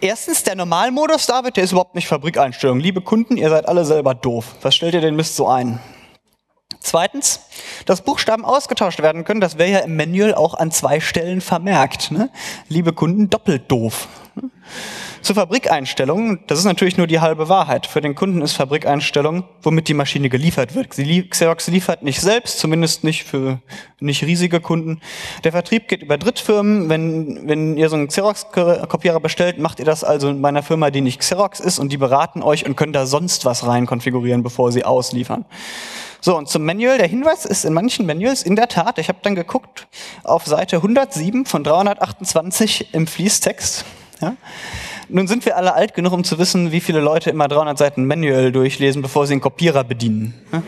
Erstens, 0.00 0.44
der 0.44 0.54
Normalmodus, 0.54 1.26
David, 1.26 1.58
der 1.58 1.64
ist 1.64 1.72
überhaupt 1.72 1.94
nicht 1.94 2.08
Fabrikeinstellung. 2.08 2.80
Liebe 2.80 3.02
Kunden, 3.02 3.36
ihr 3.36 3.50
seid 3.50 3.68
alle 3.68 3.84
selber 3.84 4.14
doof. 4.14 4.46
Was 4.62 4.74
stellt 4.76 4.94
ihr 4.94 5.02
den 5.02 5.14
Mist 5.14 5.36
so 5.36 5.46
ein? 5.46 5.78
Zweitens, 6.80 7.40
dass 7.84 8.02
Buchstaben 8.02 8.44
ausgetauscht 8.44 9.02
werden 9.02 9.24
können, 9.24 9.42
das 9.42 9.58
wäre 9.58 9.70
ja 9.70 9.78
im 9.80 9.96
Manual 9.96 10.34
auch 10.34 10.54
an 10.54 10.70
zwei 10.70 10.98
Stellen 10.98 11.42
vermerkt. 11.42 12.10
Ne? 12.10 12.30
Liebe 12.68 12.94
Kunden, 12.94 13.28
doppelt 13.28 13.70
doof. 13.70 14.08
Zur 15.20 15.34
Fabrikeinstellung, 15.34 16.38
das 16.46 16.58
ist 16.58 16.64
natürlich 16.64 16.96
nur 16.96 17.06
die 17.06 17.20
halbe 17.20 17.50
Wahrheit. 17.50 17.86
Für 17.86 18.00
den 18.00 18.14
Kunden 18.14 18.40
ist 18.40 18.54
Fabrikeinstellung, 18.54 19.44
womit 19.62 19.88
die 19.88 19.94
Maschine 19.94 20.30
geliefert 20.30 20.74
wird. 20.74 20.88
Xerox 20.88 21.66
liefert 21.66 22.02
nicht 22.02 22.22
selbst, 22.22 22.58
zumindest 22.58 23.04
nicht 23.04 23.24
für 23.24 23.60
nicht 23.98 24.24
riesige 24.24 24.60
Kunden. 24.60 25.00
Der 25.44 25.52
Vertrieb 25.52 25.88
geht 25.88 26.02
über 26.02 26.16
Drittfirmen. 26.16 26.88
Wenn, 26.88 27.46
wenn 27.46 27.76
ihr 27.76 27.90
so 27.90 27.96
einen 27.96 28.08
Xerox-Kopierer 28.08 29.20
bestellt, 29.20 29.58
macht 29.58 29.78
ihr 29.78 29.84
das 29.84 30.04
also 30.04 30.30
in 30.30 30.40
meiner 30.40 30.62
Firma, 30.62 30.90
die 30.90 31.02
nicht 31.02 31.20
Xerox 31.20 31.60
ist 31.60 31.78
und 31.78 31.92
die 31.92 31.98
beraten 31.98 32.42
euch 32.42 32.64
und 32.64 32.76
können 32.76 32.94
da 32.94 33.04
sonst 33.04 33.44
was 33.44 33.66
rein 33.66 33.84
konfigurieren, 33.84 34.42
bevor 34.42 34.72
sie 34.72 34.84
ausliefern. 34.84 35.44
So, 36.20 36.36
und 36.36 36.48
zum 36.48 36.64
Manual, 36.64 36.98
der 36.98 37.06
Hinweis 37.06 37.46
ist 37.46 37.64
in 37.64 37.72
manchen 37.72 38.04
Manuals 38.04 38.42
in 38.42 38.54
der 38.54 38.68
Tat, 38.68 38.98
ich 38.98 39.08
habe 39.08 39.20
dann 39.22 39.34
geguckt, 39.34 39.86
auf 40.22 40.46
Seite 40.46 40.76
107 40.76 41.46
von 41.46 41.64
328 41.64 42.92
im 42.92 43.06
Fließtext. 43.06 43.84
Ja. 44.20 44.36
Nun 45.08 45.26
sind 45.26 45.46
wir 45.46 45.56
alle 45.56 45.74
alt 45.74 45.94
genug, 45.94 46.12
um 46.12 46.22
zu 46.22 46.38
wissen, 46.38 46.72
wie 46.72 46.80
viele 46.80 47.00
Leute 47.00 47.30
immer 47.30 47.48
300 47.48 47.78
Seiten 47.78 48.06
Manual 48.06 48.52
durchlesen, 48.52 49.00
bevor 49.00 49.26
sie 49.26 49.32
einen 49.32 49.40
Kopierer 49.40 49.82
bedienen. 49.82 50.34
Ja. 50.52 50.62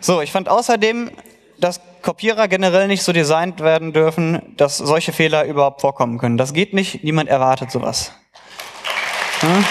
So, 0.00 0.20
ich 0.20 0.30
fand 0.30 0.48
außerdem, 0.48 1.10
dass 1.58 1.80
Kopierer 2.02 2.46
generell 2.46 2.86
nicht 2.86 3.02
so 3.02 3.12
designt 3.12 3.58
werden 3.58 3.92
dürfen, 3.92 4.54
dass 4.56 4.76
solche 4.76 5.12
Fehler 5.12 5.46
überhaupt 5.46 5.80
vorkommen 5.80 6.18
können. 6.18 6.36
Das 6.36 6.52
geht 6.52 6.74
nicht, 6.74 7.02
niemand 7.02 7.28
erwartet 7.28 7.72
sowas. 7.72 8.12
Ja. 9.42 9.64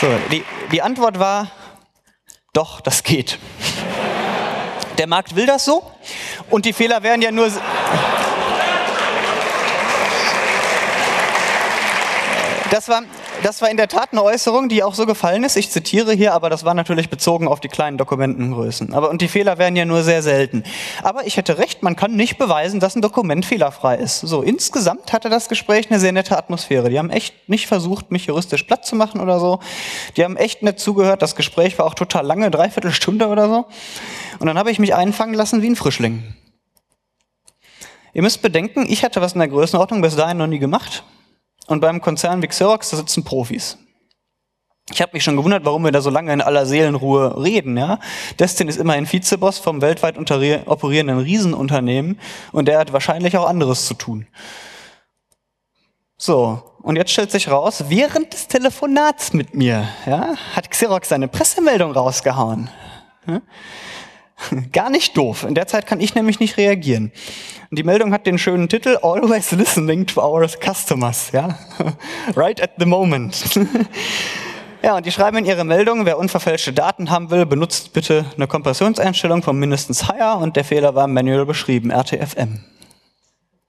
So, 0.00 0.06
die, 0.30 0.42
die 0.72 0.80
Antwort 0.80 1.18
war, 1.18 1.50
doch, 2.54 2.80
das 2.80 3.02
geht. 3.02 3.38
Der 4.96 5.06
Markt 5.06 5.36
will 5.36 5.44
das 5.44 5.66
so 5.66 5.92
und 6.48 6.64
die 6.64 6.72
Fehler 6.72 7.02
werden 7.02 7.20
ja 7.20 7.30
nur... 7.30 7.50
Das 12.70 12.88
war, 12.88 13.02
das 13.42 13.62
war 13.62 13.70
in 13.70 13.76
der 13.76 13.88
Tat 13.88 14.10
eine 14.12 14.22
Äußerung, 14.22 14.68
die 14.68 14.82
auch 14.82 14.94
so 14.94 15.06
gefallen 15.06 15.44
ist. 15.44 15.56
Ich 15.56 15.70
zitiere 15.70 16.12
hier, 16.12 16.34
aber 16.34 16.50
das 16.50 16.64
war 16.64 16.74
natürlich 16.74 17.08
bezogen 17.08 17.48
auf 17.48 17.60
die 17.60 17.68
kleinen 17.68 17.98
Dokumentengrößen. 17.98 18.92
Aber, 18.92 19.10
und 19.10 19.22
die 19.22 19.28
Fehler 19.28 19.58
werden 19.58 19.76
ja 19.76 19.84
nur 19.84 20.02
sehr 20.02 20.22
selten. 20.22 20.64
Aber 21.02 21.26
ich 21.26 21.36
hätte 21.36 21.58
recht, 21.58 21.82
man 21.82 21.96
kann 21.96 22.16
nicht 22.16 22.38
beweisen, 22.38 22.80
dass 22.80 22.96
ein 22.96 23.02
Dokument 23.02 23.44
fehlerfrei 23.46 23.96
ist. 23.96 24.20
So, 24.20 24.42
insgesamt 24.42 25.12
hatte 25.12 25.28
das 25.28 25.48
Gespräch 25.48 25.90
eine 25.90 26.00
sehr 26.00 26.12
nette 26.12 26.36
Atmosphäre. 26.36 26.90
Die 26.90 26.98
haben 26.98 27.10
echt 27.10 27.48
nicht 27.48 27.66
versucht, 27.66 28.10
mich 28.10 28.26
juristisch 28.26 28.62
platt 28.64 28.84
zu 28.84 28.96
machen 28.96 29.20
oder 29.20 29.40
so. 29.40 29.60
Die 30.16 30.24
haben 30.24 30.36
echt 30.36 30.62
nett 30.62 30.78
zugehört. 30.78 31.22
Das 31.22 31.36
Gespräch 31.36 31.78
war 31.78 31.86
auch 31.86 31.94
total 31.94 32.26
lange, 32.26 32.50
dreiviertel 32.50 32.92
Stunde 32.92 33.28
oder 33.28 33.48
so. 33.48 33.66
Und 34.38 34.46
dann 34.46 34.58
habe 34.58 34.70
ich 34.70 34.78
mich 34.78 34.94
einfangen 34.94 35.34
lassen 35.34 35.62
wie 35.62 35.70
ein 35.70 35.76
Frischling. 35.76 36.22
Ihr 38.12 38.22
müsst 38.22 38.42
bedenken, 38.42 38.86
ich 38.88 39.04
hatte 39.04 39.20
was 39.20 39.34
in 39.34 39.38
der 39.38 39.48
Größenordnung 39.48 40.02
bis 40.02 40.16
dahin 40.16 40.38
noch 40.38 40.48
nie 40.48 40.58
gemacht. 40.58 41.04
Und 41.70 41.78
beim 41.78 42.00
Konzern 42.00 42.42
wie 42.42 42.48
Xerox, 42.48 42.90
da 42.90 42.96
sitzen 42.96 43.22
Profis. 43.22 43.78
Ich 44.90 45.00
habe 45.00 45.12
mich 45.12 45.22
schon 45.22 45.36
gewundert, 45.36 45.64
warum 45.64 45.84
wir 45.84 45.92
da 45.92 46.00
so 46.00 46.10
lange 46.10 46.32
in 46.32 46.40
aller 46.40 46.66
Seelenruhe 46.66 47.44
reden. 47.44 47.76
Ja? 47.76 48.00
Destin 48.40 48.66
ist 48.66 48.76
immerhin 48.76 49.06
Vizeboss 49.06 49.60
vom 49.60 49.80
weltweit 49.80 50.18
operierenden 50.18 51.20
Riesenunternehmen 51.20 52.18
und 52.50 52.66
der 52.66 52.80
hat 52.80 52.92
wahrscheinlich 52.92 53.36
auch 53.36 53.46
anderes 53.48 53.86
zu 53.86 53.94
tun. 53.94 54.26
So, 56.16 56.60
und 56.82 56.96
jetzt 56.96 57.12
stellt 57.12 57.30
sich 57.30 57.48
raus, 57.48 57.84
während 57.86 58.32
des 58.32 58.48
Telefonats 58.48 59.32
mit 59.32 59.54
mir 59.54 59.86
ja, 60.06 60.34
hat 60.56 60.72
Xerox 60.72 61.08
seine 61.08 61.28
Pressemeldung 61.28 61.92
rausgehauen. 61.92 62.68
Ja? 63.28 63.42
Gar 64.72 64.90
nicht 64.90 65.16
doof. 65.16 65.44
In 65.44 65.54
der 65.54 65.66
Zeit 65.66 65.86
kann 65.86 66.00
ich 66.00 66.14
nämlich 66.14 66.40
nicht 66.40 66.56
reagieren. 66.56 67.12
Und 67.70 67.78
die 67.78 67.82
Meldung 67.82 68.12
hat 68.12 68.26
den 68.26 68.38
schönen 68.38 68.68
Titel 68.68 68.98
Always 69.02 69.52
listening 69.52 70.06
to 70.06 70.20
our 70.20 70.46
customers. 70.48 71.30
Ja? 71.32 71.58
right 72.36 72.60
at 72.60 72.72
the 72.78 72.86
moment. 72.86 73.58
ja, 74.82 74.96
und 74.96 75.06
die 75.06 75.12
schreiben 75.12 75.38
in 75.38 75.44
ihre 75.44 75.64
Meldung, 75.64 76.06
wer 76.06 76.18
unverfälschte 76.18 76.72
Daten 76.72 77.10
haben 77.10 77.30
will, 77.30 77.46
benutzt 77.46 77.92
bitte 77.92 78.24
eine 78.36 78.46
Kompressionseinstellung 78.46 79.42
von 79.42 79.58
mindestens 79.58 80.08
Higher 80.08 80.38
und 80.38 80.56
der 80.56 80.64
Fehler 80.64 80.94
war 80.94 81.06
manuell 81.06 81.46
beschrieben, 81.46 81.90
RTFM. 81.90 82.64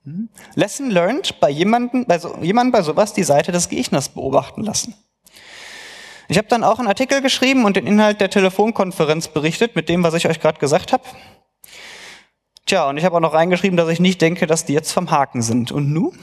Hm? 0.03 0.29
Lesson 0.55 0.89
learned, 0.89 1.39
bei 1.39 1.51
jemandem 1.51 2.05
bei, 2.05 2.17
so, 2.17 2.35
jemandem 2.41 2.71
bei 2.71 2.81
sowas 2.81 3.13
die 3.13 3.23
Seite 3.23 3.51
des 3.51 3.69
Gegners 3.69 4.09
beobachten 4.09 4.63
lassen. 4.63 4.95
Ich 6.27 6.37
habe 6.37 6.47
dann 6.47 6.63
auch 6.63 6.79
einen 6.79 6.87
Artikel 6.87 7.21
geschrieben 7.21 7.65
und 7.65 7.75
den 7.75 7.87
Inhalt 7.87 8.21
der 8.21 8.29
Telefonkonferenz 8.29 9.27
berichtet, 9.27 9.75
mit 9.75 9.89
dem, 9.89 10.03
was 10.03 10.13
ich 10.13 10.27
euch 10.27 10.39
gerade 10.39 10.59
gesagt 10.59 10.93
habe. 10.93 11.03
Tja, 12.65 12.87
und 12.87 12.97
ich 12.97 13.05
habe 13.05 13.17
auch 13.17 13.21
noch 13.21 13.33
reingeschrieben, 13.33 13.75
dass 13.75 13.89
ich 13.89 13.99
nicht 13.99 14.21
denke, 14.21 14.47
dass 14.47 14.65
die 14.65 14.73
jetzt 14.73 14.91
vom 14.91 15.11
Haken 15.11 15.41
sind. 15.41 15.71
Und 15.71 15.91
nu? 15.91 16.13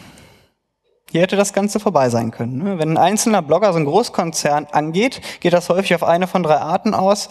Hier 1.10 1.22
hätte 1.22 1.36
das 1.36 1.52
Ganze 1.52 1.80
vorbei 1.80 2.10
sein 2.10 2.30
können. 2.30 2.62
Ne? 2.62 2.78
Wenn 2.78 2.90
ein 2.90 2.96
einzelner 2.98 3.42
Blogger 3.42 3.72
so 3.72 3.78
ein 3.78 3.86
Großkonzern 3.86 4.66
angeht, 4.72 5.20
geht 5.40 5.52
das 5.52 5.68
häufig 5.68 5.94
auf 5.94 6.04
eine 6.04 6.26
von 6.26 6.42
drei 6.42 6.56
Arten 6.56 6.94
aus, 6.94 7.30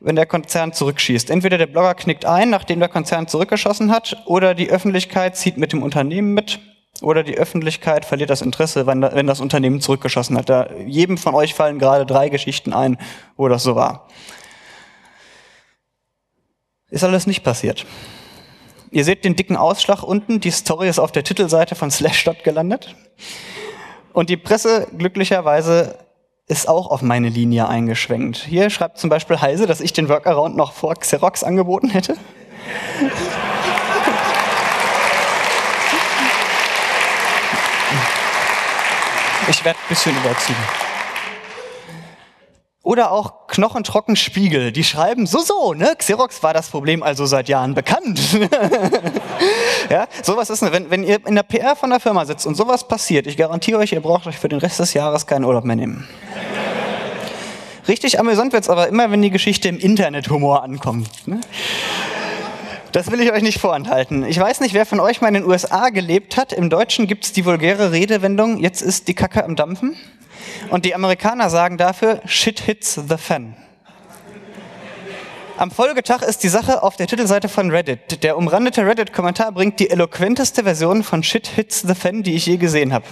wenn 0.00 0.16
der 0.16 0.26
Konzern 0.26 0.72
zurückschießt. 0.72 1.30
Entweder 1.30 1.58
der 1.58 1.66
Blogger 1.66 1.94
knickt 1.94 2.24
ein, 2.24 2.50
nachdem 2.50 2.80
der 2.80 2.88
Konzern 2.88 3.28
zurückgeschossen 3.28 3.90
hat, 3.90 4.22
oder 4.26 4.54
die 4.54 4.70
Öffentlichkeit 4.70 5.36
zieht 5.36 5.58
mit 5.58 5.72
dem 5.72 5.82
Unternehmen 5.82 6.32
mit 6.32 6.60
oder 7.02 7.22
die 7.22 7.36
Öffentlichkeit 7.36 8.04
verliert 8.04 8.30
das 8.30 8.42
Interesse, 8.42 8.86
wenn, 8.86 9.02
wenn 9.02 9.26
das 9.26 9.40
Unternehmen 9.40 9.80
zurückgeschossen 9.80 10.36
hat. 10.36 10.48
Da, 10.48 10.68
jedem 10.86 11.18
von 11.18 11.34
euch 11.34 11.54
fallen 11.54 11.78
gerade 11.78 12.06
drei 12.06 12.28
Geschichten 12.28 12.72
ein, 12.72 12.98
wo 13.36 13.48
das 13.48 13.62
so 13.62 13.74
war. 13.74 14.08
Ist 16.90 17.04
alles 17.04 17.26
nicht 17.26 17.42
passiert. 17.42 17.86
Ihr 18.90 19.04
seht 19.04 19.24
den 19.24 19.34
dicken 19.34 19.56
Ausschlag 19.56 20.04
unten, 20.04 20.38
die 20.38 20.52
Story 20.52 20.88
ist 20.88 21.00
auf 21.00 21.10
der 21.10 21.24
Titelseite 21.24 21.74
von 21.74 21.90
Slashdot 21.90 22.44
gelandet. 22.44 22.94
Und 24.12 24.30
die 24.30 24.36
Presse 24.36 24.86
glücklicherweise 24.96 25.98
ist 26.46 26.68
auch 26.68 26.88
auf 26.88 27.02
meine 27.02 27.28
Linie 27.28 27.68
eingeschwenkt. 27.68 28.36
Hier 28.36 28.70
schreibt 28.70 28.98
zum 28.98 29.10
Beispiel 29.10 29.40
Heise, 29.40 29.66
dass 29.66 29.80
ich 29.80 29.92
den 29.92 30.08
Workaround 30.08 30.56
noch 30.56 30.72
vor 30.72 30.94
Xerox 30.94 31.42
angeboten 31.42 31.90
hätte. 31.90 32.16
Ich 39.48 39.64
werde 39.64 39.78
ein 39.78 39.88
bisschen 39.88 40.16
überziehen. 40.16 40.56
Oder 42.82 43.12
auch 43.12 43.46
Knochentrockenspiegel, 43.48 44.70
die 44.70 44.84
schreiben 44.84 45.26
so 45.26 45.40
so, 45.40 45.72
ne? 45.72 45.94
Xerox 45.96 46.42
war 46.42 46.52
das 46.52 46.68
Problem 46.68 47.02
also 47.02 47.24
seit 47.24 47.48
Jahren 47.48 47.74
bekannt. 47.74 48.20
ja, 49.90 50.06
sowas 50.22 50.50
ist, 50.50 50.60
wenn, 50.60 50.90
wenn 50.90 51.02
ihr 51.02 51.26
in 51.26 51.34
der 51.34 51.44
PR 51.44 51.76
von 51.76 51.88
der 51.88 51.98
Firma 51.98 52.26
sitzt 52.26 52.46
und 52.46 52.56
sowas 52.56 52.86
passiert, 52.86 53.26
ich 53.26 53.38
garantiere 53.38 53.78
euch, 53.78 53.92
ihr 53.92 54.00
braucht 54.00 54.26
euch 54.26 54.38
für 54.38 54.50
den 54.50 54.58
Rest 54.58 54.80
des 54.80 54.92
Jahres 54.92 55.26
keinen 55.26 55.44
Urlaub 55.44 55.64
mehr 55.64 55.76
nehmen. 55.76 56.06
Richtig 57.88 58.18
amüsant 58.18 58.52
wird's 58.52 58.68
aber 58.68 58.88
immer, 58.88 59.10
wenn 59.10 59.22
die 59.22 59.30
Geschichte 59.30 59.68
im 59.68 59.78
Internet-Humor 59.78 60.62
ankommt. 60.62 61.26
Ne? 61.26 61.40
Das 62.94 63.10
will 63.10 63.20
ich 63.20 63.32
euch 63.32 63.42
nicht 63.42 63.58
vorenthalten. 63.58 64.24
Ich 64.24 64.38
weiß 64.38 64.60
nicht, 64.60 64.72
wer 64.72 64.86
von 64.86 65.00
euch 65.00 65.20
mal 65.20 65.26
in 65.26 65.34
den 65.34 65.44
USA 65.44 65.88
gelebt 65.88 66.36
hat. 66.36 66.52
Im 66.52 66.70
Deutschen 66.70 67.08
gibt's 67.08 67.32
die 67.32 67.44
vulgäre 67.44 67.90
Redewendung, 67.90 68.58
jetzt 68.58 68.82
ist 68.82 69.08
die 69.08 69.14
Kacke 69.14 69.44
am 69.44 69.56
Dampfen. 69.56 69.96
Und 70.70 70.84
die 70.84 70.94
Amerikaner 70.94 71.50
sagen 71.50 71.76
dafür, 71.76 72.20
shit 72.24 72.60
hits 72.60 72.94
the 72.94 73.16
fan. 73.18 73.56
Am 75.56 75.72
Folgetag 75.72 76.22
ist 76.22 76.44
die 76.44 76.48
Sache 76.48 76.84
auf 76.84 76.94
der 76.94 77.08
Titelseite 77.08 77.48
von 77.48 77.72
Reddit. 77.72 78.22
Der 78.22 78.38
umrandete 78.38 78.86
Reddit-Kommentar 78.86 79.50
bringt 79.50 79.80
die 79.80 79.90
eloquenteste 79.90 80.62
Version 80.62 81.02
von 81.02 81.24
Shit 81.24 81.48
Hits 81.48 81.80
the 81.80 81.96
Fan, 81.96 82.22
die 82.22 82.36
ich 82.36 82.46
je 82.46 82.58
gesehen 82.58 82.92
habe. 82.92 83.06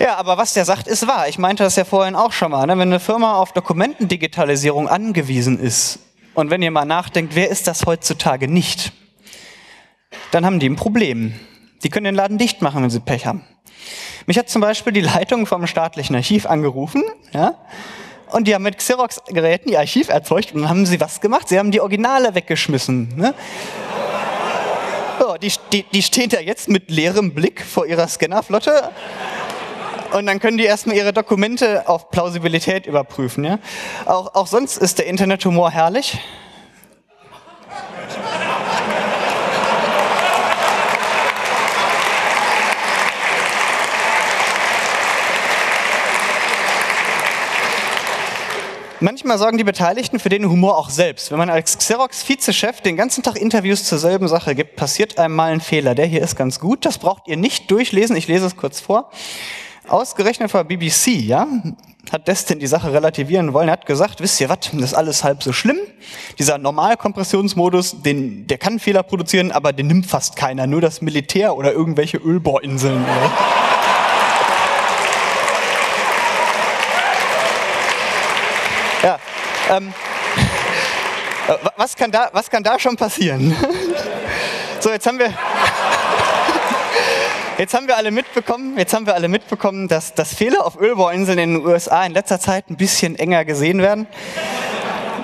Ja, 0.04 0.16
aber 0.16 0.38
was 0.38 0.54
der 0.54 0.64
sagt, 0.64 0.88
ist 0.88 1.06
wahr. 1.06 1.28
Ich 1.28 1.38
meinte 1.38 1.62
das 1.62 1.76
ja 1.76 1.84
vorhin 1.84 2.16
auch 2.16 2.32
schon 2.32 2.50
mal. 2.50 2.66
Ne? 2.66 2.72
Wenn 2.72 2.88
eine 2.88 3.00
Firma 3.00 3.34
auf 3.34 3.52
Dokumentendigitalisierung 3.52 4.88
angewiesen 4.88 5.60
ist 5.60 5.98
und 6.32 6.48
wenn 6.48 6.62
ihr 6.62 6.70
mal 6.70 6.86
nachdenkt, 6.86 7.34
wer 7.34 7.50
ist 7.50 7.66
das 7.66 7.84
heutzutage 7.84 8.48
nicht? 8.48 8.92
dann 10.30 10.44
haben 10.44 10.60
die 10.60 10.68
ein 10.68 10.76
Problem. 10.76 11.34
Die 11.82 11.88
können 11.88 12.04
den 12.04 12.14
Laden 12.14 12.38
dicht 12.38 12.62
machen, 12.62 12.82
wenn 12.82 12.90
sie 12.90 13.00
Pech 13.00 13.26
haben. 13.26 13.44
Mich 14.26 14.38
hat 14.38 14.48
zum 14.48 14.60
Beispiel 14.60 14.92
die 14.92 15.00
Leitung 15.00 15.46
vom 15.46 15.66
staatlichen 15.66 16.14
Archiv 16.14 16.46
angerufen, 16.46 17.02
ja, 17.32 17.54
und 18.30 18.46
die 18.46 18.54
haben 18.54 18.62
mit 18.62 18.78
Xerox-Geräten 18.78 19.72
ihr 19.72 19.80
Archiv 19.80 20.08
erzeugt 20.08 20.54
und 20.54 20.60
dann 20.60 20.70
haben 20.70 20.86
sie 20.86 21.00
was 21.00 21.20
gemacht? 21.20 21.48
Sie 21.48 21.58
haben 21.58 21.72
die 21.72 21.80
Originale 21.80 22.32
weggeschmissen. 22.34 23.08
Ne? 23.16 23.34
So, 25.18 25.36
die, 25.36 25.52
die, 25.72 25.82
die 25.82 26.02
stehen 26.02 26.28
da 26.28 26.38
jetzt 26.38 26.68
mit 26.68 26.90
leerem 26.90 27.34
Blick 27.34 27.64
vor 27.64 27.86
ihrer 27.86 28.06
Scannerflotte 28.06 28.90
und 30.12 30.26
dann 30.26 30.40
können 30.40 30.58
die 30.58 30.64
erstmal 30.64 30.96
ihre 30.96 31.12
Dokumente 31.12 31.88
auf 31.88 32.10
Plausibilität 32.10 32.86
überprüfen. 32.86 33.44
Ja? 33.44 33.58
Auch, 34.06 34.34
auch 34.34 34.46
sonst 34.46 34.76
ist 34.76 34.98
der 34.98 35.06
Internethumor 35.06 35.70
herrlich. 35.70 36.18
Manchmal 49.02 49.38
sorgen 49.38 49.56
die 49.56 49.64
Beteiligten 49.64 50.18
für 50.18 50.28
den 50.28 50.46
Humor 50.46 50.76
auch 50.76 50.90
selbst. 50.90 51.30
Wenn 51.30 51.38
man 51.38 51.48
als 51.48 51.78
Xerox-Vizechef 51.78 52.82
den 52.82 52.98
ganzen 52.98 53.22
Tag 53.22 53.36
Interviews 53.36 53.84
zur 53.84 53.98
selben 53.98 54.28
Sache 54.28 54.54
gibt, 54.54 54.76
passiert 54.76 55.18
einem 55.18 55.34
mal 55.34 55.52
ein 55.52 55.62
Fehler. 55.62 55.94
Der 55.94 56.04
hier 56.04 56.20
ist 56.20 56.36
ganz 56.36 56.60
gut, 56.60 56.84
das 56.84 56.98
braucht 56.98 57.26
ihr 57.26 57.38
nicht 57.38 57.70
durchlesen, 57.70 58.14
ich 58.14 58.28
lese 58.28 58.44
es 58.44 58.56
kurz 58.58 58.78
vor. 58.78 59.10
Ausgerechnet 59.90 60.52
vor 60.52 60.62
BBC, 60.62 61.08
ja, 61.08 61.48
hat 62.12 62.28
Destin 62.28 62.60
die 62.60 62.68
Sache 62.68 62.92
relativieren 62.92 63.52
wollen. 63.52 63.66
Er 63.66 63.72
hat 63.72 63.86
gesagt, 63.86 64.20
wisst 64.20 64.40
ihr 64.40 64.48
was, 64.48 64.58
das 64.72 64.80
ist 64.80 64.94
alles 64.94 65.24
halb 65.24 65.42
so 65.42 65.52
schlimm. 65.52 65.78
Dieser 66.38 66.58
Normalkompressionsmodus, 66.58 68.00
den, 68.00 68.46
der 68.46 68.58
kann 68.58 68.78
Fehler 68.78 69.02
produzieren, 69.02 69.50
aber 69.50 69.72
den 69.72 69.88
nimmt 69.88 70.06
fast 70.06 70.36
keiner. 70.36 70.68
Nur 70.68 70.80
das 70.80 71.02
Militär 71.02 71.56
oder 71.56 71.72
irgendwelche 71.72 72.18
Ölbohrinseln. 72.18 73.04
Ja. 79.02 79.18
Ähm, 79.70 79.92
äh, 81.48 81.54
was, 81.76 81.96
kann 81.96 82.12
da, 82.12 82.30
was 82.32 82.48
kann 82.48 82.62
da 82.62 82.78
schon 82.78 82.96
passieren? 82.96 83.56
so, 84.78 84.90
jetzt 84.90 85.06
haben 85.08 85.18
wir. 85.18 85.34
Jetzt 87.60 87.74
haben 87.74 87.88
wir 87.88 87.98
alle 87.98 88.10
mitbekommen, 88.10 88.78
jetzt 88.78 88.94
haben 88.94 89.04
wir 89.04 89.14
alle 89.14 89.28
mitbekommen, 89.28 89.86
dass, 89.86 90.14
dass 90.14 90.32
Fehler 90.32 90.64
auf 90.64 90.80
Ölbohrinseln 90.80 91.38
in 91.38 91.54
den 91.56 91.66
USA 91.66 92.06
in 92.06 92.12
letzter 92.12 92.40
Zeit 92.40 92.70
ein 92.70 92.78
bisschen 92.78 93.18
enger 93.18 93.44
gesehen 93.44 93.82
werden. 93.82 94.06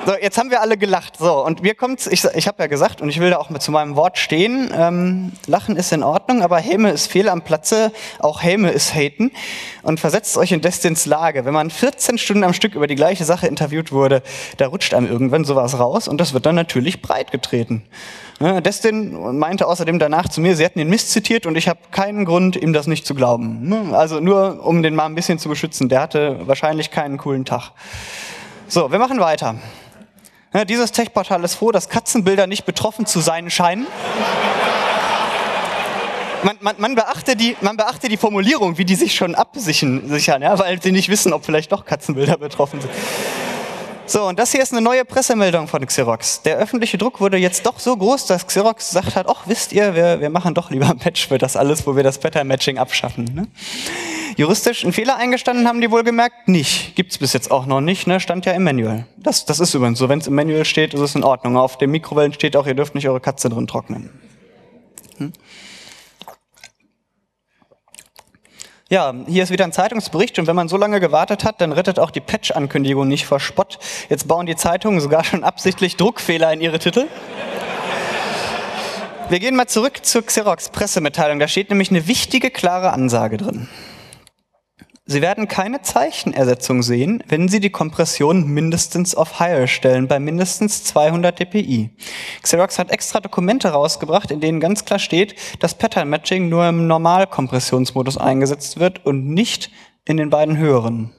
So, 0.06 0.14
jetzt 0.14 0.38
haben 0.38 0.52
wir 0.52 0.60
alle 0.60 0.76
gelacht. 0.76 1.16
So, 1.18 1.44
und 1.44 1.62
mir 1.62 1.74
kommt's, 1.74 2.06
ich, 2.06 2.24
ich 2.36 2.46
habe 2.46 2.62
ja 2.62 2.68
gesagt, 2.68 3.00
und 3.00 3.08
ich 3.08 3.18
will 3.18 3.30
da 3.30 3.38
auch 3.38 3.50
mit 3.50 3.60
zu 3.60 3.72
meinem 3.72 3.96
Wort 3.96 4.18
stehen, 4.18 4.72
ähm, 4.72 5.32
Lachen 5.48 5.74
ist 5.74 5.92
in 5.92 6.04
Ordnung, 6.04 6.42
aber 6.42 6.58
Häme 6.58 6.90
ist 6.90 7.10
fehl 7.10 7.28
am 7.28 7.42
Platze, 7.42 7.90
auch 8.20 8.40
Häme 8.40 8.70
ist 8.70 8.94
haten. 8.94 9.32
Und 9.82 9.98
versetzt 9.98 10.36
euch 10.36 10.52
in 10.52 10.60
Destins 10.60 11.06
Lage. 11.06 11.44
Wenn 11.44 11.54
man 11.54 11.70
14 11.70 12.18
Stunden 12.18 12.44
am 12.44 12.52
Stück 12.52 12.76
über 12.76 12.86
die 12.86 12.94
gleiche 12.94 13.24
Sache 13.24 13.48
interviewt 13.48 13.90
wurde, 13.90 14.22
da 14.58 14.68
rutscht 14.68 14.94
einem 14.94 15.10
irgendwann 15.10 15.44
sowas 15.44 15.76
raus 15.76 16.06
und 16.06 16.20
das 16.20 16.34
wird 16.34 16.46
dann 16.46 16.54
natürlich 16.54 17.02
breit 17.02 17.32
getreten. 17.32 17.82
Ja, 18.38 18.60
Destin 18.60 19.36
meinte 19.40 19.66
außerdem 19.66 19.98
danach 19.98 20.28
zu 20.28 20.40
mir, 20.40 20.54
sie 20.54 20.62
hätten 20.62 20.78
den 20.78 20.88
Mist 20.88 21.10
zitiert 21.10 21.46
und 21.46 21.56
ich 21.56 21.66
habe 21.66 21.80
keinen 21.90 22.26
Grund, 22.26 22.54
ihm 22.54 22.72
das 22.72 22.86
nicht 22.86 23.08
zu 23.08 23.16
glauben. 23.16 23.68
Ne? 23.68 23.98
Also 23.98 24.20
nur, 24.20 24.64
um 24.64 24.84
den 24.84 24.94
mal 24.94 25.06
ein 25.06 25.16
bisschen 25.16 25.40
zu 25.40 25.48
beschützen. 25.48 25.88
Der 25.88 26.00
hatte 26.00 26.46
wahrscheinlich 26.46 26.92
keinen 26.92 27.18
coolen 27.18 27.44
Tag. 27.44 27.72
So, 28.68 28.92
wir 28.92 29.00
machen 29.00 29.18
weiter. 29.18 29.56
Dieses 30.68 30.92
Tech-Portal 30.92 31.44
ist 31.44 31.54
froh, 31.56 31.72
dass 31.72 31.88
Katzenbilder 31.88 32.46
nicht 32.46 32.64
betroffen 32.64 33.04
zu 33.04 33.20
sein 33.20 33.50
scheinen. 33.50 33.86
Man, 36.42 36.56
man, 36.60 36.76
man, 36.78 36.94
beachte 36.94 37.34
die, 37.34 37.56
man 37.60 37.76
beachte 37.76 38.08
die 38.08 38.16
Formulierung, 38.16 38.78
wie 38.78 38.84
die 38.84 38.94
sich 38.94 39.14
schon 39.14 39.34
absichern, 39.34 40.02
ja, 40.42 40.58
weil 40.58 40.80
sie 40.80 40.92
nicht 40.92 41.08
wissen, 41.08 41.32
ob 41.32 41.44
vielleicht 41.44 41.72
doch 41.72 41.84
Katzenbilder 41.84 42.38
betroffen 42.38 42.80
sind. 42.80 42.92
So, 44.08 44.22
und 44.28 44.38
das 44.38 44.52
hier 44.52 44.62
ist 44.62 44.72
eine 44.72 44.82
neue 44.82 45.04
Pressemeldung 45.04 45.66
von 45.66 45.84
Xerox. 45.84 46.40
Der 46.42 46.58
öffentliche 46.58 46.96
Druck 46.96 47.20
wurde 47.20 47.38
jetzt 47.38 47.66
doch 47.66 47.80
so 47.80 47.96
groß, 47.96 48.26
dass 48.26 48.46
Xerox 48.46 48.90
gesagt 48.90 49.16
hat, 49.16 49.26
ach, 49.28 49.42
wisst 49.46 49.72
ihr, 49.72 49.96
wir, 49.96 50.20
wir 50.20 50.30
machen 50.30 50.54
doch 50.54 50.70
lieber 50.70 50.88
ein 50.88 50.98
Patch 50.98 51.26
für 51.26 51.38
das 51.38 51.56
alles, 51.56 51.88
wo 51.88 51.96
wir 51.96 52.04
das 52.04 52.18
Pattern-Matching 52.18 52.78
abschaffen. 52.78 53.24
Ne? 53.34 53.48
Juristisch 54.36 54.84
einen 54.84 54.92
Fehler 54.92 55.16
eingestanden 55.16 55.66
haben 55.66 55.80
die 55.80 55.90
wohl 55.90 56.04
gemerkt? 56.04 56.46
Nicht. 56.46 56.94
Gibt's 56.94 57.18
bis 57.18 57.32
jetzt 57.32 57.50
auch 57.50 57.66
noch 57.66 57.80
nicht, 57.80 58.06
ne? 58.06 58.20
stand 58.20 58.46
ja 58.46 58.52
im 58.52 58.62
Manual. 58.62 59.06
Das, 59.16 59.44
das 59.44 59.58
ist 59.58 59.74
übrigens 59.74 59.98
so, 59.98 60.08
wenn 60.08 60.20
es 60.20 60.28
im 60.28 60.36
Manual 60.36 60.64
steht, 60.64 60.94
ist 60.94 61.00
es 61.00 61.16
in 61.16 61.24
Ordnung. 61.24 61.56
Auf 61.56 61.76
dem 61.76 61.90
Mikrowellen 61.90 62.32
steht 62.32 62.56
auch, 62.56 62.68
ihr 62.68 62.74
dürft 62.74 62.94
nicht 62.94 63.08
eure 63.08 63.20
Katze 63.20 63.48
drin 63.48 63.66
trocknen. 63.66 64.10
Hm? 65.18 65.32
Ja, 68.88 69.12
hier 69.26 69.42
ist 69.42 69.50
wieder 69.50 69.64
ein 69.64 69.72
Zeitungsbericht 69.72 70.38
und 70.38 70.46
wenn 70.46 70.54
man 70.54 70.68
so 70.68 70.76
lange 70.76 71.00
gewartet 71.00 71.42
hat, 71.42 71.60
dann 71.60 71.72
rettet 71.72 71.98
auch 71.98 72.12
die 72.12 72.20
Patch-Ankündigung 72.20 73.08
nicht 73.08 73.26
vor 73.26 73.40
Spott. 73.40 73.80
Jetzt 74.08 74.28
bauen 74.28 74.46
die 74.46 74.54
Zeitungen 74.54 75.00
sogar 75.00 75.24
schon 75.24 75.42
absichtlich 75.42 75.96
Druckfehler 75.96 76.52
in 76.52 76.60
ihre 76.60 76.78
Titel. 76.78 77.08
Wir 79.28 79.40
gehen 79.40 79.56
mal 79.56 79.66
zurück 79.66 80.06
zur 80.06 80.22
Xerox-Pressemitteilung. 80.22 81.40
Da 81.40 81.48
steht 81.48 81.70
nämlich 81.70 81.90
eine 81.90 82.06
wichtige, 82.06 82.52
klare 82.52 82.92
Ansage 82.92 83.38
drin. 83.38 83.66
Sie 85.08 85.22
werden 85.22 85.46
keine 85.46 85.82
Zeichenersetzung 85.82 86.82
sehen, 86.82 87.22
wenn 87.28 87.48
Sie 87.48 87.60
die 87.60 87.70
Kompression 87.70 88.44
mindestens 88.48 89.14
auf 89.14 89.38
Higher 89.38 89.68
stellen, 89.68 90.08
bei 90.08 90.18
mindestens 90.18 90.82
200 90.82 91.38
dpi. 91.38 91.90
Xerox 92.42 92.76
hat 92.80 92.90
extra 92.90 93.20
Dokumente 93.20 93.68
rausgebracht, 93.68 94.32
in 94.32 94.40
denen 94.40 94.58
ganz 94.58 94.84
klar 94.84 94.98
steht, 94.98 95.36
dass 95.60 95.78
Pattern 95.78 96.08
Matching 96.08 96.48
nur 96.48 96.66
im 96.68 96.88
Normalkompressionsmodus 96.88 98.18
eingesetzt 98.18 98.80
wird 98.80 99.06
und 99.06 99.28
nicht 99.28 99.70
in 100.06 100.16
den 100.16 100.28
beiden 100.28 100.56
höheren. 100.56 101.12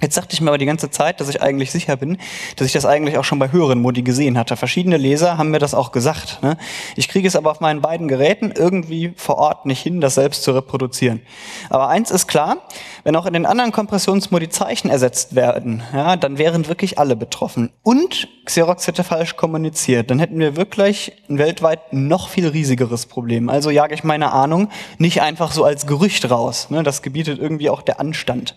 Jetzt 0.00 0.16
dachte 0.16 0.32
ich 0.32 0.40
mir 0.40 0.48
aber 0.48 0.58
die 0.58 0.66
ganze 0.66 0.90
Zeit, 0.90 1.20
dass 1.20 1.28
ich 1.28 1.42
eigentlich 1.42 1.70
sicher 1.70 1.96
bin, 1.96 2.18
dass 2.56 2.66
ich 2.66 2.72
das 2.72 2.86
eigentlich 2.86 3.18
auch 3.18 3.24
schon 3.24 3.38
bei 3.38 3.52
höheren 3.52 3.80
Modi 3.80 4.02
gesehen 4.02 4.38
hatte. 4.38 4.56
Verschiedene 4.56 4.96
Leser 4.96 5.36
haben 5.36 5.50
mir 5.50 5.58
das 5.58 5.74
auch 5.74 5.92
gesagt. 5.92 6.42
Ne? 6.42 6.56
Ich 6.96 7.08
kriege 7.08 7.28
es 7.28 7.36
aber 7.36 7.50
auf 7.50 7.60
meinen 7.60 7.80
beiden 7.80 8.08
Geräten 8.08 8.52
irgendwie 8.54 9.12
vor 9.16 9.36
Ort 9.36 9.66
nicht 9.66 9.82
hin, 9.82 10.00
das 10.00 10.14
selbst 10.14 10.42
zu 10.42 10.52
reproduzieren. 10.52 11.20
Aber 11.68 11.88
eins 11.88 12.10
ist 12.10 12.26
klar, 12.26 12.58
wenn 13.04 13.16
auch 13.16 13.26
in 13.26 13.32
den 13.32 13.46
anderen 13.46 13.72
Kompressionsmodi 13.72 14.48
Zeichen 14.48 14.90
ersetzt 14.90 15.34
werden, 15.34 15.82
ja, 15.92 16.16
dann 16.16 16.38
wären 16.38 16.68
wirklich 16.68 16.98
alle 16.98 17.16
betroffen. 17.16 17.70
Und 17.82 18.28
Xerox 18.44 18.86
hätte 18.86 19.04
falsch 19.04 19.36
kommuniziert. 19.36 20.10
Dann 20.10 20.18
hätten 20.18 20.38
wir 20.38 20.56
wirklich 20.56 21.12
ein 21.28 21.38
weltweit 21.38 21.92
noch 21.92 22.28
viel 22.28 22.48
riesigeres 22.48 23.06
Problem. 23.06 23.48
Also 23.48 23.70
jage 23.70 23.94
ich 23.94 24.04
meine 24.04 24.32
Ahnung 24.32 24.68
nicht 24.98 25.22
einfach 25.22 25.52
so 25.52 25.64
als 25.64 25.86
Gerücht 25.86 26.30
raus. 26.30 26.70
Ne? 26.70 26.82
Das 26.82 27.02
gebietet 27.02 27.38
irgendwie 27.38 27.70
auch 27.70 27.82
der 27.82 28.00
Anstand. 28.00 28.56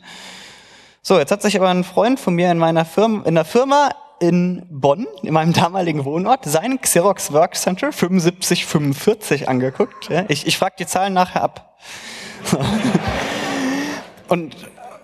So, 1.05 1.19
jetzt 1.19 1.33
hat 1.33 1.41
sich 1.41 1.57
aber 1.57 1.67
ein 1.67 1.83
Freund 1.83 2.17
von 2.17 2.33
mir 2.33 2.49
in 2.49 2.57
meiner 2.57 2.85
Firma, 2.85 3.23
in 3.25 3.35
der 3.35 3.43
Firma 3.43 3.89
in 4.21 4.65
Bonn, 4.69 5.05
in 5.21 5.33
meinem 5.33 5.51
damaligen 5.51 6.05
Wohnort, 6.05 6.45
sein 6.45 6.79
Xerox 6.79 7.33
Work 7.33 7.55
Center 7.55 7.91
7545 7.91 9.49
angeguckt. 9.49 10.09
Ich 10.29 10.47
ich 10.47 10.57
frage 10.57 10.75
die 10.79 10.85
Zahlen 10.85 11.11
nachher 11.13 11.43
ab. 11.43 11.77
Und 14.29 14.55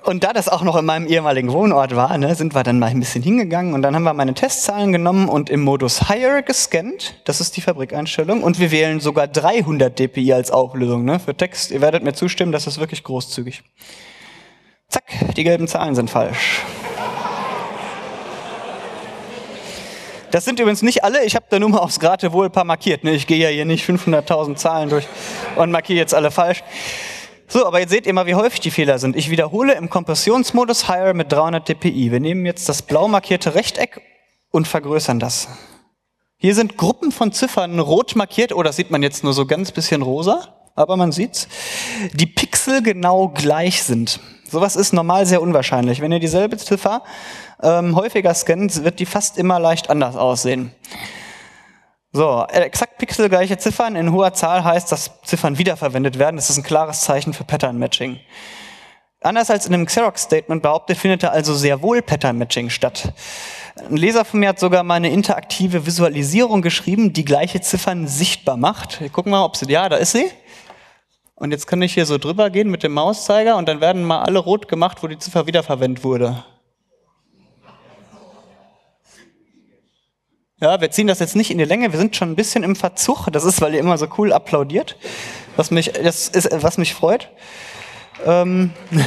und 0.05 0.23
da 0.23 0.31
das 0.31 0.47
auch 0.47 0.63
noch 0.63 0.77
in 0.77 0.85
meinem 0.85 1.05
ehemaligen 1.05 1.51
Wohnort 1.51 1.93
war, 1.93 2.17
ne, 2.17 2.33
sind 2.33 2.55
wir 2.55 2.63
dann 2.63 2.79
mal 2.79 2.87
ein 2.87 3.01
bisschen 3.01 3.21
hingegangen 3.21 3.73
und 3.73 3.81
dann 3.81 3.93
haben 3.93 4.03
wir 4.03 4.13
meine 4.13 4.33
Testzahlen 4.33 4.93
genommen 4.93 5.27
und 5.27 5.49
im 5.49 5.59
Modus 5.59 6.07
Higher 6.07 6.41
gescannt. 6.41 7.15
Das 7.25 7.41
ist 7.41 7.57
die 7.57 7.61
Fabrikeinstellung. 7.61 8.41
Und 8.41 8.59
wir 8.59 8.71
wählen 8.71 9.01
sogar 9.01 9.27
300 9.27 9.99
dpi 9.99 10.33
als 10.33 10.49
Auflösung 10.49 11.03
ne, 11.03 11.19
für 11.19 11.35
Text. 11.35 11.71
Ihr 11.71 11.81
werdet 11.81 12.03
mir 12.03 12.13
zustimmen, 12.13 12.53
das 12.53 12.65
ist 12.65 12.79
wirklich 12.79 13.03
großzügig. 13.03 13.61
Zack, 14.89 15.03
die 15.35 15.43
gelben 15.43 15.67
Zahlen 15.67 15.95
sind 15.95 16.09
falsch. 16.09 16.63
Das 20.31 20.45
sind 20.45 20.59
übrigens 20.59 20.81
nicht 20.81 21.03
alle. 21.03 21.23
Ich 21.25 21.35
habe 21.35 21.45
da 21.49 21.59
nur 21.59 21.69
mal 21.69 21.79
aufs 21.79 21.99
Geratewohl 21.99 22.45
ein 22.45 22.51
paar 22.51 22.63
markiert. 22.63 23.03
Ne? 23.03 23.11
Ich 23.13 23.25
gehe 23.25 23.37
ja 23.37 23.49
hier 23.49 23.65
nicht 23.65 23.87
500.000 23.87 24.55
Zahlen 24.55 24.89
durch 24.89 25.07
und 25.55 25.71
markiere 25.71 25.97
jetzt 25.97 26.13
alle 26.13 26.31
falsch. 26.31 26.63
So, 27.47 27.65
aber 27.65 27.79
jetzt 27.79 27.89
seht 27.89 28.05
ihr 28.05 28.13
mal, 28.13 28.27
wie 28.27 28.35
häufig 28.35 28.59
die 28.59 28.69
Fehler 28.69 28.99
sind. 28.99 29.15
Ich 29.15 29.31
wiederhole 29.31 29.73
im 29.73 29.89
Kompressionsmodus 29.89 30.87
Higher 30.87 31.15
mit 31.15 31.31
300 31.31 31.67
dpi. 31.67 32.11
Wir 32.11 32.19
nehmen 32.19 32.45
jetzt 32.45 32.69
das 32.69 32.83
blau 32.83 33.07
markierte 33.07 33.55
Rechteck 33.55 34.01
und 34.51 34.67
vergrößern 34.67 35.19
das. 35.19 35.47
Hier 36.37 36.53
sind 36.53 36.77
Gruppen 36.77 37.11
von 37.11 37.31
Ziffern 37.31 37.79
rot 37.79 38.15
markiert, 38.15 38.53
oh, 38.53 38.61
das 38.63 38.75
sieht 38.75 38.91
man 38.91 39.03
jetzt 39.03 39.23
nur 39.23 39.33
so 39.33 39.45
ganz 39.45 39.71
bisschen 39.71 40.03
rosa, 40.03 40.55
aber 40.75 40.95
man 40.95 41.11
sieht's, 41.11 41.47
die 42.13 42.27
Pixel 42.27 42.81
genau 42.83 43.29
gleich 43.29 43.83
sind. 43.83 44.19
Sowas 44.51 44.75
ist 44.75 44.93
normal 44.93 45.25
sehr 45.25 45.41
unwahrscheinlich. 45.41 46.01
Wenn 46.01 46.11
ihr 46.11 46.19
dieselbe 46.19 46.57
Ziffer 46.57 47.03
ähm, 47.61 47.95
häufiger 47.95 48.33
scannt, 48.33 48.83
wird 48.83 48.99
die 48.99 49.05
fast 49.05 49.37
immer 49.37 49.59
leicht 49.59 49.89
anders 49.89 50.15
aussehen. 50.15 50.73
So, 52.11 52.43
exakt 52.49 52.97
pixelgleiche 52.97 53.57
Ziffern 53.59 53.95
in 53.95 54.11
hoher 54.11 54.33
Zahl 54.33 54.63
heißt, 54.63 54.91
dass 54.91 55.11
Ziffern 55.23 55.59
wiederverwendet 55.59 56.17
werden. 56.17 56.37
Das 56.37 56.49
ist 56.49 56.57
ein 56.57 56.63
klares 56.63 57.01
Zeichen 57.01 57.33
für 57.33 57.43
Pattern 57.43 57.77
Matching. 57.77 58.19
Anders 59.21 59.51
als 59.51 59.67
in 59.67 59.73
einem 59.73 59.85
Xerox-Statement 59.85 60.63
behauptet, 60.63 60.97
findet 60.97 61.23
da 61.23 61.27
also 61.27 61.53
sehr 61.53 61.81
wohl 61.81 62.01
Pattern 62.01 62.37
Matching 62.37 62.69
statt. 62.69 63.13
Ein 63.75 63.97
Leser 63.97 64.25
von 64.25 64.39
mir 64.39 64.49
hat 64.49 64.59
sogar 64.59 64.81
mal 64.83 64.95
eine 64.95 65.11
interaktive 65.11 65.85
Visualisierung 65.85 66.61
geschrieben, 66.61 67.13
die 67.13 67.25
gleiche 67.25 67.61
Ziffern 67.61 68.07
sichtbar 68.07 68.57
macht. 68.57 69.01
Wir 69.01 69.09
gucken 69.09 69.31
mal, 69.31 69.43
ob 69.43 69.57
sie, 69.57 69.69
ja, 69.69 69.87
da 69.87 69.97
ist 69.97 70.13
sie. 70.13 70.31
Und 71.39 71.51
jetzt 71.51 71.67
kann 71.67 71.81
ich 71.81 71.93
hier 71.93 72.05
so 72.05 72.17
drüber 72.17 72.49
gehen 72.49 72.69
mit 72.69 72.83
dem 72.83 72.91
Mauszeiger 72.91 73.55
und 73.55 73.69
dann 73.69 73.79
werden 73.79 74.03
mal 74.03 74.23
alle 74.23 74.39
rot 74.39 74.67
gemacht, 74.67 75.01
wo 75.01 75.07
die 75.07 75.17
Ziffer 75.17 75.47
wiederverwendet 75.47 76.03
wurde. 76.03 76.43
Ja, 80.59 80.81
wir 80.81 80.91
ziehen 80.91 81.07
das 81.07 81.19
jetzt 81.19 81.37
nicht 81.37 81.49
in 81.49 81.57
die 81.57 81.63
Länge, 81.63 81.93
wir 81.93 81.99
sind 81.99 82.17
schon 82.17 82.29
ein 82.31 82.35
bisschen 82.35 82.63
im 82.63 82.75
Verzug. 82.75 83.29
Das 83.31 83.45
ist, 83.45 83.61
weil 83.61 83.73
ihr 83.73 83.79
immer 83.79 83.97
so 83.97 84.09
cool 84.17 84.33
applaudiert, 84.33 84.97
was 85.55 85.71
mich, 85.71 85.93
das 85.93 86.27
ist, 86.27 86.49
was 86.51 86.77
mich 86.77 86.93
freut. 86.93 87.29
Ähm 88.25 88.71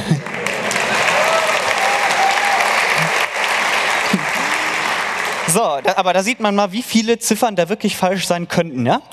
so, 5.47 5.61
aber 5.61 6.13
da 6.13 6.23
sieht 6.23 6.39
man 6.39 6.55
mal, 6.55 6.71
wie 6.71 6.81
viele 6.81 7.19
Ziffern 7.19 7.55
da 7.55 7.69
wirklich 7.69 7.95
falsch 7.95 8.25
sein 8.25 8.47
könnten, 8.47 8.87
ja? 8.87 9.03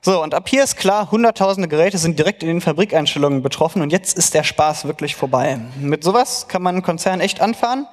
So, 0.00 0.22
und 0.22 0.34
ab 0.34 0.48
hier 0.48 0.62
ist 0.62 0.76
klar, 0.76 1.10
hunderttausende 1.10 1.68
Geräte 1.68 1.98
sind 1.98 2.18
direkt 2.18 2.42
in 2.42 2.48
den 2.48 2.60
Fabrikeinstellungen 2.60 3.42
betroffen 3.42 3.82
und 3.82 3.90
jetzt 3.90 4.16
ist 4.16 4.32
der 4.32 4.44
Spaß 4.44 4.84
wirklich 4.84 5.16
vorbei. 5.16 5.58
Mit 5.80 6.04
sowas 6.04 6.46
kann 6.46 6.62
man 6.62 6.76
einen 6.76 6.84
Konzern 6.84 7.20
echt 7.20 7.40
anfahren 7.40 7.86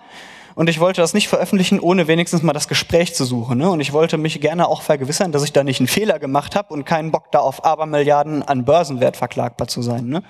und 0.55 0.69
ich 0.69 0.79
wollte 0.79 1.01
das 1.01 1.13
nicht 1.13 1.27
veröffentlichen, 1.27 1.79
ohne 1.79 2.07
wenigstens 2.07 2.41
mal 2.41 2.53
das 2.53 2.67
Gespräch 2.67 3.13
zu 3.13 3.25
suchen. 3.25 3.57
Ne? 3.57 3.69
Und 3.69 3.81
ich 3.81 3.91
wollte 3.91 4.17
mich 4.17 4.39
gerne 4.39 4.67
auch 4.67 4.83
vergewissern, 4.83 5.31
dass 5.31 5.43
ich 5.43 5.51
da 5.51 5.63
nicht 5.63 5.81
einen 5.81 5.87
Fehler 5.87 6.17
gemacht 6.17 6.55
habe 6.55 6.73
und 6.73 6.85
keinen 6.85 7.11
Bock 7.11 7.31
da 7.31 7.39
auf 7.39 7.65
Abermilliarden 7.65 8.41
an 8.43 8.65
Börsenwert 8.65 9.17
verklagbar 9.17 9.67
zu 9.67 9.81
sein. 9.81 10.05
Ne? 10.07 10.23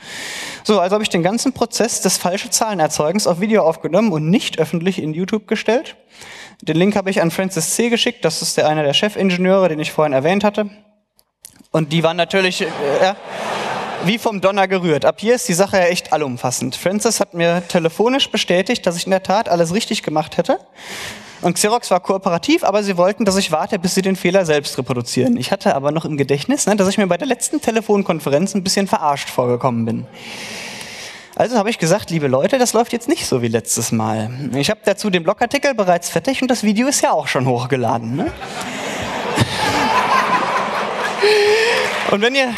So, 0.63 0.79
also 0.79 0.93
habe 0.93 1.03
ich 1.03 1.09
den 1.09 1.23
ganzen 1.23 1.53
Prozess 1.53 2.01
des 2.01 2.17
falschen 2.17 2.51
Zahlenerzeugens 2.51 3.27
auf 3.27 3.39
Video 3.39 3.63
aufgenommen 3.63 4.13
und 4.13 4.29
nicht 4.29 4.59
öffentlich 4.59 5.01
in 5.01 5.13
YouTube 5.13 5.47
gestellt. 5.47 5.95
Den 6.61 6.77
Link 6.77 6.95
habe 6.95 7.09
ich 7.09 7.21
an 7.21 7.31
Francis 7.31 7.75
C. 7.75 7.89
geschickt, 7.89 8.25
das 8.25 8.41
ist 8.41 8.57
der 8.57 8.67
einer 8.67 8.83
der 8.83 8.93
Chefingenieure, 8.93 9.69
den 9.69 9.79
ich 9.79 9.91
vorhin 9.91 10.13
erwähnt 10.13 10.43
hatte. 10.43 10.69
Und 11.75 11.91
die 11.91 12.03
waren 12.03 12.15
natürlich... 12.15 12.61
Äh, 12.61 12.67
wie 14.05 14.17
vom 14.17 14.39
Donner 14.39 14.67
gerührt. 14.67 15.03
Ab 15.03 15.15
hier 15.19 15.35
ist 15.35 15.49
die 15.49 15.53
Sache 15.53 15.77
ja 15.77 15.85
echt 15.85 16.13
allumfassend. 16.13 16.75
Francis 16.75 17.19
hat 17.19 17.33
mir 17.33 17.63
telefonisch 17.67 18.29
bestätigt, 18.29 18.85
dass 18.85 18.95
ich 18.95 19.05
in 19.05 19.09
der 19.09 19.23
Tat 19.23 19.49
alles 19.49 19.73
richtig 19.73 20.03
gemacht 20.03 20.37
hätte. 20.37 20.59
Und 21.41 21.55
Xerox 21.55 21.89
war 21.91 21.99
kooperativ, 21.99 22.63
aber 22.63 22.83
sie 22.83 22.97
wollten, 22.97 23.25
dass 23.25 23.35
ich 23.35 23.51
warte, 23.51 23.79
bis 23.79 23.95
sie 23.95 24.03
den 24.03 24.15
Fehler 24.15 24.45
selbst 24.45 24.77
reproduzieren. 24.77 25.37
Ich 25.37 25.51
hatte 25.51 25.75
aber 25.75 25.91
noch 25.91 26.05
im 26.05 26.17
Gedächtnis, 26.17 26.67
ne, 26.67 26.75
dass 26.75 26.87
ich 26.87 26.97
mir 26.97 27.07
bei 27.07 27.17
der 27.17 27.27
letzten 27.27 27.59
Telefonkonferenz 27.59 28.53
ein 28.53 28.63
bisschen 28.63 28.87
verarscht 28.87 29.29
vorgekommen 29.29 29.85
bin. 29.85 30.05
Also 31.35 31.57
habe 31.57 31.71
ich 31.71 31.79
gesagt, 31.79 32.11
liebe 32.11 32.27
Leute, 32.27 32.57
das 32.57 32.73
läuft 32.73 32.93
jetzt 32.93 33.09
nicht 33.09 33.25
so 33.25 33.41
wie 33.41 33.49
letztes 33.49 33.91
Mal. 33.91 34.29
Ich 34.53 34.69
habe 34.69 34.81
dazu 34.85 35.09
den 35.09 35.23
Blogartikel 35.23 35.73
bereits 35.73 36.09
fertig 36.09 36.41
und 36.41 36.49
das 36.49 36.63
Video 36.63 36.87
ist 36.87 37.01
ja 37.01 37.11
auch 37.11 37.27
schon 37.27 37.47
hochgeladen. 37.47 38.15
Ne? 38.15 38.31
Und 42.11 42.21
wenn 42.21 42.35
ihr, 42.35 42.53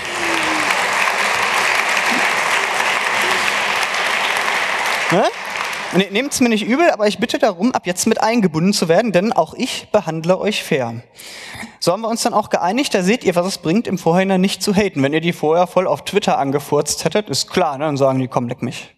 Ne? 5.11 5.23
Nehmt 6.11 6.33
es 6.33 6.41
mir 6.41 6.49
nicht 6.49 6.65
übel, 6.65 6.89
aber 6.91 7.07
ich 7.07 7.17
bitte 7.17 7.39
darum, 7.39 7.71
ab 7.71 7.87
jetzt 7.87 8.07
mit 8.07 8.21
eingebunden 8.21 8.73
zu 8.73 8.89
werden, 8.89 9.13
denn 9.13 9.31
auch 9.31 9.53
ich 9.53 9.87
behandle 9.89 10.37
euch 10.37 10.61
fair. 10.61 11.01
So 11.79 11.93
haben 11.93 12.01
wir 12.01 12.09
uns 12.09 12.23
dann 12.23 12.33
auch 12.33 12.49
geeinigt, 12.49 12.93
da 12.93 13.01
seht 13.01 13.23
ihr, 13.23 13.35
was 13.35 13.47
es 13.47 13.57
bringt, 13.59 13.87
im 13.87 13.97
Vorhinein 13.97 14.41
nicht 14.41 14.61
zu 14.61 14.75
haten. 14.75 15.01
Wenn 15.01 15.13
ihr 15.13 15.21
die 15.21 15.31
vorher 15.31 15.65
voll 15.65 15.87
auf 15.87 16.03
Twitter 16.03 16.37
angefurzt 16.37 17.05
hättet, 17.05 17.29
ist 17.29 17.49
klar, 17.49 17.77
ne? 17.77 17.85
dann 17.85 17.95
sagen 17.95 18.19
die, 18.19 18.27
komm, 18.27 18.49
leck 18.49 18.61
mich. 18.61 18.93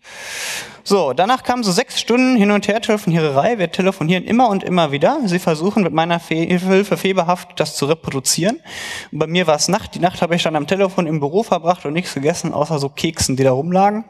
So, 0.90 1.14
danach 1.14 1.44
kamen 1.44 1.62
so 1.62 1.72
sechs 1.72 2.00
Stunden 2.00 2.36
hin 2.36 2.50
und 2.50 2.68
her 2.68 2.82
Telefoniererei. 2.82 3.60
Wir 3.60 3.72
telefonieren 3.72 4.24
immer 4.24 4.50
und 4.50 4.64
immer 4.64 4.92
wieder. 4.92 5.20
Sie 5.26 5.38
versuchen 5.38 5.84
mit 5.84 5.94
meiner 5.94 6.18
Hilfe 6.18 6.98
febelhaft 6.98 7.60
das 7.60 7.76
zu 7.76 7.86
reproduzieren. 7.86 8.60
Und 9.12 9.20
bei 9.20 9.28
mir 9.28 9.46
war 9.46 9.56
es 9.56 9.68
Nacht. 9.68 9.94
Die 9.94 10.00
Nacht 10.00 10.24
habe 10.24 10.34
ich 10.34 10.42
dann 10.42 10.56
am 10.56 10.66
Telefon 10.66 11.06
im 11.06 11.20
Büro 11.20 11.44
verbracht 11.44 11.86
und 11.86 11.94
nichts 11.94 12.16
gegessen, 12.16 12.54
außer 12.56 12.80
so 12.80 12.90
Keksen, 12.90 13.36
die 13.36 13.44
da 13.44 13.52
rumlagen. 13.52 14.06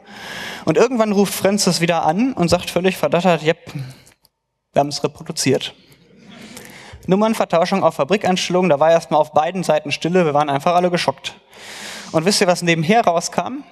Und 0.64 0.78
irgendwann 0.78 1.12
ruft 1.12 1.34
Francis 1.34 1.82
wieder 1.82 2.06
an 2.06 2.32
und 2.32 2.48
sagt 2.48 2.70
völlig 2.70 2.96
verdattert, 2.96 3.42
yep, 3.42 3.58
wir 4.72 4.80
haben 4.80 4.88
es 4.88 5.04
reproduziert. 5.04 5.74
Nummernvertauschung 7.06 7.84
auf 7.84 7.96
Fabrikeinstellungen, 7.96 8.70
da 8.70 8.80
war 8.80 8.90
erstmal 8.90 9.20
auf 9.20 9.34
beiden 9.34 9.64
Seiten 9.64 9.92
Stille, 9.92 10.24
wir 10.24 10.32
waren 10.32 10.48
einfach 10.48 10.74
alle 10.74 10.90
geschockt. 10.90 11.34
Und 12.12 12.24
wisst 12.24 12.40
ihr, 12.40 12.46
was 12.46 12.62
nebenher 12.62 13.04
rauskam? 13.04 13.64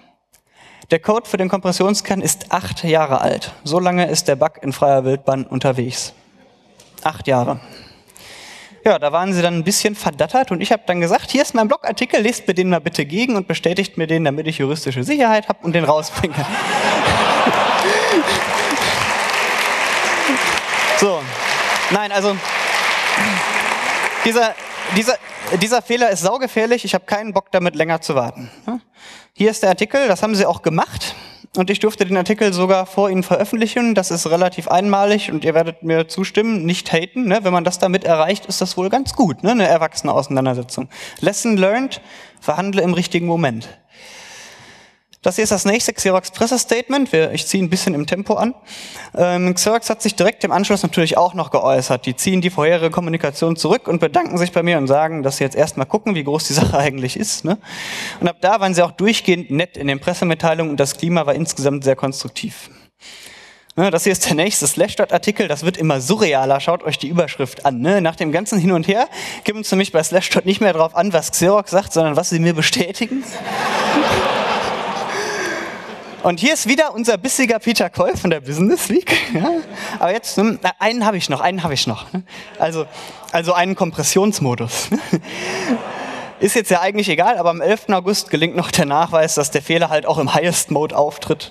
Der 0.91 1.01
Code 1.01 1.29
für 1.29 1.37
den 1.37 1.51
Kompressionskern 1.51 2.23
ist 2.23 2.51
acht 2.51 2.83
Jahre 2.83 3.21
alt. 3.21 3.53
So 3.63 3.79
lange 3.79 4.07
ist 4.09 4.27
der 4.27 4.37
Bug 4.37 4.53
in 4.63 4.73
freier 4.73 5.05
Wildbahn 5.05 5.45
unterwegs. 5.45 6.15
Acht 7.03 7.27
Jahre. 7.27 7.61
Ja, 8.87 8.99
da 8.99 9.13
waren 9.13 9.35
sie 9.35 9.43
dann 9.43 9.53
ein 9.53 9.65
bisschen 9.65 9.95
verdattert 9.95 10.51
und 10.51 10.63
ich 10.63 10.73
habe 10.73 10.85
dann 10.87 11.03
gesagt, 11.03 11.31
hier 11.31 11.43
ist 11.43 11.55
mein 11.55 11.69
Blogartikel, 11.69 12.23
lest 12.23 12.49
mir 12.49 12.55
den 12.55 12.71
mal 12.71 12.81
bitte 12.81 13.05
gegen 13.05 13.37
und 13.37 13.47
bestätigt 13.47 13.99
mir 13.99 14.07
den, 14.07 14.25
damit 14.25 14.47
ich 14.47 14.57
juristische 14.57 15.05
Sicherheit 15.05 15.51
habe 15.51 15.59
und 15.63 15.75
den 15.75 15.85
rausbringe. 15.85 16.33
so, 20.99 21.21
nein, 21.91 22.13
also 22.13 22.35
dieser, 24.25 24.55
dieser, 24.97 25.15
dieser 25.61 25.83
Fehler 25.83 26.11
ist 26.11 26.21
saugefährlich, 26.21 26.85
ich 26.85 26.95
habe 26.95 27.05
keinen 27.05 27.33
Bock 27.33 27.51
damit 27.53 27.75
länger 27.75 28.01
zu 28.01 28.15
warten. 28.15 28.51
Hier 29.33 29.51
ist 29.51 29.63
der 29.63 29.71
Artikel, 29.71 30.09
das 30.09 30.23
haben 30.23 30.35
sie 30.35 30.47
auch 30.47 30.63
gemacht. 30.63 31.15
Und 31.57 31.71
ich 31.71 31.81
durfte 31.81 32.05
den 32.05 32.17
Artikel 32.17 32.53
sogar 32.53 32.87
vor 32.87 33.11
Ihnen 33.11 33.23
veröffentlichen. 33.23 33.95
Das 33.95 34.11
ist 34.11 34.29
relativ 34.31 34.69
einmalig 34.69 35.33
und 35.33 35.45
ihr 35.45 35.55
werdet 35.55 35.83
mir 35.83 36.07
zustimmen, 36.07 36.65
nicht 36.65 36.93
haten. 36.93 37.25
Ne? 37.25 37.41
Wenn 37.43 37.53
man 37.53 37.65
das 37.65 37.79
damit 37.79 38.05
erreicht, 38.05 38.47
ist 38.47 38.61
das 38.61 38.77
wohl 38.77 38.91
ganz 38.91 39.15
gut, 39.15 39.43
ne? 39.43 39.53
eine 39.53 39.67
erwachsene 39.67 40.13
Auseinandersetzung. 40.13 40.89
Lesson 41.21 41.57
learned, 41.57 42.01
verhandle 42.41 42.83
im 42.83 42.93
richtigen 42.93 43.27
Moment. 43.27 43.69
Das 45.29 45.37
hier 45.37 45.43
ist 45.43 45.53
das 45.53 45.67
nächste 45.67 45.93
Xerox 45.93 46.31
Pressestatement. 46.31 47.13
Ich 47.13 47.47
ziehe 47.47 47.63
ein 47.63 47.69
bisschen 47.69 47.93
im 47.93 48.07
Tempo 48.07 48.33
an. 48.33 48.55
Ähm, 49.15 49.55
Xerox 49.55 49.91
hat 49.91 50.01
sich 50.01 50.15
direkt 50.15 50.43
im 50.43 50.51
Anschluss 50.51 50.83
natürlich 50.83 51.19
auch 51.19 51.35
noch 51.35 51.51
geäußert. 51.51 52.07
Die 52.07 52.17
ziehen 52.17 52.41
die 52.41 52.49
vorherige 52.49 52.89
Kommunikation 52.89 53.55
zurück 53.55 53.89
und 53.89 53.99
bedanken 53.99 54.39
sich 54.39 54.53
bei 54.53 54.63
mir 54.63 54.79
und 54.79 54.87
sagen, 54.87 55.23
dass 55.23 55.37
sie 55.37 55.45
jetzt 55.45 55.55
erstmal 55.55 55.85
gucken, 55.85 56.15
wie 56.15 56.25
groß 56.25 56.45
die 56.45 56.55
Sache 56.55 56.79
eigentlich 56.79 57.19
ist. 57.19 57.45
Ne? 57.45 57.59
Und 58.21 58.29
ab 58.29 58.39
da 58.41 58.59
waren 58.61 58.73
sie 58.73 58.83
auch 58.83 58.93
durchgehend 58.93 59.51
nett 59.51 59.77
in 59.77 59.87
den 59.87 60.01
Pressemitteilungen 60.01 60.71
und 60.71 60.81
das 60.81 60.97
Klima 60.97 61.27
war 61.27 61.35
insgesamt 61.35 61.85
sehr 61.85 61.95
konstruktiv. 61.95 62.71
Ne, 63.77 63.91
das 63.91 64.05
hier 64.05 64.13
ist 64.13 64.27
der 64.27 64.35
nächste 64.35 64.67
Slashdot-Artikel, 64.67 65.47
das 65.47 65.63
wird 65.63 65.77
immer 65.77 66.01
surrealer, 66.01 66.59
schaut 66.59 66.83
euch 66.85 66.97
die 66.99 67.09
Überschrift 67.09 67.67
an. 67.67 67.81
Ne? 67.81 68.01
Nach 68.01 68.17
dem 68.17 68.33
ganzen 68.33 68.59
Hin 68.59 68.73
und 68.73 68.89
Her 68.89 69.09
gibt 69.45 69.61
es 69.61 69.71
nämlich 69.71 69.93
bei 69.93 70.03
Slashdot 70.03 70.47
nicht 70.47 70.63
mehr 70.63 70.73
darauf 70.73 70.97
an, 70.97 71.13
was 71.13 71.33
Xerox 71.33 71.71
sagt, 71.71 71.93
sondern 71.93 72.17
was 72.17 72.31
sie 72.31 72.39
mir 72.39 72.55
bestätigen. 72.55 73.23
Und 76.23 76.41
hier 76.41 76.55
ist 76.55 76.69
wieder 76.69 76.95
unser 76.95 77.17
bissiger 77.17 77.59
Peter 77.61 77.89
Koll 77.91 78.17
von 78.17 78.31
der 78.31 78.41
Business 78.41 78.89
Week. 78.89 79.17
Ja. 79.35 79.51
Aber 79.99 80.13
jetzt, 80.13 80.37
hm, 80.39 80.59
einen 80.79 81.05
habe 81.05 81.19
ich 81.19 81.29
noch, 81.29 81.41
einen 81.41 81.63
habe 81.63 81.75
ich 81.75 81.87
noch. 81.87 82.07
Also, 82.59 82.87
also 83.31 83.53
einen 83.53 83.75
Kompressionsmodus. 83.75 84.89
Ist 86.41 86.55
jetzt 86.55 86.71
ja 86.71 86.81
eigentlich 86.81 87.09
egal, 87.09 87.37
aber 87.37 87.51
am 87.51 87.61
11. 87.61 87.89
August 87.91 88.31
gelingt 88.31 88.57
noch 88.57 88.71
der 88.71 88.87
Nachweis, 88.87 89.35
dass 89.35 89.51
der 89.51 89.61
Fehler 89.61 89.91
halt 89.91 90.07
auch 90.07 90.19
im 90.19 90.33
Highest 90.35 90.71
Mode 90.71 90.97
auftritt. 90.97 91.51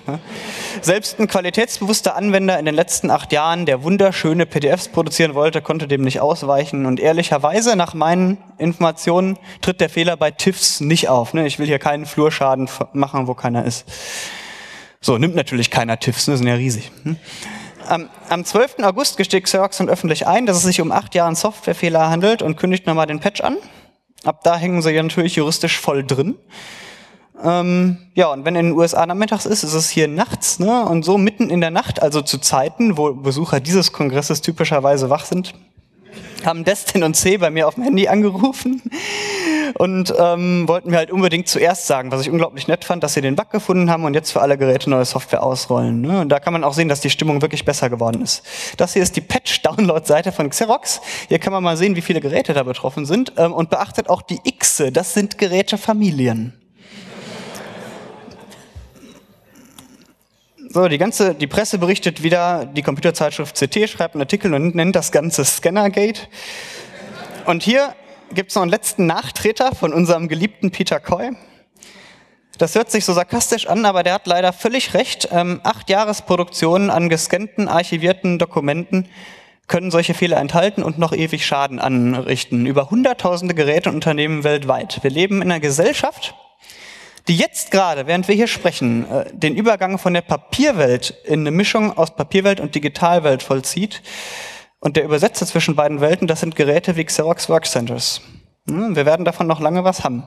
Selbst 0.80 1.20
ein 1.20 1.28
qualitätsbewusster 1.28 2.16
Anwender 2.16 2.58
in 2.58 2.64
den 2.64 2.74
letzten 2.74 3.10
acht 3.10 3.32
Jahren, 3.32 3.66
der 3.66 3.82
wunderschöne 3.82 4.46
PDFs 4.46 4.88
produzieren 4.88 5.34
wollte, 5.34 5.60
konnte 5.60 5.88
dem 5.88 6.00
nicht 6.00 6.20
ausweichen. 6.20 6.86
Und 6.86 7.00
ehrlicherweise, 7.00 7.76
nach 7.76 7.92
meinen 7.92 8.38
Informationen, 8.56 9.38
tritt 9.60 9.80
der 9.82 9.90
Fehler 9.90 10.16
bei 10.16 10.30
TIFFs 10.30 10.80
nicht 10.80 11.08
auf. 11.10 11.34
Ne? 11.34 11.46
Ich 11.46 11.58
will 11.58 11.66
hier 11.66 11.78
keinen 11.78 12.06
Flurschaden 12.06 12.70
machen, 12.92 13.26
wo 13.26 13.34
keiner 13.34 13.66
ist. 13.66 13.84
So, 15.00 15.16
nimmt 15.18 15.36
natürlich 15.36 15.70
keiner 15.70 15.98
TIFFs, 15.98 16.28
ne? 16.28 16.36
sind 16.36 16.46
ja 16.46 16.54
riesig. 16.54 16.90
Hm? 17.04 17.16
Am, 17.86 18.08
am 18.28 18.44
12. 18.44 18.76
August 18.82 19.16
gesteht 19.16 19.44
Xerox 19.44 19.78
dann 19.78 19.88
öffentlich 19.88 20.26
ein, 20.26 20.44
dass 20.44 20.58
es 20.58 20.64
sich 20.64 20.80
um 20.80 20.92
acht 20.92 21.14
Jahre 21.14 21.34
Softwarefehler 21.34 22.10
handelt 22.10 22.42
und 22.42 22.56
kündigt 22.56 22.86
nochmal 22.86 23.06
den 23.06 23.20
Patch 23.20 23.40
an. 23.40 23.56
Ab 24.24 24.42
da 24.42 24.56
hängen 24.56 24.82
sie 24.82 24.90
ja 24.90 25.02
natürlich 25.02 25.36
juristisch 25.36 25.78
voll 25.78 26.04
drin. 26.04 26.34
Ähm, 27.42 27.98
ja, 28.14 28.32
und 28.32 28.44
wenn 28.44 28.56
in 28.56 28.66
den 28.66 28.74
USA 28.76 29.06
nachmittags 29.06 29.46
ist, 29.46 29.62
ist 29.62 29.74
es 29.74 29.88
hier 29.88 30.08
nachts, 30.08 30.58
ne? 30.58 30.84
Und 30.86 31.04
so 31.04 31.18
mitten 31.18 31.50
in 31.50 31.60
der 31.60 31.70
Nacht, 31.70 32.02
also 32.02 32.20
zu 32.20 32.38
Zeiten, 32.38 32.96
wo 32.96 33.14
Besucher 33.14 33.60
dieses 33.60 33.92
Kongresses 33.92 34.40
typischerweise 34.40 35.08
wach 35.08 35.24
sind, 35.24 35.54
haben 36.44 36.64
Destin 36.64 37.02
und 37.02 37.14
C 37.14 37.36
bei 37.36 37.50
mir 37.50 37.68
auf 37.68 37.74
dem 37.74 37.84
Handy 37.84 38.08
angerufen 38.08 38.82
und 39.74 40.12
ähm, 40.18 40.66
wollten 40.68 40.90
mir 40.90 40.96
halt 40.96 41.10
unbedingt 41.10 41.48
zuerst 41.48 41.86
sagen, 41.86 42.10
was 42.10 42.20
ich 42.22 42.30
unglaublich 42.30 42.68
nett 42.68 42.84
fand, 42.84 43.02
dass 43.02 43.14
sie 43.14 43.20
den 43.20 43.36
Bug 43.36 43.50
gefunden 43.50 43.90
haben 43.90 44.04
und 44.04 44.14
jetzt 44.14 44.32
für 44.32 44.40
alle 44.40 44.58
Geräte 44.58 44.90
neue 44.90 45.04
Software 45.04 45.42
ausrollen. 45.42 46.00
Ne? 46.00 46.20
Und 46.20 46.28
da 46.28 46.40
kann 46.40 46.52
man 46.52 46.64
auch 46.64 46.74
sehen, 46.74 46.88
dass 46.88 47.00
die 47.00 47.10
Stimmung 47.10 47.42
wirklich 47.42 47.64
besser 47.64 47.90
geworden 47.90 48.22
ist. 48.22 48.42
Das 48.76 48.92
hier 48.92 49.02
ist 49.02 49.16
die 49.16 49.20
Patch-Download-Seite 49.20 50.32
von 50.32 50.50
Xerox. 50.50 51.00
Hier 51.28 51.38
kann 51.38 51.52
man 51.52 51.62
mal 51.62 51.76
sehen, 51.76 51.96
wie 51.96 52.02
viele 52.02 52.20
Geräte 52.20 52.54
da 52.54 52.62
betroffen 52.62 53.06
sind. 53.06 53.32
Ähm, 53.36 53.52
und 53.52 53.70
beachtet 53.70 54.08
auch 54.08 54.22
die 54.22 54.40
X, 54.44 54.82
das 54.92 55.14
sind 55.14 55.38
Gerätefamilien. 55.38 56.54
So, 60.70 60.86
die 60.86 60.98
ganze, 60.98 61.34
die 61.34 61.46
Presse 61.46 61.78
berichtet 61.78 62.22
wieder, 62.22 62.66
die 62.66 62.82
Computerzeitschrift 62.82 63.56
CT 63.56 63.88
schreibt 63.88 64.14
einen 64.14 64.20
Artikel 64.20 64.52
und 64.52 64.74
nennt 64.74 64.94
das 64.94 65.12
Ganze 65.12 65.42
Scannergate. 65.42 66.28
Und 67.46 67.62
hier 67.62 67.94
gibt 68.34 68.50
es 68.50 68.54
noch 68.54 68.62
einen 68.62 68.70
letzten 68.70 69.06
Nachtreter 69.06 69.74
von 69.74 69.94
unserem 69.94 70.28
geliebten 70.28 70.70
Peter 70.70 71.00
Coy. 71.00 71.30
Das 72.58 72.74
hört 72.74 72.90
sich 72.90 73.06
so 73.06 73.14
sarkastisch 73.14 73.66
an, 73.66 73.86
aber 73.86 74.02
der 74.02 74.12
hat 74.12 74.26
leider 74.26 74.52
völlig 74.52 74.92
recht. 74.92 75.30
Ähm, 75.32 75.60
acht 75.64 75.88
Jahresproduktionen 75.88 76.90
an 76.90 77.08
gescannten, 77.08 77.66
archivierten 77.66 78.38
Dokumenten 78.38 79.08
können 79.68 79.90
solche 79.90 80.12
Fehler 80.12 80.36
enthalten 80.36 80.82
und 80.82 80.98
noch 80.98 81.14
ewig 81.14 81.46
Schaden 81.46 81.78
anrichten. 81.78 82.66
Über 82.66 82.90
hunderttausende 82.90 83.54
Geräte 83.54 83.88
und 83.88 83.94
Unternehmen 83.94 84.44
weltweit. 84.44 85.02
Wir 85.02 85.10
leben 85.10 85.36
in 85.36 85.50
einer 85.50 85.60
Gesellschaft, 85.60 86.34
die 87.28 87.36
jetzt 87.36 87.70
gerade, 87.70 88.06
während 88.06 88.26
wir 88.26 88.34
hier 88.34 88.46
sprechen, 88.46 89.08
äh, 89.10 89.26
den 89.32 89.54
Übergang 89.54 89.98
von 89.98 90.14
der 90.14 90.22
Papierwelt 90.22 91.14
in 91.24 91.40
eine 91.40 91.50
Mischung 91.50 91.96
aus 91.96 92.16
Papierwelt 92.16 92.58
und 92.58 92.74
Digitalwelt 92.74 93.42
vollzieht. 93.42 94.02
Und 94.80 94.96
der 94.96 95.04
Übersetzer 95.04 95.46
zwischen 95.46 95.76
beiden 95.76 96.00
Welten, 96.00 96.26
das 96.26 96.40
sind 96.40 96.56
Geräte 96.56 96.96
wie 96.96 97.04
Xerox 97.04 97.48
Workcenters. 97.48 98.22
Hm, 98.68 98.96
wir 98.96 99.06
werden 99.06 99.24
davon 99.24 99.46
noch 99.46 99.60
lange 99.60 99.84
was 99.84 100.04
haben. 100.04 100.26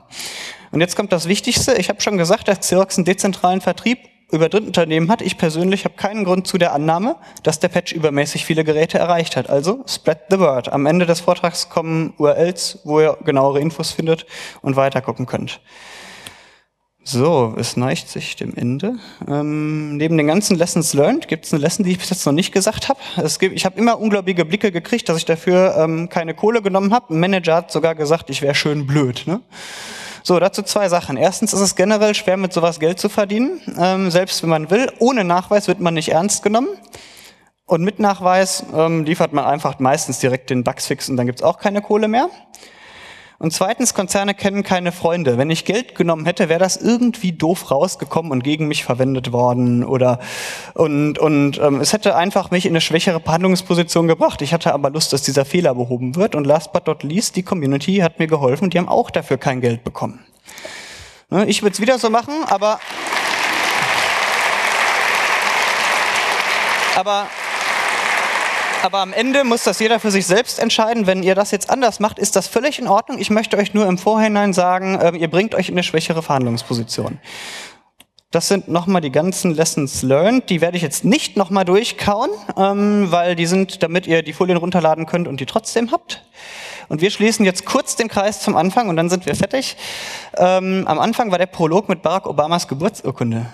Und 0.70 0.80
jetzt 0.80 0.94
kommt 0.94 1.12
das 1.12 1.26
Wichtigste. 1.26 1.74
Ich 1.74 1.88
habe 1.88 2.00
schon 2.00 2.18
gesagt, 2.18 2.48
dass 2.48 2.60
Xerox 2.60 2.96
einen 2.98 3.04
dezentralen 3.04 3.60
Vertrieb 3.60 3.98
über 4.30 4.48
Drittunternehmen 4.48 5.10
hat. 5.10 5.22
Ich 5.22 5.36
persönlich 5.36 5.84
habe 5.84 5.94
keinen 5.96 6.24
Grund 6.24 6.46
zu 6.46 6.56
der 6.56 6.72
Annahme, 6.72 7.16
dass 7.42 7.60
der 7.60 7.68
Patch 7.68 7.92
übermäßig 7.92 8.44
viele 8.44 8.64
Geräte 8.64 8.98
erreicht 8.98 9.36
hat. 9.36 9.50
Also 9.50 9.84
spread 9.86 10.20
the 10.30 10.38
word. 10.38 10.72
Am 10.72 10.86
Ende 10.86 11.04
des 11.04 11.20
Vortrags 11.20 11.68
kommen 11.68 12.14
URLs, 12.18 12.78
wo 12.84 13.00
ihr 13.00 13.18
genauere 13.24 13.60
Infos 13.60 13.90
findet 13.90 14.26
und 14.62 14.76
weitergucken 14.76 15.26
könnt. 15.26 15.60
So, 17.04 17.54
es 17.58 17.76
neigt 17.76 18.08
sich 18.08 18.36
dem 18.36 18.54
Ende. 18.54 18.94
Ähm, 19.26 19.96
neben 19.96 20.16
den 20.16 20.28
ganzen 20.28 20.56
Lessons 20.56 20.94
learned 20.94 21.26
gibt 21.26 21.44
es 21.44 21.52
eine 21.52 21.60
Lesson, 21.60 21.84
die 21.84 21.90
ich 21.90 21.98
bis 21.98 22.10
jetzt 22.10 22.24
noch 22.24 22.32
nicht 22.32 22.52
gesagt 22.52 22.88
habe. 22.88 23.00
Ich 23.52 23.64
habe 23.64 23.78
immer 23.78 23.98
unglaubliche 23.98 24.44
Blicke 24.44 24.70
gekriegt, 24.70 25.08
dass 25.08 25.16
ich 25.16 25.24
dafür 25.24 25.74
ähm, 25.78 26.08
keine 26.08 26.32
Kohle 26.34 26.62
genommen 26.62 26.92
habe. 26.92 27.12
Ein 27.12 27.18
Manager 27.18 27.56
hat 27.56 27.72
sogar 27.72 27.96
gesagt, 27.96 28.30
ich 28.30 28.40
wäre 28.40 28.54
schön 28.54 28.86
blöd. 28.86 29.24
Ne? 29.26 29.40
So, 30.22 30.38
dazu 30.38 30.62
zwei 30.62 30.88
Sachen. 30.88 31.16
Erstens 31.16 31.52
ist 31.52 31.60
es 31.60 31.74
generell 31.74 32.14
schwer, 32.14 32.36
mit 32.36 32.52
sowas 32.52 32.78
Geld 32.78 33.00
zu 33.00 33.08
verdienen, 33.08 33.60
ähm, 33.76 34.12
selbst 34.12 34.40
wenn 34.44 34.50
man 34.50 34.70
will. 34.70 34.88
Ohne 35.00 35.24
Nachweis 35.24 35.66
wird 35.66 35.80
man 35.80 35.94
nicht 35.94 36.10
ernst 36.10 36.44
genommen. 36.44 36.68
Und 37.66 37.82
mit 37.82 37.98
Nachweis 37.98 38.64
ähm, 38.76 39.04
liefert 39.04 39.32
man 39.32 39.44
einfach 39.44 39.80
meistens 39.80 40.20
direkt 40.20 40.50
den 40.50 40.62
Bugsfix 40.62 41.08
und 41.08 41.16
dann 41.16 41.26
gibt's 41.26 41.42
auch 41.42 41.58
keine 41.58 41.82
Kohle 41.82 42.06
mehr. 42.06 42.28
Und 43.42 43.52
zweitens, 43.52 43.92
Konzerne 43.92 44.34
kennen 44.34 44.62
keine 44.62 44.92
Freunde. 44.92 45.36
Wenn 45.36 45.50
ich 45.50 45.64
Geld 45.64 45.96
genommen 45.96 46.26
hätte, 46.26 46.48
wäre 46.48 46.60
das 46.60 46.76
irgendwie 46.76 47.32
doof 47.32 47.72
rausgekommen 47.72 48.30
und 48.30 48.44
gegen 48.44 48.68
mich 48.68 48.84
verwendet 48.84 49.32
worden 49.32 49.82
oder 49.82 50.20
und 50.74 51.18
und 51.18 51.58
ähm, 51.58 51.80
es 51.80 51.92
hätte 51.92 52.14
einfach 52.14 52.52
mich 52.52 52.66
in 52.66 52.70
eine 52.70 52.80
schwächere 52.80 53.18
Verhandlungsposition 53.18 54.06
gebracht. 54.06 54.42
Ich 54.42 54.52
hatte 54.52 54.72
aber 54.72 54.90
Lust, 54.90 55.12
dass 55.12 55.22
dieser 55.22 55.44
Fehler 55.44 55.74
behoben 55.74 56.14
wird 56.14 56.36
und 56.36 56.44
last 56.44 56.72
but 56.72 56.86
not 56.86 57.02
least, 57.02 57.34
die 57.34 57.42
Community 57.42 57.96
hat 57.96 58.20
mir 58.20 58.28
geholfen 58.28 58.70
die 58.70 58.78
haben 58.78 58.88
auch 58.88 59.10
dafür 59.10 59.38
kein 59.38 59.60
Geld 59.60 59.82
bekommen. 59.82 60.20
Ne, 61.28 61.44
ich 61.46 61.62
würde 61.62 61.72
es 61.72 61.80
wieder 61.80 61.98
so 61.98 62.10
machen, 62.10 62.44
aber 62.46 62.78
aber 66.94 67.26
aber 68.84 68.98
am 68.98 69.12
Ende 69.12 69.44
muss 69.44 69.64
das 69.64 69.78
jeder 69.78 70.00
für 70.00 70.10
sich 70.10 70.26
selbst 70.26 70.58
entscheiden. 70.58 71.06
Wenn 71.06 71.22
ihr 71.22 71.34
das 71.34 71.50
jetzt 71.50 71.70
anders 71.70 72.00
macht, 72.00 72.18
ist 72.18 72.36
das 72.36 72.48
völlig 72.48 72.78
in 72.78 72.88
Ordnung. 72.88 73.18
Ich 73.18 73.30
möchte 73.30 73.56
euch 73.56 73.74
nur 73.74 73.86
im 73.86 73.98
Vorhinein 73.98 74.52
sagen, 74.52 74.98
äh, 74.98 75.16
ihr 75.16 75.28
bringt 75.28 75.54
euch 75.54 75.68
in 75.68 75.74
eine 75.74 75.82
schwächere 75.82 76.22
Verhandlungsposition. 76.22 77.18
Das 78.30 78.48
sind 78.48 78.68
nochmal 78.68 79.02
die 79.02 79.12
ganzen 79.12 79.54
Lessons 79.54 80.02
learned. 80.02 80.48
Die 80.48 80.60
werde 80.60 80.76
ich 80.76 80.82
jetzt 80.82 81.04
nicht 81.04 81.36
nochmal 81.36 81.64
durchkauen, 81.64 82.30
ähm, 82.56 83.10
weil 83.10 83.36
die 83.36 83.46
sind, 83.46 83.82
damit 83.82 84.06
ihr 84.06 84.22
die 84.22 84.32
Folien 84.32 84.56
runterladen 84.56 85.06
könnt 85.06 85.28
und 85.28 85.38
die 85.38 85.46
trotzdem 85.46 85.92
habt. 85.92 86.24
Und 86.88 87.00
wir 87.00 87.10
schließen 87.10 87.44
jetzt 87.44 87.66
kurz 87.66 87.94
den 87.94 88.08
Kreis 88.08 88.40
zum 88.40 88.56
Anfang 88.56 88.88
und 88.88 88.96
dann 88.96 89.10
sind 89.10 89.26
wir 89.26 89.34
fertig. 89.34 89.76
Ähm, 90.36 90.84
am 90.86 90.98
Anfang 90.98 91.30
war 91.30 91.38
der 91.38 91.46
Prolog 91.46 91.88
mit 91.88 92.02
Barack 92.02 92.26
Obamas 92.26 92.68
Geburtsurkunde. 92.68 93.46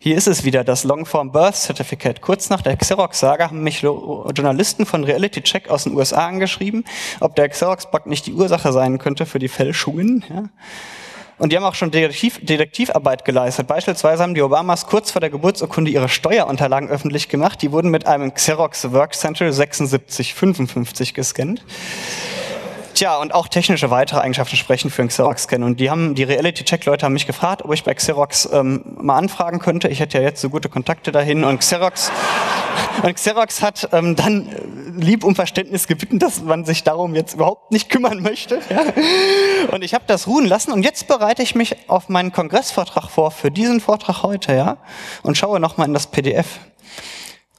Hier 0.00 0.16
ist 0.16 0.28
es 0.28 0.44
wieder, 0.44 0.62
das 0.62 0.84
Longform 0.84 1.32
Birth 1.32 1.56
Certificate. 1.56 2.20
Kurz 2.20 2.50
nach 2.50 2.62
der 2.62 2.76
Xerox-Saga 2.76 3.46
haben 3.46 3.64
mich 3.64 3.80
Journalisten 3.82 4.86
von 4.86 5.02
Reality 5.02 5.42
Check 5.42 5.68
aus 5.68 5.84
den 5.84 5.94
USA 5.94 6.28
angeschrieben, 6.28 6.84
ob 7.18 7.34
der 7.34 7.48
Xerox-Bug 7.48 8.06
nicht 8.06 8.24
die 8.26 8.32
Ursache 8.32 8.72
sein 8.72 8.98
könnte 8.98 9.26
für 9.26 9.40
die 9.40 9.48
Fälschungen. 9.48 10.24
Ja. 10.30 10.44
Und 11.38 11.50
die 11.50 11.56
haben 11.56 11.64
auch 11.64 11.74
schon 11.74 11.90
Detektiv, 11.90 12.38
Detektivarbeit 12.40 13.24
geleistet. 13.24 13.66
Beispielsweise 13.66 14.22
haben 14.22 14.34
die 14.36 14.42
Obamas 14.42 14.86
kurz 14.86 15.10
vor 15.10 15.20
der 15.20 15.30
Geburtsurkunde 15.30 15.90
ihre 15.90 16.08
Steuerunterlagen 16.08 16.88
öffentlich 16.88 17.28
gemacht. 17.28 17.60
Die 17.60 17.72
wurden 17.72 17.90
mit 17.90 18.06
einem 18.06 18.32
Xerox 18.32 18.92
Work 18.92 19.16
Center 19.16 19.52
7655 19.52 21.12
gescannt. 21.12 21.64
Tja, 22.98 23.16
und 23.18 23.32
auch 23.32 23.46
technische 23.46 23.92
weitere 23.92 24.18
Eigenschaften 24.18 24.56
sprechen 24.56 24.90
für 24.90 25.02
einen 25.02 25.08
Xerox-Scan. 25.08 25.62
Und 25.62 25.78
die 25.78 25.88
haben, 25.88 26.16
die 26.16 26.24
Reality-Check-Leute 26.24 27.06
haben 27.06 27.12
mich 27.12 27.28
gefragt, 27.28 27.64
ob 27.64 27.72
ich 27.72 27.84
bei 27.84 27.94
Xerox 27.94 28.48
ähm, 28.52 28.82
mal 29.00 29.16
anfragen 29.16 29.60
könnte. 29.60 29.86
Ich 29.86 30.00
hätte 30.00 30.18
ja 30.18 30.24
jetzt 30.24 30.40
so 30.40 30.50
gute 30.50 30.68
Kontakte 30.68 31.12
dahin. 31.12 31.44
Und 31.44 31.60
Xerox, 31.60 32.10
und 33.04 33.14
Xerox 33.14 33.62
hat 33.62 33.88
ähm, 33.92 34.16
dann 34.16 34.48
lieb 34.96 35.22
um 35.22 35.36
Verständnis 35.36 35.86
gebeten, 35.86 36.18
dass 36.18 36.42
man 36.42 36.64
sich 36.64 36.82
darum 36.82 37.14
jetzt 37.14 37.34
überhaupt 37.34 37.70
nicht 37.70 37.88
kümmern 37.88 38.20
möchte. 38.20 38.58
Ja. 38.68 38.82
Und 39.70 39.84
ich 39.84 39.94
habe 39.94 40.04
das 40.08 40.26
ruhen 40.26 40.46
lassen. 40.46 40.72
Und 40.72 40.82
jetzt 40.82 41.06
bereite 41.06 41.42
ich 41.42 41.54
mich 41.54 41.76
auf 41.88 42.08
meinen 42.08 42.32
Kongressvortrag 42.32 43.10
vor, 43.10 43.30
für 43.30 43.52
diesen 43.52 43.78
Vortrag 43.80 44.24
heute, 44.24 44.54
ja, 44.54 44.76
und 45.22 45.38
schaue 45.38 45.60
nochmal 45.60 45.86
in 45.86 45.94
das 45.94 46.08
PDF. 46.08 46.58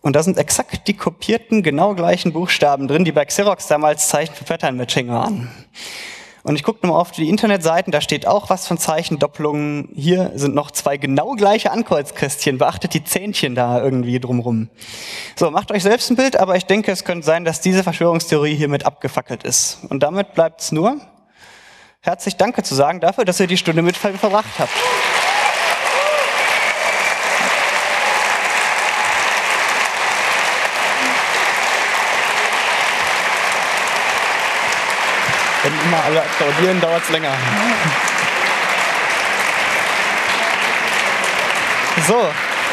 Und 0.02 0.16
da 0.16 0.24
sind 0.24 0.38
exakt 0.38 0.88
die 0.88 0.94
kopierten, 0.94 1.62
genau 1.62 1.94
gleichen 1.94 2.32
Buchstaben 2.32 2.88
drin, 2.88 3.04
die 3.04 3.12
bei 3.12 3.26
Xerox 3.26 3.68
damals 3.68 4.08
Zeichen 4.08 4.34
für 4.34 4.46
Pattern 4.46 4.78
Matching 4.78 5.10
waren. 5.10 5.50
Und 6.44 6.56
ich 6.56 6.64
gucke 6.64 6.80
nochmal 6.86 7.02
auf 7.02 7.12
die 7.12 7.28
Internetseiten, 7.28 7.92
da 7.92 8.00
steht 8.00 8.26
auch 8.26 8.50
was 8.50 8.66
von 8.66 8.78
Zeichendoppelungen. 8.78 9.90
Hier 9.94 10.32
sind 10.36 10.56
noch 10.56 10.72
zwei 10.72 10.96
genau 10.96 11.34
gleiche 11.34 11.72
Ankreuzkästchen. 11.72 12.58
Beachtet 12.58 12.94
die 12.94 13.04
Zähnchen 13.04 13.56
da 13.56 13.84
irgendwie 13.84 14.20
drumrum. 14.22 14.70
So, 15.36 15.52
macht 15.52 15.72
euch 15.72 15.84
selbst 15.84 16.10
ein 16.10 16.16
Bild, 16.16 16.38
aber 16.38 16.56
ich 16.56 16.66
denke, 16.66 16.92
es 16.92 17.04
könnte 17.04 17.26
sein, 17.26 17.44
dass 17.44 17.60
diese 17.60 17.84
Verschwörungstheorie 17.84 18.56
hiermit 18.56 18.86
abgefackelt 18.86 19.44
ist. 19.44 19.80
Und 19.90 20.02
damit 20.02 20.34
bleibt 20.34 20.62
es 20.62 20.72
nur, 20.72 21.02
herzlich 22.00 22.38
Danke 22.38 22.64
zu 22.64 22.74
sagen 22.74 23.02
dafür, 23.02 23.26
dass 23.26 23.40
ihr 23.42 23.48
die 23.48 23.58
Stunde 23.58 23.82
mit 23.82 23.98
verbracht 23.98 24.60
habt. 24.60 24.72
Wenn 35.64 35.74
immer 35.86 36.04
alle 36.06 36.22
applaudieren, 36.22 36.80
dauert 36.80 37.04
es 37.04 37.10
länger. 37.10 37.34
So. 42.08 42.16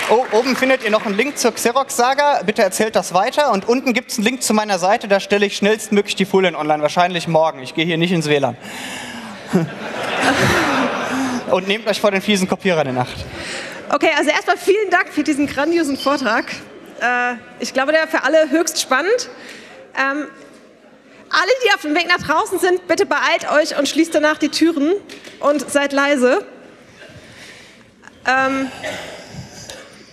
Oh, 0.10 0.26
oben 0.34 0.56
findet 0.56 0.84
ihr 0.84 0.92
noch 0.92 1.06
einen 1.06 1.16
Link 1.16 1.38
zur 1.38 1.54
Xerox-Saga. 1.54 2.42
Bitte 2.46 2.62
erzählt 2.62 2.96
das 2.96 3.14
weiter. 3.14 3.52
Und 3.52 3.68
unten 3.68 3.94
gibt 3.94 4.12
es 4.12 4.18
einen 4.18 4.26
Link 4.26 4.44
zu 4.44 4.54
meiner 4.54 4.78
Seite. 4.78 5.08
Da 5.08 5.20
stelle 5.20 5.46
ich 5.46 5.56
schnellstmöglich 5.56 6.16
die 6.16 6.26
Folien 6.26 6.56
online. 6.56 6.84
Wahrscheinlich 6.84 7.28
morgen. 7.28 7.64
Ich 7.64 7.74
gehe 7.74 7.86
hier 7.86 7.98
nicht 7.98 8.12
ins 8.12 8.28
WLAN. 8.28 8.56
Und 11.52 11.68
nehmt 11.68 11.88
euch 11.88 12.00
vor 12.00 12.12
den 12.12 12.22
fiesen 12.22 12.48
Kopierer 12.48 12.84
der 12.84 12.94
Nacht. 12.94 13.26
Okay, 13.90 14.12
also 14.18 14.30
erstmal 14.30 14.58
vielen 14.58 14.90
Dank 14.90 15.10
für 15.10 15.24
diesen 15.24 15.48
grandiosen 15.48 15.98
Vortrag. 15.98 16.46
Äh, 17.02 17.36
ich 17.60 17.74
glaube, 17.74 17.91
der 17.91 18.08
für 18.08 18.24
alle 18.24 18.49
höchst 18.49 18.80
spannend. 18.80 19.30
Ähm, 19.97 20.28
alle, 21.30 21.52
die 21.66 21.74
auf 21.74 21.82
dem 21.82 21.95
Weg 21.95 22.08
nach 22.08 22.26
draußen 22.26 22.60
sind, 22.60 22.88
bitte 22.88 23.06
beeilt 23.06 23.49
euch 23.52 23.78
und 23.78 23.88
schließt 23.88 24.14
danach 24.14 24.38
die 24.38 24.49
Türen 24.49 24.93
und 25.39 25.70
seid 25.70 25.93
leise. 25.93 26.45
Ähm, 28.28 28.70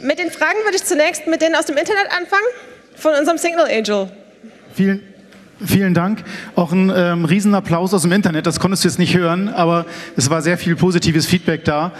mit 0.00 0.18
den 0.18 0.30
Fragen 0.30 0.58
würde 0.64 0.76
ich 0.76 0.84
zunächst 0.84 1.26
mit 1.26 1.42
denen 1.42 1.56
aus 1.56 1.66
dem 1.66 1.76
Internet 1.76 2.06
anfangen, 2.10 2.46
von 2.96 3.14
unserem 3.14 3.36
Signal 3.36 3.66
Angel. 3.68 4.10
Vielen, 4.74 5.07
vielen 5.64 5.94
Dank. 5.94 6.24
Auch 6.56 6.72
ein 6.72 6.92
ähm, 6.94 7.24
Riesenapplaus 7.24 7.92
aus 7.94 8.02
dem 8.02 8.12
Internet. 8.12 8.46
Das 8.46 8.60
konntest 8.60 8.84
du 8.84 8.88
jetzt 8.88 8.98
nicht 8.98 9.16
hören, 9.16 9.48
aber 9.48 9.86
es 10.16 10.30
war 10.30 10.42
sehr 10.42 10.58
viel 10.58 10.76
positives 10.76 11.26
Feedback 11.26 11.64
da. 11.64 11.92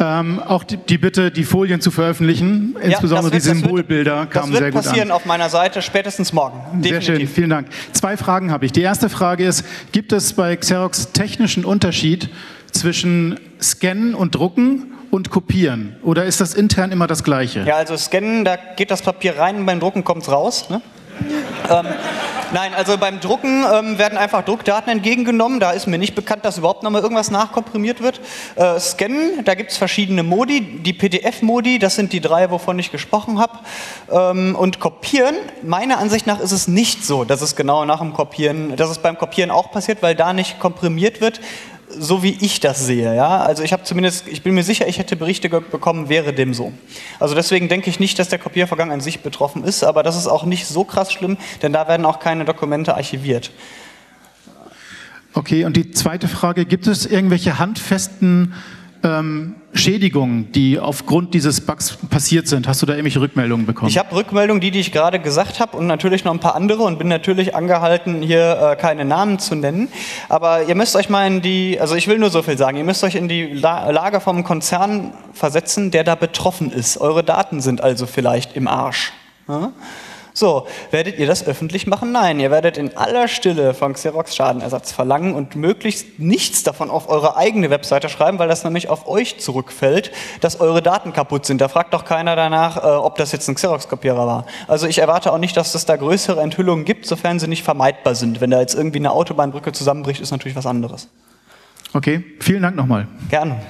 Ähm, 0.00 0.40
auch 0.40 0.64
die, 0.64 0.76
die, 0.76 0.98
Bitte, 0.98 1.30
die 1.30 1.44
Folien 1.44 1.80
zu 1.80 1.90
veröffentlichen, 1.90 2.74
Ja, 2.78 2.88
insbesondere 2.90 3.30
das 3.30 3.42
die 3.42 3.48
wird- 3.48 3.56
das 3.56 3.62
wird- 3.62 3.64
Symbolbilder, 3.66 4.26
kamen 4.26 4.52
Das 4.52 4.58
sehr 4.58 4.66
wird 4.66 4.74
gut 4.74 4.84
passieren 4.84 5.10
an. 5.10 5.16
auf 5.16 5.26
meiner 5.26 5.48
Seite 5.48 5.82
spätestens 5.82 6.32
morgen. 6.32 6.82
Sehr 6.82 7.00
schön, 7.00 7.26
vielen 7.28 7.50
Dank. 7.50 7.68
Zwei 7.92 8.16
Fragen 8.16 8.50
habe 8.50 8.66
ich. 8.66 8.72
Die 8.72 8.82
erste 8.82 9.08
Frage 9.08 9.44
ist, 9.46 9.64
gibt 9.92 10.12
es 10.12 10.32
bei 10.32 10.56
Xerox 10.56 11.12
technischen 11.12 11.64
Unterschied 11.64 12.28
zwischen 12.72 13.38
Scannen 13.60 14.14
und 14.14 14.34
Drucken 14.34 14.92
und 15.10 15.30
Kopieren? 15.30 15.94
Oder 16.02 16.24
ist 16.24 16.40
das 16.40 16.54
intern 16.54 16.90
immer 16.90 17.06
das 17.06 17.22
Gleiche? 17.22 17.64
Ja, 17.66 17.76
also 17.76 17.96
scannen, 17.96 18.44
da 18.44 18.56
geht 18.76 18.90
das 18.90 19.02
Papier 19.02 19.38
rein 19.38 19.64
beim 19.64 19.78
Drucken 19.78 20.02
kommt 20.04 20.22
es 20.22 20.30
raus. 20.30 20.68
Ne? 20.70 20.80
ähm, 21.70 21.86
nein, 22.54 22.72
also 22.72 22.96
beim 22.96 23.20
Drucken 23.20 23.64
ähm, 23.70 23.98
werden 23.98 24.16
einfach 24.16 24.44
Druckdaten 24.44 24.90
entgegengenommen. 24.90 25.60
Da 25.60 25.72
ist 25.72 25.86
mir 25.86 25.98
nicht 25.98 26.14
bekannt, 26.14 26.44
dass 26.44 26.56
überhaupt 26.56 26.82
nochmal 26.82 27.02
irgendwas 27.02 27.30
nachkomprimiert 27.30 28.00
wird. 28.00 28.20
Äh, 28.56 28.80
scannen, 28.80 29.44
da 29.44 29.54
gibt 29.54 29.72
es 29.72 29.76
verschiedene 29.76 30.22
Modi. 30.22 30.60
Die 30.62 30.92
PDF-Modi, 30.92 31.78
das 31.78 31.96
sind 31.96 32.12
die 32.12 32.20
drei, 32.20 32.50
wovon 32.50 32.78
ich 32.78 32.90
gesprochen 32.90 33.38
habe. 33.38 33.58
Ähm, 34.10 34.56
und 34.56 34.80
kopieren, 34.80 35.34
meiner 35.62 35.98
Ansicht 35.98 36.26
nach 36.26 36.40
ist 36.40 36.52
es 36.52 36.68
nicht 36.68 37.04
so, 37.04 37.24
dass 37.24 37.42
es 37.42 37.56
genau 37.56 37.84
nach 37.84 37.98
dem 37.98 38.14
Kopieren, 38.14 38.76
dass 38.76 38.88
es 38.88 38.98
beim 38.98 39.18
Kopieren 39.18 39.50
auch 39.50 39.70
passiert, 39.70 40.00
weil 40.02 40.14
da 40.14 40.32
nicht 40.32 40.60
komprimiert 40.60 41.20
wird 41.20 41.40
so 41.98 42.22
wie 42.22 42.36
ich 42.40 42.60
das 42.60 42.86
sehe. 42.86 43.14
Ja? 43.14 43.38
Also 43.38 43.62
ich 43.62 43.72
habe 43.72 43.84
zumindest, 43.84 44.28
ich 44.28 44.42
bin 44.42 44.54
mir 44.54 44.62
sicher, 44.62 44.86
ich 44.88 44.98
hätte 44.98 45.16
Berichte 45.16 45.48
bekommen, 45.48 46.08
wäre 46.08 46.32
dem 46.32 46.54
so. 46.54 46.72
Also 47.18 47.34
deswegen 47.34 47.68
denke 47.68 47.90
ich 47.90 48.00
nicht, 48.00 48.18
dass 48.18 48.28
der 48.28 48.38
Kopiervorgang 48.38 48.92
an 48.92 49.00
sich 49.00 49.20
betroffen 49.20 49.64
ist, 49.64 49.84
aber 49.84 50.02
das 50.02 50.16
ist 50.16 50.26
auch 50.26 50.44
nicht 50.44 50.66
so 50.66 50.84
krass 50.84 51.12
schlimm, 51.12 51.36
denn 51.62 51.72
da 51.72 51.88
werden 51.88 52.06
auch 52.06 52.18
keine 52.18 52.44
Dokumente 52.44 52.94
archiviert. 52.94 53.50
Okay, 55.32 55.64
und 55.64 55.76
die 55.76 55.90
zweite 55.90 56.28
Frage, 56.28 56.64
gibt 56.64 56.86
es 56.86 57.06
irgendwelche 57.06 57.58
handfesten 57.58 58.54
ähm, 59.04 59.54
Schädigungen, 59.74 60.50
die 60.52 60.80
aufgrund 60.80 61.34
dieses 61.34 61.60
Bugs 61.60 61.96
passiert 62.10 62.48
sind? 62.48 62.66
Hast 62.66 62.82
du 62.82 62.86
da 62.86 62.94
irgendwelche 62.94 63.20
Rückmeldungen 63.20 63.66
bekommen? 63.66 63.88
Ich 63.88 63.98
habe 63.98 64.14
Rückmeldungen, 64.14 64.60
die, 64.60 64.70
die 64.70 64.80
ich 64.80 64.92
gerade 64.92 65.20
gesagt 65.20 65.60
habe 65.60 65.76
und 65.76 65.86
natürlich 65.86 66.24
noch 66.24 66.32
ein 66.32 66.40
paar 66.40 66.54
andere 66.54 66.82
und 66.82 66.98
bin 66.98 67.08
natürlich 67.08 67.54
angehalten, 67.54 68.22
hier 68.22 68.72
äh, 68.72 68.76
keine 68.76 69.04
Namen 69.04 69.38
zu 69.38 69.54
nennen. 69.54 69.88
Aber 70.28 70.64
ihr 70.64 70.74
müsst 70.74 70.96
euch 70.96 71.08
mal 71.08 71.26
in 71.26 71.42
die, 71.42 71.78
also 71.78 71.94
ich 71.94 72.08
will 72.08 72.18
nur 72.18 72.30
so 72.30 72.42
viel 72.42 72.58
sagen, 72.58 72.76
ihr 72.76 72.84
müsst 72.84 73.04
euch 73.04 73.14
in 73.14 73.28
die 73.28 73.44
La 73.52 73.90
Lage 73.90 74.20
vom 74.20 74.42
Konzern 74.42 75.12
versetzen, 75.32 75.90
der 75.90 76.04
da 76.04 76.14
betroffen 76.14 76.72
ist. 76.72 76.98
Eure 76.98 77.22
Daten 77.22 77.60
sind 77.60 77.82
also 77.82 78.06
vielleicht 78.06 78.56
im 78.56 78.66
Arsch. 78.66 79.12
Ja? 79.48 79.72
So, 80.36 80.66
werdet 80.90 81.20
ihr 81.20 81.28
das 81.28 81.46
öffentlich 81.46 81.86
machen? 81.86 82.10
Nein, 82.10 82.40
ihr 82.40 82.50
werdet 82.50 82.76
in 82.76 82.96
aller 82.96 83.28
Stille 83.28 83.72
von 83.72 83.92
Xerox 83.92 84.34
Schadenersatz 84.34 84.90
verlangen 84.90 85.32
und 85.32 85.54
möglichst 85.54 86.18
nichts 86.18 86.64
davon 86.64 86.90
auf 86.90 87.08
eure 87.08 87.36
eigene 87.36 87.70
Webseite 87.70 88.08
schreiben, 88.08 88.40
weil 88.40 88.48
das 88.48 88.64
nämlich 88.64 88.88
auf 88.88 89.06
euch 89.06 89.38
zurückfällt, 89.38 90.10
dass 90.40 90.58
eure 90.58 90.82
Daten 90.82 91.12
kaputt 91.12 91.46
sind. 91.46 91.60
Da 91.60 91.68
fragt 91.68 91.94
doch 91.94 92.04
keiner 92.04 92.34
danach, 92.34 92.78
äh, 92.78 92.80
ob 92.80 93.16
das 93.16 93.30
jetzt 93.30 93.48
ein 93.48 93.54
Xerox-Kopierer 93.54 94.26
war. 94.26 94.44
Also 94.66 94.88
ich 94.88 94.98
erwarte 94.98 95.32
auch 95.32 95.38
nicht, 95.38 95.56
dass 95.56 95.72
es 95.76 95.86
da 95.86 95.94
größere 95.94 96.40
Enthüllungen 96.40 96.84
gibt, 96.84 97.06
sofern 97.06 97.38
sie 97.38 97.46
nicht 97.46 97.62
vermeidbar 97.62 98.16
sind. 98.16 98.40
Wenn 98.40 98.50
da 98.50 98.58
jetzt 98.58 98.74
irgendwie 98.74 98.98
eine 98.98 99.12
Autobahnbrücke 99.12 99.70
zusammenbricht, 99.70 100.20
ist 100.20 100.32
natürlich 100.32 100.56
was 100.56 100.66
anderes. 100.66 101.08
Okay, 101.92 102.24
vielen 102.40 102.62
Dank 102.62 102.74
nochmal. 102.74 103.06
Gerne. 103.30 103.60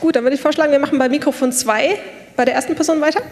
Gut, 0.00 0.16
dann 0.16 0.24
würde 0.24 0.36
ich 0.36 0.42
vorschlagen, 0.42 0.70
wir 0.70 0.78
machen 0.78 0.98
bei 0.98 1.08
Mikrofon 1.08 1.50
2 1.50 1.98
bei 2.36 2.44
der 2.44 2.54
ersten 2.54 2.74
Person 2.74 3.00
weiter. 3.00 3.22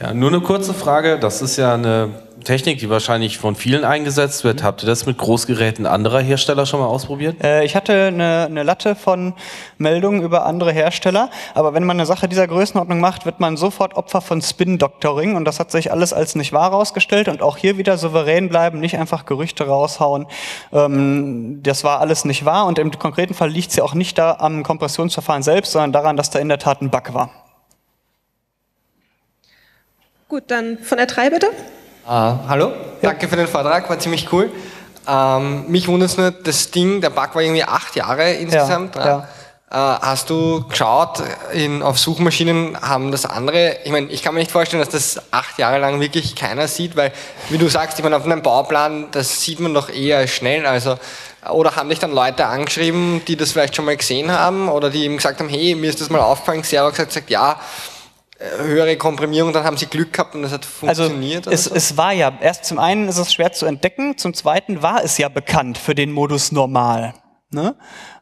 Ja, 0.00 0.14
nur 0.14 0.30
eine 0.30 0.40
kurze 0.40 0.74
Frage. 0.74 1.18
Das 1.18 1.42
ist 1.42 1.56
ja 1.56 1.74
eine 1.74 2.10
Technik, 2.44 2.78
die 2.78 2.88
wahrscheinlich 2.88 3.38
von 3.38 3.56
vielen 3.56 3.84
eingesetzt 3.84 4.44
wird. 4.44 4.62
Habt 4.62 4.84
ihr 4.84 4.86
das 4.86 5.06
mit 5.06 5.18
Großgeräten 5.18 5.86
anderer 5.86 6.20
Hersteller 6.20 6.66
schon 6.66 6.78
mal 6.78 6.86
ausprobiert? 6.86 7.42
Äh, 7.42 7.64
ich 7.64 7.74
hatte 7.74 8.06
eine, 8.06 8.46
eine 8.46 8.62
Latte 8.62 8.94
von 8.94 9.34
Meldungen 9.76 10.22
über 10.22 10.46
andere 10.46 10.70
Hersteller, 10.70 11.30
aber 11.54 11.74
wenn 11.74 11.82
man 11.82 11.96
eine 11.96 12.06
Sache 12.06 12.28
dieser 12.28 12.46
Größenordnung 12.46 13.00
macht, 13.00 13.26
wird 13.26 13.40
man 13.40 13.56
sofort 13.56 13.94
Opfer 13.96 14.20
von 14.20 14.40
Spin-Doctoring 14.40 15.34
und 15.34 15.44
das 15.44 15.58
hat 15.58 15.72
sich 15.72 15.90
alles 15.90 16.12
als 16.12 16.36
nicht 16.36 16.52
wahr 16.52 16.70
herausgestellt 16.70 17.26
und 17.28 17.42
auch 17.42 17.56
hier 17.56 17.76
wieder 17.76 17.98
souverän 17.98 18.48
bleiben, 18.48 18.78
nicht 18.78 18.98
einfach 18.98 19.26
Gerüchte 19.26 19.66
raushauen. 19.66 20.26
Ähm, 20.72 21.60
das 21.64 21.82
war 21.82 22.00
alles 22.00 22.24
nicht 22.24 22.44
wahr 22.44 22.66
und 22.66 22.78
im 22.78 22.96
konkreten 22.96 23.34
Fall 23.34 23.50
liegt 23.50 23.70
es 23.70 23.76
ja 23.76 23.82
auch 23.82 23.94
nicht 23.94 24.16
da 24.16 24.36
am 24.38 24.62
Kompressionsverfahren 24.62 25.42
selbst, 25.42 25.72
sondern 25.72 25.92
daran, 25.92 26.16
dass 26.16 26.30
da 26.30 26.38
in 26.38 26.48
der 26.48 26.60
Tat 26.60 26.82
ein 26.82 26.90
Bug 26.90 27.14
war. 27.14 27.30
Gut, 30.28 30.42
dann 30.48 30.76
von 30.76 30.98
der 30.98 31.06
3 31.06 31.30
bitte. 31.30 31.46
Ah, 32.06 32.40
hallo, 32.48 32.72
danke 33.00 33.26
für 33.28 33.36
den 33.36 33.46
Vortrag, 33.46 33.88
war 33.88 33.98
ziemlich 33.98 34.30
cool. 34.30 34.50
Ähm, 35.08 35.64
mich 35.68 35.88
wundert 35.88 36.10
es 36.10 36.18
nur, 36.18 36.30
das 36.30 36.70
Ding, 36.70 37.00
der 37.00 37.08
Bug 37.08 37.34
war 37.34 37.40
irgendwie 37.40 37.64
acht 37.64 37.96
Jahre 37.96 38.32
insgesamt. 38.32 38.94
Ja, 38.96 39.04
ne? 39.04 39.28
Äh, 39.70 39.74
hast 39.74 40.28
du 40.28 40.68
geschaut, 40.68 41.22
in, 41.54 41.82
auf 41.82 41.98
Suchmaschinen 41.98 42.78
haben 42.78 43.10
das 43.10 43.24
andere, 43.24 43.76
ich 43.84 43.90
meine, 43.90 44.08
ich 44.08 44.22
kann 44.22 44.34
mir 44.34 44.40
nicht 44.40 44.50
vorstellen, 44.50 44.82
dass 44.82 44.90
das 44.90 45.22
acht 45.30 45.58
Jahre 45.58 45.78
lang 45.78 45.98
wirklich 45.98 46.36
keiner 46.36 46.68
sieht, 46.68 46.94
weil, 46.94 47.10
wie 47.48 47.56
du 47.56 47.68
sagst, 47.68 47.98
ich 47.98 48.04
meine, 48.04 48.18
auf 48.18 48.26
einem 48.26 48.42
Bauplan, 48.42 49.06
das 49.12 49.40
sieht 49.40 49.60
man 49.60 49.72
doch 49.72 49.88
eher 49.88 50.26
schnell, 50.26 50.66
also, 50.66 50.98
oder 51.50 51.74
haben 51.76 51.88
dich 51.88 52.00
dann 52.00 52.12
Leute 52.12 52.44
angeschrieben, 52.44 53.22
die 53.26 53.36
das 53.36 53.52
vielleicht 53.52 53.76
schon 53.76 53.86
mal 53.86 53.96
gesehen 53.96 54.30
haben, 54.30 54.68
oder 54.68 54.90
die 54.90 55.04
eben 55.04 55.16
gesagt 55.16 55.40
haben, 55.40 55.48
hey, 55.48 55.74
mir 55.74 55.88
ist 55.88 56.02
das 56.02 56.10
mal 56.10 56.20
aufgefallen, 56.20 56.60
Xerox 56.60 56.98
hat 56.98 57.08
gesagt, 57.08 57.30
ja, 57.30 57.58
höhere 58.38 58.96
Komprimierung, 58.96 59.52
dann 59.52 59.64
haben 59.64 59.76
sie 59.76 59.86
Glück 59.86 60.12
gehabt 60.12 60.34
und 60.34 60.42
das 60.42 60.52
hat 60.52 60.66
Also 60.82 61.04
funktioniert. 61.04 61.46
oder 61.46 61.54
es, 61.54 61.64
so? 61.64 61.74
es 61.74 61.96
war 61.96 62.12
ja, 62.12 62.32
erst 62.40 62.64
zum 62.64 62.78
einen 62.78 63.08
ist 63.08 63.18
es 63.18 63.32
schwer 63.32 63.52
zu 63.52 63.66
entdecken, 63.66 64.16
zum 64.16 64.34
zweiten 64.34 64.82
war 64.82 65.02
es 65.02 65.18
ja 65.18 65.28
bekannt 65.28 65.78
für 65.78 65.94
den 65.94 66.12
Modus 66.12 66.52
normal. 66.52 67.14
Ne? 67.50 67.76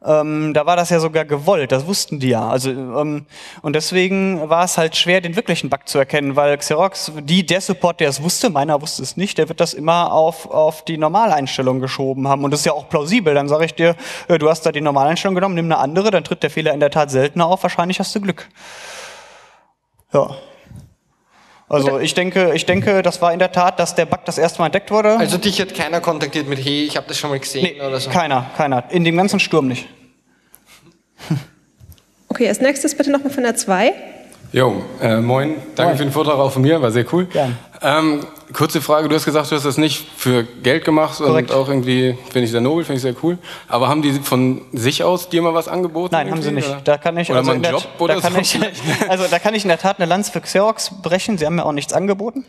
Ähm, 0.05 0.55
da 0.55 0.67
war 0.67 0.77
das 0.77 0.91
ja 0.91 1.01
sogar 1.01 1.25
gewollt, 1.25 1.73
das 1.73 1.85
wussten 1.89 2.21
die 2.21 2.29
ja. 2.29 2.49
Also, 2.49 2.71
ähm, 2.71 3.27
und 3.61 3.75
deswegen 3.75 4.49
war 4.49 4.65
es 4.65 4.79
halt 4.79 4.95
schwer, 4.95 5.21
den 5.21 5.35
wirklichen 5.35 5.69
Bug 5.69 5.89
zu 5.89 5.99
erkennen, 5.99 6.37
weil 6.37 6.57
Xerox, 6.57 7.11
die, 7.23 7.45
der 7.45 7.61
Support, 7.61 7.99
der 7.99 8.09
es 8.09 8.23
wusste, 8.23 8.51
meiner 8.51 8.81
wusste 8.81 9.03
es 9.03 9.17
nicht, 9.17 9.37
der 9.37 9.49
wird 9.49 9.61
das 9.61 9.75
immer 9.75 10.13
auf, 10.13 10.49
auf 10.49 10.85
die 10.85 10.97
Normaleinstellung 10.97 11.81
geschoben 11.81 12.29
haben. 12.29 12.45
Und 12.45 12.53
das 12.53 12.61
ist 12.61 12.67
ja 12.67 12.73
auch 12.73 12.89
plausibel. 12.89 13.35
Dann 13.35 13.49
sage 13.49 13.65
ich 13.65 13.75
dir, 13.75 13.97
äh, 14.29 14.39
du 14.39 14.49
hast 14.49 14.63
da 14.63 14.71
die 14.71 14.81
Normaleinstellung 14.81 15.35
genommen, 15.35 15.57
nimm 15.57 15.65
eine 15.67 15.79
andere, 15.79 16.13
dann 16.13 16.23
tritt 16.23 16.45
der 16.45 16.51
Fehler 16.51 16.73
in 16.73 16.79
der 16.79 16.91
Tat 16.91 17.11
seltener 17.11 17.47
auf, 17.47 17.65
wahrscheinlich 17.65 17.99
hast 17.99 18.15
du 18.15 18.21
Glück. 18.21 18.49
Ja. 20.13 20.37
Also 21.69 21.99
ich 21.99 22.15
denke, 22.15 22.53
ich 22.55 22.65
denke, 22.65 23.03
das 23.03 23.21
war 23.21 23.33
in 23.33 23.41
der 23.41 23.51
Tat, 23.51 23.81
dass 23.81 23.95
der 23.97 24.07
Bug 24.07 24.25
das 24.25 24.39
erste 24.39 24.61
Mal 24.61 24.67
entdeckt 24.67 24.91
wurde. 24.93 25.19
Also 25.19 25.37
dich 25.37 25.61
hat 25.61 25.75
keiner 25.75 26.01
kontaktiert 26.01 26.49
mit, 26.49 26.65
hey, 26.65 26.85
ich 26.85 26.97
habe 26.97 27.09
das 27.09 27.19
schon 27.19 27.31
mal 27.31 27.41
gesehen 27.41 27.63
nee, 27.77 27.83
oder 27.83 27.99
so. 27.99 28.09
keiner, 28.09 28.51
keiner. 28.57 28.85
In 28.91 29.03
dem 29.03 29.17
ganzen 29.17 29.41
Sturm 29.41 29.67
nicht. 29.67 29.89
Okay, 32.29 32.49
als 32.49 32.61
nächstes 32.61 32.97
bitte 32.97 33.11
nochmal 33.11 33.33
von 33.33 33.43
der 33.43 33.57
2. 33.57 33.95
Jo, 34.53 34.83
äh, 35.01 35.17
moin. 35.21 35.57
Danke 35.75 35.91
Moin. 35.91 35.97
für 35.99 36.05
den 36.05 36.13
Vortrag 36.13 36.37
auch 36.37 36.53
von 36.53 36.63
mir, 36.63 36.81
war 36.81 36.91
sehr 36.91 37.05
cool. 37.13 37.27
Gern. 37.27 37.57
Ähm, 37.83 38.21
kurze 38.53 38.81
Frage, 38.81 39.09
du 39.09 39.15
hast 39.15 39.25
gesagt, 39.25 39.51
du 39.51 39.57
hast 39.57 39.65
das 39.65 39.77
nicht 39.77 40.07
für 40.17 40.45
Geld 40.45 40.85
gemacht 40.85 41.19
Korrekt. 41.19 41.51
und 41.51 41.57
auch 41.57 41.69
irgendwie, 41.69 42.17
finde 42.31 42.45
ich 42.45 42.51
sehr 42.51 42.61
nobel, 42.61 42.85
finde 42.85 42.97
ich 42.97 43.03
sehr 43.03 43.15
cool. 43.23 43.39
Aber 43.69 43.89
haben 43.89 44.03
die 44.03 44.13
von 44.13 44.63
sich 44.73 45.05
aus 45.05 45.29
dir 45.29 45.43
mal 45.43 45.53
was 45.53 45.69
angeboten? 45.69 46.15
Nein, 46.15 46.31
haben 46.31 46.43
sie 46.43 46.53
nicht. 46.53 46.69
oder? 46.69 46.81
Da 46.83 46.97
kann 46.99 47.17
ich, 47.19 47.29
oder 47.31 47.41
also 47.41 47.51
mal 47.51 47.57
in 47.57 47.65
einen 47.67 47.73
der, 47.75 47.83
Job 47.83 47.89
oder 47.99 48.15
da 48.15 48.21
kann 48.21 48.33
so 48.35 48.41
ich, 48.41 48.59
also 49.09 49.25
da 49.31 49.39
kann 49.39 49.55
ich 49.55 49.65
in 49.65 49.69
der 49.69 49.79
Tat 49.79 49.99
eine 49.99 50.09
Lanze 50.09 50.33
für 50.33 50.41
Xerox 50.41 50.91
brechen. 51.03 51.37
Sie 51.39 51.45
haben 51.45 51.57
mir 51.57 51.67
auch 51.67 51.73
nichts 51.73 51.93
angeboten. 51.93 52.45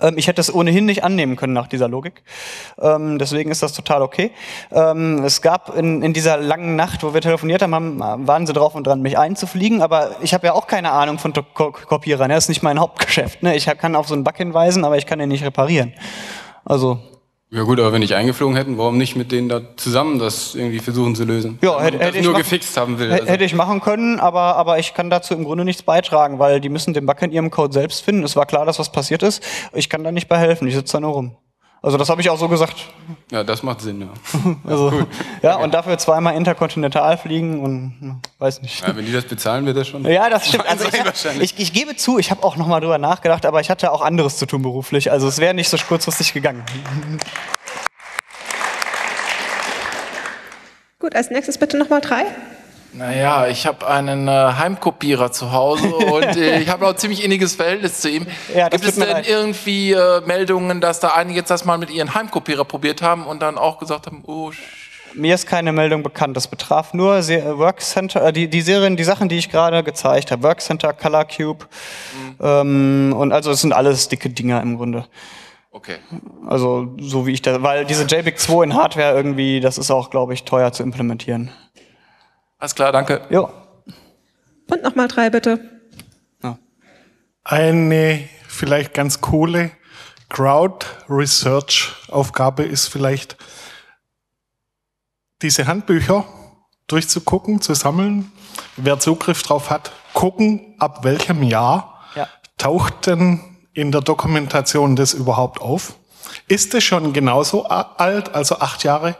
Ähm, 0.00 0.18
ich 0.18 0.28
hätte 0.28 0.40
es 0.40 0.52
ohnehin 0.52 0.86
nicht 0.86 1.04
annehmen 1.04 1.36
können 1.36 1.52
nach 1.52 1.66
dieser 1.66 1.88
Logik. 1.88 2.22
Ähm, 2.80 3.18
deswegen 3.18 3.50
ist 3.50 3.62
das 3.62 3.72
total 3.72 4.02
okay. 4.02 4.30
Ähm, 4.72 5.24
es 5.24 5.42
gab 5.42 5.76
in, 5.76 6.02
in 6.02 6.12
dieser 6.12 6.36
langen 6.36 6.76
Nacht, 6.76 7.02
wo 7.02 7.14
wir 7.14 7.20
telefoniert 7.20 7.62
haben, 7.62 7.74
haben 7.74 8.26
waren 8.26 8.46
sie 8.46 8.52
drauf 8.52 8.74
und 8.74 8.86
dran, 8.86 9.02
mich 9.02 9.18
einzufliegen. 9.18 9.82
Aber 9.82 10.16
ich 10.22 10.34
habe 10.34 10.46
ja 10.46 10.52
auch 10.52 10.66
keine 10.66 10.92
Ahnung 10.92 11.18
von 11.18 11.32
Ko 11.32 11.72
Kopierern. 11.72 12.30
Das 12.30 12.44
ist 12.44 12.48
nicht 12.48 12.62
mein 12.62 12.78
Hauptgeschäft. 12.78 13.42
Ne? 13.42 13.56
Ich 13.56 13.66
kann 13.66 13.96
auf 13.96 14.08
so 14.08 14.14
einen 14.14 14.24
Bug 14.24 14.36
hinweisen, 14.36 14.84
aber 14.84 14.98
ich 14.98 15.06
kann 15.06 15.20
ihn 15.20 15.28
nicht 15.28 15.44
reparieren. 15.44 15.92
Also 16.64 16.98
Ja 17.50 17.62
gut, 17.62 17.78
aber 17.78 17.92
wenn 17.92 18.02
ich 18.02 18.14
eingeflogen 18.16 18.56
hätten, 18.56 18.76
warum 18.76 18.98
nicht 18.98 19.14
mit 19.14 19.30
denen 19.30 19.48
da 19.48 19.60
zusammen 19.76 20.18
das 20.18 20.56
irgendwie 20.56 20.80
versuchen 20.80 21.14
zu 21.14 21.24
lösen? 21.24 21.58
Ja, 21.62 21.80
hätte, 21.80 21.98
hätte 22.00 22.18
ich 22.18 22.24
nur 22.24 22.32
machen- 22.32 22.42
gefixt 22.42 22.76
haben 22.76 22.98
will. 22.98 23.12
Also. 23.12 23.24
Hätte 23.26 23.44
ich 23.44 23.54
machen 23.54 23.80
können, 23.80 24.18
aber, 24.18 24.56
aber 24.56 24.80
ich 24.80 24.94
kann 24.94 25.10
dazu 25.10 25.32
im 25.34 25.44
Grunde 25.44 25.64
nichts 25.64 25.82
beitragen, 25.82 26.40
weil 26.40 26.60
die 26.60 26.68
müssen 26.68 26.92
den 26.92 27.06
Bug 27.06 27.22
in 27.22 27.30
ihrem 27.30 27.50
Code 27.52 27.72
selbst 27.72 28.02
finden. 28.02 28.24
Es 28.24 28.34
war 28.34 28.46
klar, 28.46 28.66
dass 28.66 28.80
was 28.80 28.90
passiert 28.90 29.22
ist. 29.22 29.42
Ich 29.72 29.88
kann 29.88 30.02
da 30.02 30.10
nicht 30.10 30.28
bei 30.28 30.38
helfen. 30.38 30.66
Ich 30.66 30.74
sitze 30.74 30.94
da 30.94 31.00
nur 31.00 31.12
rum. 31.12 31.36
Also 31.82 31.98
das 31.98 32.08
habe 32.08 32.20
ich 32.20 32.30
auch 32.30 32.38
so 32.38 32.48
gesagt. 32.48 32.74
Ja, 33.30 33.44
das 33.44 33.62
macht 33.62 33.80
Sinn, 33.80 34.00
ja. 34.00 34.08
Also, 34.64 35.06
ja, 35.42 35.56
und 35.56 35.72
dafür 35.74 35.98
zweimal 35.98 36.34
interkontinental 36.34 37.16
fliegen 37.18 37.60
und 37.62 38.22
weiß 38.38 38.62
nicht. 38.62 38.86
ja. 38.86 38.96
Wenn 38.96 39.06
die 39.06 39.12
das 39.12 39.24
bezahlen, 39.24 39.66
wird 39.66 39.76
das 39.76 39.88
schon. 39.88 40.04
Ja, 40.04 40.28
das 40.28 40.48
stimmt. 40.48 40.64
Also 40.68 40.84
ich, 40.88 40.98
hab, 41.00 41.40
ich, 41.40 41.58
ich 41.58 41.72
gebe 41.72 41.94
zu, 41.96 42.18
ich 42.18 42.30
habe 42.30 42.42
auch 42.42 42.56
noch 42.56 42.66
mal 42.66 42.80
drüber 42.80 42.98
nachgedacht, 42.98 43.46
aber 43.46 43.60
ich 43.60 43.70
hatte 43.70 43.92
auch 43.92 44.02
anderes 44.02 44.36
zu 44.36 44.46
tun 44.46 44.62
beruflich. 44.62 45.10
Also 45.12 45.28
es 45.28 45.38
wäre 45.38 45.54
nicht 45.54 45.68
so 45.68 45.76
kurzfristig 45.76 46.32
gegangen. 46.32 46.64
Gut, 50.98 51.14
als 51.14 51.30
nächstes 51.30 51.58
bitte 51.58 51.78
nochmal 51.78 52.00
drei. 52.00 52.24
Naja, 52.96 53.46
ich 53.46 53.66
habe 53.66 53.86
einen 53.86 54.26
äh, 54.26 54.30
Heimkopierer 54.30 55.30
zu 55.30 55.52
Hause 55.52 55.88
und 55.94 56.36
äh, 56.36 56.60
ich 56.60 56.68
habe 56.68 56.86
auch 56.86 56.90
ein 56.90 56.96
ziemlich 56.96 57.22
inniges 57.22 57.54
Verhältnis 57.54 58.00
zu 58.00 58.08
ihm. 58.08 58.26
Ja, 58.54 58.68
Gibt 58.68 58.84
es 58.84 58.94
denn 58.94 59.08
leid. 59.08 59.28
irgendwie 59.28 59.92
äh, 59.92 60.22
Meldungen, 60.26 60.80
dass 60.80 61.00
da 61.00 61.08
einige 61.08 61.40
jetzt 61.40 61.50
das 61.50 61.64
mal 61.64 61.76
mit 61.78 61.90
ihren 61.90 62.14
Heimkopierer 62.14 62.64
probiert 62.64 63.02
haben 63.02 63.26
und 63.26 63.42
dann 63.42 63.58
auch 63.58 63.78
gesagt 63.78 64.06
haben, 64.06 64.22
oh, 64.26 64.50
Mir 65.14 65.34
ist 65.34 65.46
keine 65.46 65.72
Meldung 65.72 66.02
bekannt. 66.02 66.36
Das 66.36 66.48
betraf 66.48 66.94
nur 66.94 67.22
Se 67.22 67.58
Workcenter, 67.58 68.26
äh, 68.26 68.32
die, 68.32 68.48
die 68.48 68.62
Serien, 68.62 68.96
die 68.96 69.04
Sachen, 69.04 69.28
die 69.28 69.36
ich 69.36 69.50
gerade 69.50 69.82
gezeigt 69.82 70.30
habe. 70.30 70.42
Workcenter, 70.42 70.94
Color 70.94 71.26
Cube. 71.26 71.66
Ähm, 72.40 73.14
und 73.16 73.32
also 73.32 73.50
es 73.50 73.60
sind 73.60 73.74
alles 73.74 74.08
dicke 74.08 74.30
Dinger 74.30 74.62
im 74.62 74.78
Grunde. 74.78 75.04
okay. 75.70 75.96
Also 76.46 76.94
so 76.98 77.26
wie 77.26 77.32
ich 77.32 77.42
da, 77.42 77.62
weil 77.62 77.84
diese 77.84 78.04
JBIC 78.04 78.38
2 78.38 78.64
in 78.64 78.74
Hardware 78.74 79.14
irgendwie, 79.14 79.60
das 79.60 79.76
ist 79.76 79.90
auch, 79.90 80.08
glaube 80.08 80.32
ich, 80.32 80.44
teuer 80.44 80.72
zu 80.72 80.82
implementieren. 80.82 81.50
Alles 82.66 82.74
klar, 82.74 82.90
danke. 82.90 83.20
Jo. 83.30 83.48
Und 84.68 84.82
nochmal 84.82 85.06
drei 85.06 85.30
bitte. 85.30 85.60
Eine 87.44 88.28
vielleicht 88.48 88.92
ganz 88.92 89.20
coole 89.20 89.70
Crowd-Research-Aufgabe 90.30 92.64
ist 92.64 92.88
vielleicht, 92.88 93.36
diese 95.42 95.68
Handbücher 95.68 96.24
durchzugucken, 96.88 97.60
zu 97.60 97.74
sammeln, 97.74 98.32
wer 98.76 98.98
Zugriff 98.98 99.44
drauf 99.44 99.70
hat, 99.70 99.92
gucken, 100.12 100.74
ab 100.80 101.04
welchem 101.04 101.44
Jahr 101.44 102.02
Ja. 102.16 102.26
taucht 102.58 103.06
denn 103.06 103.38
in 103.74 103.92
der 103.92 104.00
Dokumentation 104.00 104.96
das 104.96 105.14
überhaupt 105.14 105.60
auf? 105.60 105.94
Ist 106.48 106.74
es 106.74 106.82
schon 106.82 107.12
genauso 107.12 107.66
alt, 107.66 108.34
also 108.34 108.58
acht 108.58 108.82
Jahre? 108.82 109.14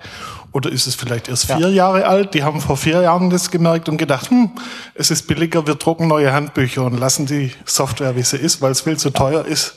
Oder 0.57 0.73
ist 0.73 0.87
es 0.87 0.95
vielleicht 0.95 1.29
erst 1.29 1.53
vier 1.53 1.69
Jahre 1.69 2.07
alt? 2.07 2.33
Die 2.33 2.43
haben 2.43 2.63
vor 2.63 2.79
vier 2.79 3.03
Jahren 3.03 3.29
das 3.29 3.51
gemerkt 3.51 3.91
und 3.91 3.99
gedacht, 3.99 4.31
hm, 4.31 4.53
es 4.95 5.11
ist 5.11 5.27
billiger, 5.27 5.67
wir 5.67 5.75
drucken 5.75 6.09
neue 6.09 6.33
Handbücher 6.33 6.83
und 6.83 6.99
lassen 6.99 7.27
die 7.27 7.53
Software, 7.67 8.17
wie 8.17 8.23
sie 8.23 8.39
ist, 8.39 8.63
weil 8.63 8.71
es 8.71 8.81
viel 8.81 8.97
zu 8.97 9.11
teuer 9.11 9.45
ist. 9.45 9.75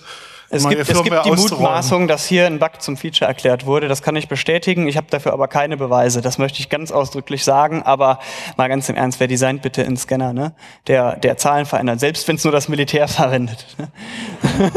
Es 0.49 0.65
gibt, 0.65 0.89
es 0.89 1.03
gibt 1.03 1.25
die. 1.25 1.31
Mutmaßung, 1.31 2.07
dass 2.07 2.25
hier 2.25 2.45
ein 2.45 2.59
Bug 2.59 2.81
zum 2.81 2.95
Feature 2.95 3.27
erklärt 3.27 3.65
wurde. 3.65 3.89
Das 3.89 4.01
kann 4.01 4.15
ich 4.15 4.29
bestätigen. 4.29 4.87
Ich 4.87 4.95
habe 4.95 5.07
dafür 5.09 5.33
aber 5.33 5.49
keine 5.49 5.75
Beweise. 5.75 6.21
Das 6.21 6.37
möchte 6.37 6.61
ich 6.61 6.69
ganz 6.69 6.93
ausdrücklich 6.93 7.43
sagen. 7.43 7.83
Aber 7.83 8.19
mal 8.55 8.69
ganz 8.69 8.87
im 8.87 8.95
Ernst, 8.95 9.19
wer 9.19 9.27
designt 9.27 9.61
bitte 9.61 9.83
einen 9.83 9.97
Scanner, 9.97 10.31
ne? 10.31 10.53
der, 10.87 11.17
der 11.17 11.35
Zahlen 11.35 11.65
verändert, 11.65 11.99
selbst 11.99 12.25
wenn 12.29 12.37
es 12.37 12.45
nur 12.45 12.53
das 12.53 12.69
Militär 12.69 13.07
verwendet. 13.09 13.65
Ne? 13.77 14.71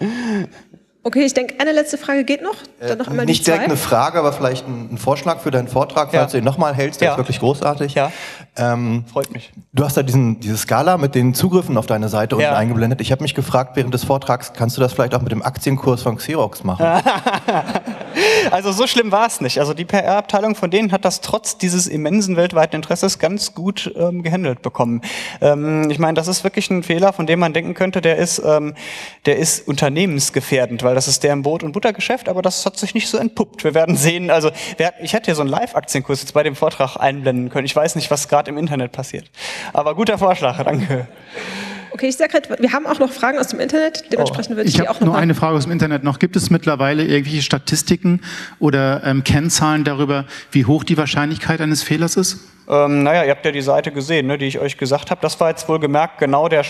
Okay, 1.08 1.24
ich 1.24 1.32
denke, 1.32 1.54
eine 1.58 1.72
letzte 1.72 1.96
Frage 1.96 2.22
geht 2.24 2.42
noch. 2.42 2.56
Dann 2.80 2.98
noch 2.98 3.08
einmal 3.08 3.24
Nicht 3.24 3.40
die 3.40 3.44
direkt 3.46 3.62
zwei. 3.64 3.70
eine 3.70 3.78
Frage, 3.78 4.18
aber 4.18 4.30
vielleicht 4.34 4.68
ein, 4.68 4.90
ein 4.92 4.98
Vorschlag 4.98 5.40
für 5.40 5.50
deinen 5.50 5.66
Vortrag, 5.66 6.10
falls 6.12 6.12
Ja. 6.12 6.26
du 6.26 6.36
ihn 6.36 6.44
nochmal 6.44 6.74
hältst. 6.74 7.00
Der 7.00 7.06
Ja. 7.08 7.12
ist 7.14 7.18
wirklich 7.18 7.38
großartig. 7.40 7.94
Ja. 7.94 8.12
Ähm, 8.56 9.04
Freut 9.10 9.32
mich. 9.32 9.50
du 9.72 9.84
hast 9.86 9.96
da 9.96 10.02
diesen, 10.02 10.38
diese 10.40 10.58
Skala 10.58 10.98
mit 10.98 11.14
den 11.14 11.32
Zugriffen 11.32 11.78
auf 11.78 11.86
deine 11.86 12.10
Seite 12.10 12.36
Ja. 12.36 12.48
unten 12.50 12.60
eingeblendet. 12.60 13.00
Ich 13.00 13.10
habe 13.10 13.22
mich 13.22 13.34
gefragt 13.34 13.74
während 13.76 13.94
des 13.94 14.04
Vortrags, 14.04 14.52
kannst 14.52 14.76
du 14.76 14.82
das 14.82 14.92
vielleicht 14.92 15.14
auch 15.14 15.22
mit 15.22 15.32
dem 15.32 15.42
Aktienkurs 15.42 16.02
von 16.02 16.16
Xerox 16.18 16.62
machen? 16.62 16.84
Also 18.50 18.72
so 18.72 18.86
schlimm 18.86 19.12
war 19.12 19.26
es 19.26 19.40
nicht. 19.40 19.60
Also 19.60 19.74
die 19.74 19.84
PR-Abteilung 19.84 20.54
von 20.56 20.70
denen 20.70 20.90
hat 20.90 21.04
das 21.04 21.20
trotz 21.20 21.56
dieses 21.58 21.86
immensen 21.86 22.36
weltweiten 22.36 22.74
Interesses 22.76 23.18
ganz 23.18 23.54
gut 23.54 23.92
ähm, 23.96 24.22
gehandelt 24.22 24.62
bekommen. 24.62 25.02
Ähm, 25.40 25.88
ich 25.90 25.98
meine, 26.00 26.14
das 26.14 26.26
ist 26.26 26.42
wirklich 26.42 26.68
ein 26.70 26.82
Fehler, 26.82 27.12
von 27.12 27.26
dem 27.26 27.38
man 27.38 27.52
denken 27.52 27.74
könnte, 27.74 28.00
der 28.00 28.16
ist, 28.16 28.42
ähm, 28.44 28.74
der 29.26 29.36
ist 29.36 29.68
unternehmensgefährdend, 29.68 30.82
weil 30.82 30.94
das 30.98 31.06
ist 31.06 31.22
deren 31.22 31.42
Brot- 31.42 31.62
und 31.62 31.70
Buttergeschäft, 31.70 32.28
aber 32.28 32.42
das 32.42 32.66
hat 32.66 32.76
sich 32.76 32.92
nicht 32.92 33.06
so 33.06 33.18
entpuppt. 33.18 33.62
Wir 33.62 33.72
werden 33.72 33.96
sehen, 33.96 34.32
also 34.32 34.50
wer, 34.78 34.92
ich 35.00 35.12
hätte 35.12 35.26
hier 35.26 35.36
so 35.36 35.42
einen 35.42 35.50
Live-Aktienkurs 35.50 36.22
jetzt 36.22 36.34
bei 36.34 36.42
dem 36.42 36.56
Vortrag 36.56 36.96
einblenden 36.96 37.50
können. 37.50 37.66
Ich 37.66 37.76
weiß 37.76 37.94
nicht, 37.94 38.10
was 38.10 38.26
gerade 38.26 38.50
im 38.50 38.58
Internet 38.58 38.90
passiert. 38.90 39.30
Aber 39.72 39.94
guter 39.94 40.18
Vorschlag, 40.18 40.60
danke. 40.64 41.06
Okay, 41.98 42.10
ich 42.10 42.16
sehe 42.16 42.28
gerade, 42.28 42.48
wir 42.60 42.72
haben 42.72 42.86
auch 42.86 43.00
noch 43.00 43.10
Fragen 43.10 43.40
aus 43.40 43.48
dem 43.48 43.58
Internet. 43.58 44.04
Dementsprechend 44.12 44.54
würde 44.54 44.68
ich, 44.68 44.76
Ich 44.76 44.80
die 44.80 44.88
auch 44.88 44.94
habe 44.94 45.00
noch 45.00 45.06
nur 45.06 45.14
mal 45.14 45.20
eine 45.20 45.34
Frage 45.34 45.56
aus 45.56 45.64
dem 45.64 45.72
Internet 45.72 46.04
noch. 46.04 46.20
Gibt 46.20 46.36
es 46.36 46.48
mittlerweile 46.48 47.04
irgendwelche 47.04 47.42
Statistiken 47.42 48.20
oder 48.60 49.02
ähm, 49.02 49.24
Kennzahlen 49.24 49.82
darüber, 49.82 50.24
wie 50.52 50.64
hoch 50.64 50.84
die 50.84 50.96
Wahrscheinlichkeit 50.96 51.60
eines 51.60 51.82
Fehlers 51.82 52.16
ist? 52.16 52.38
Ähm, 52.68 53.02
naja, 53.02 53.24
ihr 53.24 53.32
habt 53.32 53.44
ja 53.44 53.50
die 53.50 53.62
Seite 53.62 53.90
gesehen, 53.90 54.28
ne, 54.28 54.38
die 54.38 54.46
ich 54.46 54.60
euch 54.60 54.78
gesagt 54.78 55.10
habe. 55.10 55.20
Das 55.22 55.40
war 55.40 55.48
jetzt 55.48 55.68
wohl 55.68 55.80
gemerkt 55.80 56.18
genau 56.18 56.46
der, 56.46 56.64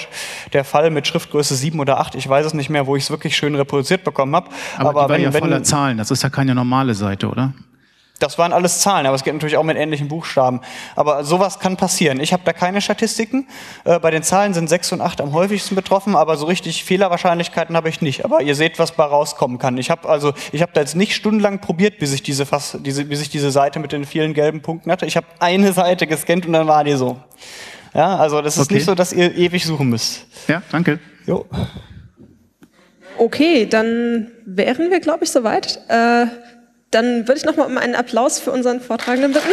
der 0.55 0.65
Fall 0.65 0.89
mit 0.89 1.07
Schriftgröße 1.07 1.55
7 1.55 1.79
oder 1.79 2.01
8. 2.01 2.15
Ich 2.15 2.27
weiß 2.27 2.47
es 2.47 2.55
nicht 2.55 2.71
mehr, 2.71 2.87
wo 2.87 2.97
ich 2.97 3.03
es 3.03 3.11
wirklich 3.11 3.37
schön 3.37 3.55
reproduziert 3.55 4.05
bekommen 4.05 4.35
habe. 4.35 4.49
Aber, 4.79 5.03
die 5.03 5.09
war 5.11 5.19
ja 5.19 5.31
voller 5.31 5.63
Zahlen. 5.63 5.99
Das 5.99 6.11
ist 6.11 6.23
ja 6.23 6.31
keine 6.31 6.55
normale 6.55 6.95
Seite, 6.95 7.29
oder? 7.29 7.53
Das 8.19 8.37
waren 8.37 8.53
alles 8.53 8.81
Zahlen, 8.81 9.07
aber 9.07 9.15
es 9.15 9.23
geht 9.23 9.33
natürlich 9.33 9.57
auch 9.57 9.63
mit 9.63 9.77
ähnlichen 9.77 10.09
Buchstaben. 10.09 10.61
Aber 10.97 11.23
sowas 11.23 11.61
kann 11.61 11.77
passieren. 11.77 12.19
Ich 12.19 12.33
habe 12.33 12.43
da 12.45 12.53
keine 12.53 12.81
Statistiken. 12.81 13.47
Äh, 13.85 14.01
bei 14.01 14.11
den 14.11 14.25
Zahlen 14.25 14.55
sind 14.55 14.69
6 14.69 14.93
und 14.93 15.01
8 15.01 15.21
am 15.21 15.33
häufigsten 15.33 15.77
betroffen, 15.77 16.17
aber 16.17 16.37
so 16.37 16.47
richtig 16.47 16.83
Fehlerwahrscheinlichkeiten 16.83 17.77
habe 17.77 17.89
ich 17.89 18.01
nicht. 18.01 18.25
Aber 18.25 18.43
ihr 18.43 18.57
seht, 18.57 18.81
was 18.81 18.93
bei 18.93 19.05
rauskommen 19.05 19.59
kann. 19.59 19.79
Ich 19.79 19.91
habe 19.91 20.09
also, 20.09 20.33
ich 20.51 20.63
habe 20.63 20.73
da 20.75 20.81
jetzt 20.81 20.97
nicht 20.97 21.15
stundenlang 21.15 21.61
probiert, 21.61 21.99
bis 21.99 22.13
ich 22.13 22.23
diese, 22.25 22.45
Fass, 22.45 22.77
diese, 22.81 23.05
bis 23.05 23.21
ich 23.23 23.31
diese 23.31 23.53
Seite 23.53 23.79
mit 23.79 23.93
den 23.93 24.05
vielen 24.05 24.35
gelben 24.35 24.63
Punkten 24.63 24.91
hatte. 24.91 25.07
Ich 25.07 25.17
habe 25.17 25.27
eine 25.39 25.73
Seite 25.73 26.09
gescannt 26.09 26.45
und 26.45 26.55
dann 26.55 26.67
war 26.67 26.83
die 26.83 26.95
so. 26.97 27.19
Ja, 27.95 28.17
also 28.17 28.43
das 28.43 28.57
ist 28.57 28.65
Okay. 28.65 28.75
nicht 28.75 28.85
so, 28.85 28.95
dass 28.97 29.13
ihr 29.13 29.35
ewig 29.37 29.65
suchen 29.65 29.89
müsst. 29.91 30.27
Ja, 30.49 30.61
danke. 30.73 30.99
Jo. 31.25 31.47
Okay, 33.17 33.67
dann 33.67 34.29
wären 34.45 34.91
wir, 34.91 35.01
glaube 35.01 35.25
ich, 35.25 35.31
soweit. 35.31 35.81
Äh, 35.89 36.27
dann 36.91 37.29
würde 37.29 37.39
ich 37.39 37.45
noch 37.45 37.57
mal 37.57 37.67
um 37.67 37.79
einen 37.79 37.95
Applaus 37.95 38.39
für 38.39 38.51
unseren 38.51 38.81
Vortragenden 38.81 39.33
bitten. 39.33 39.51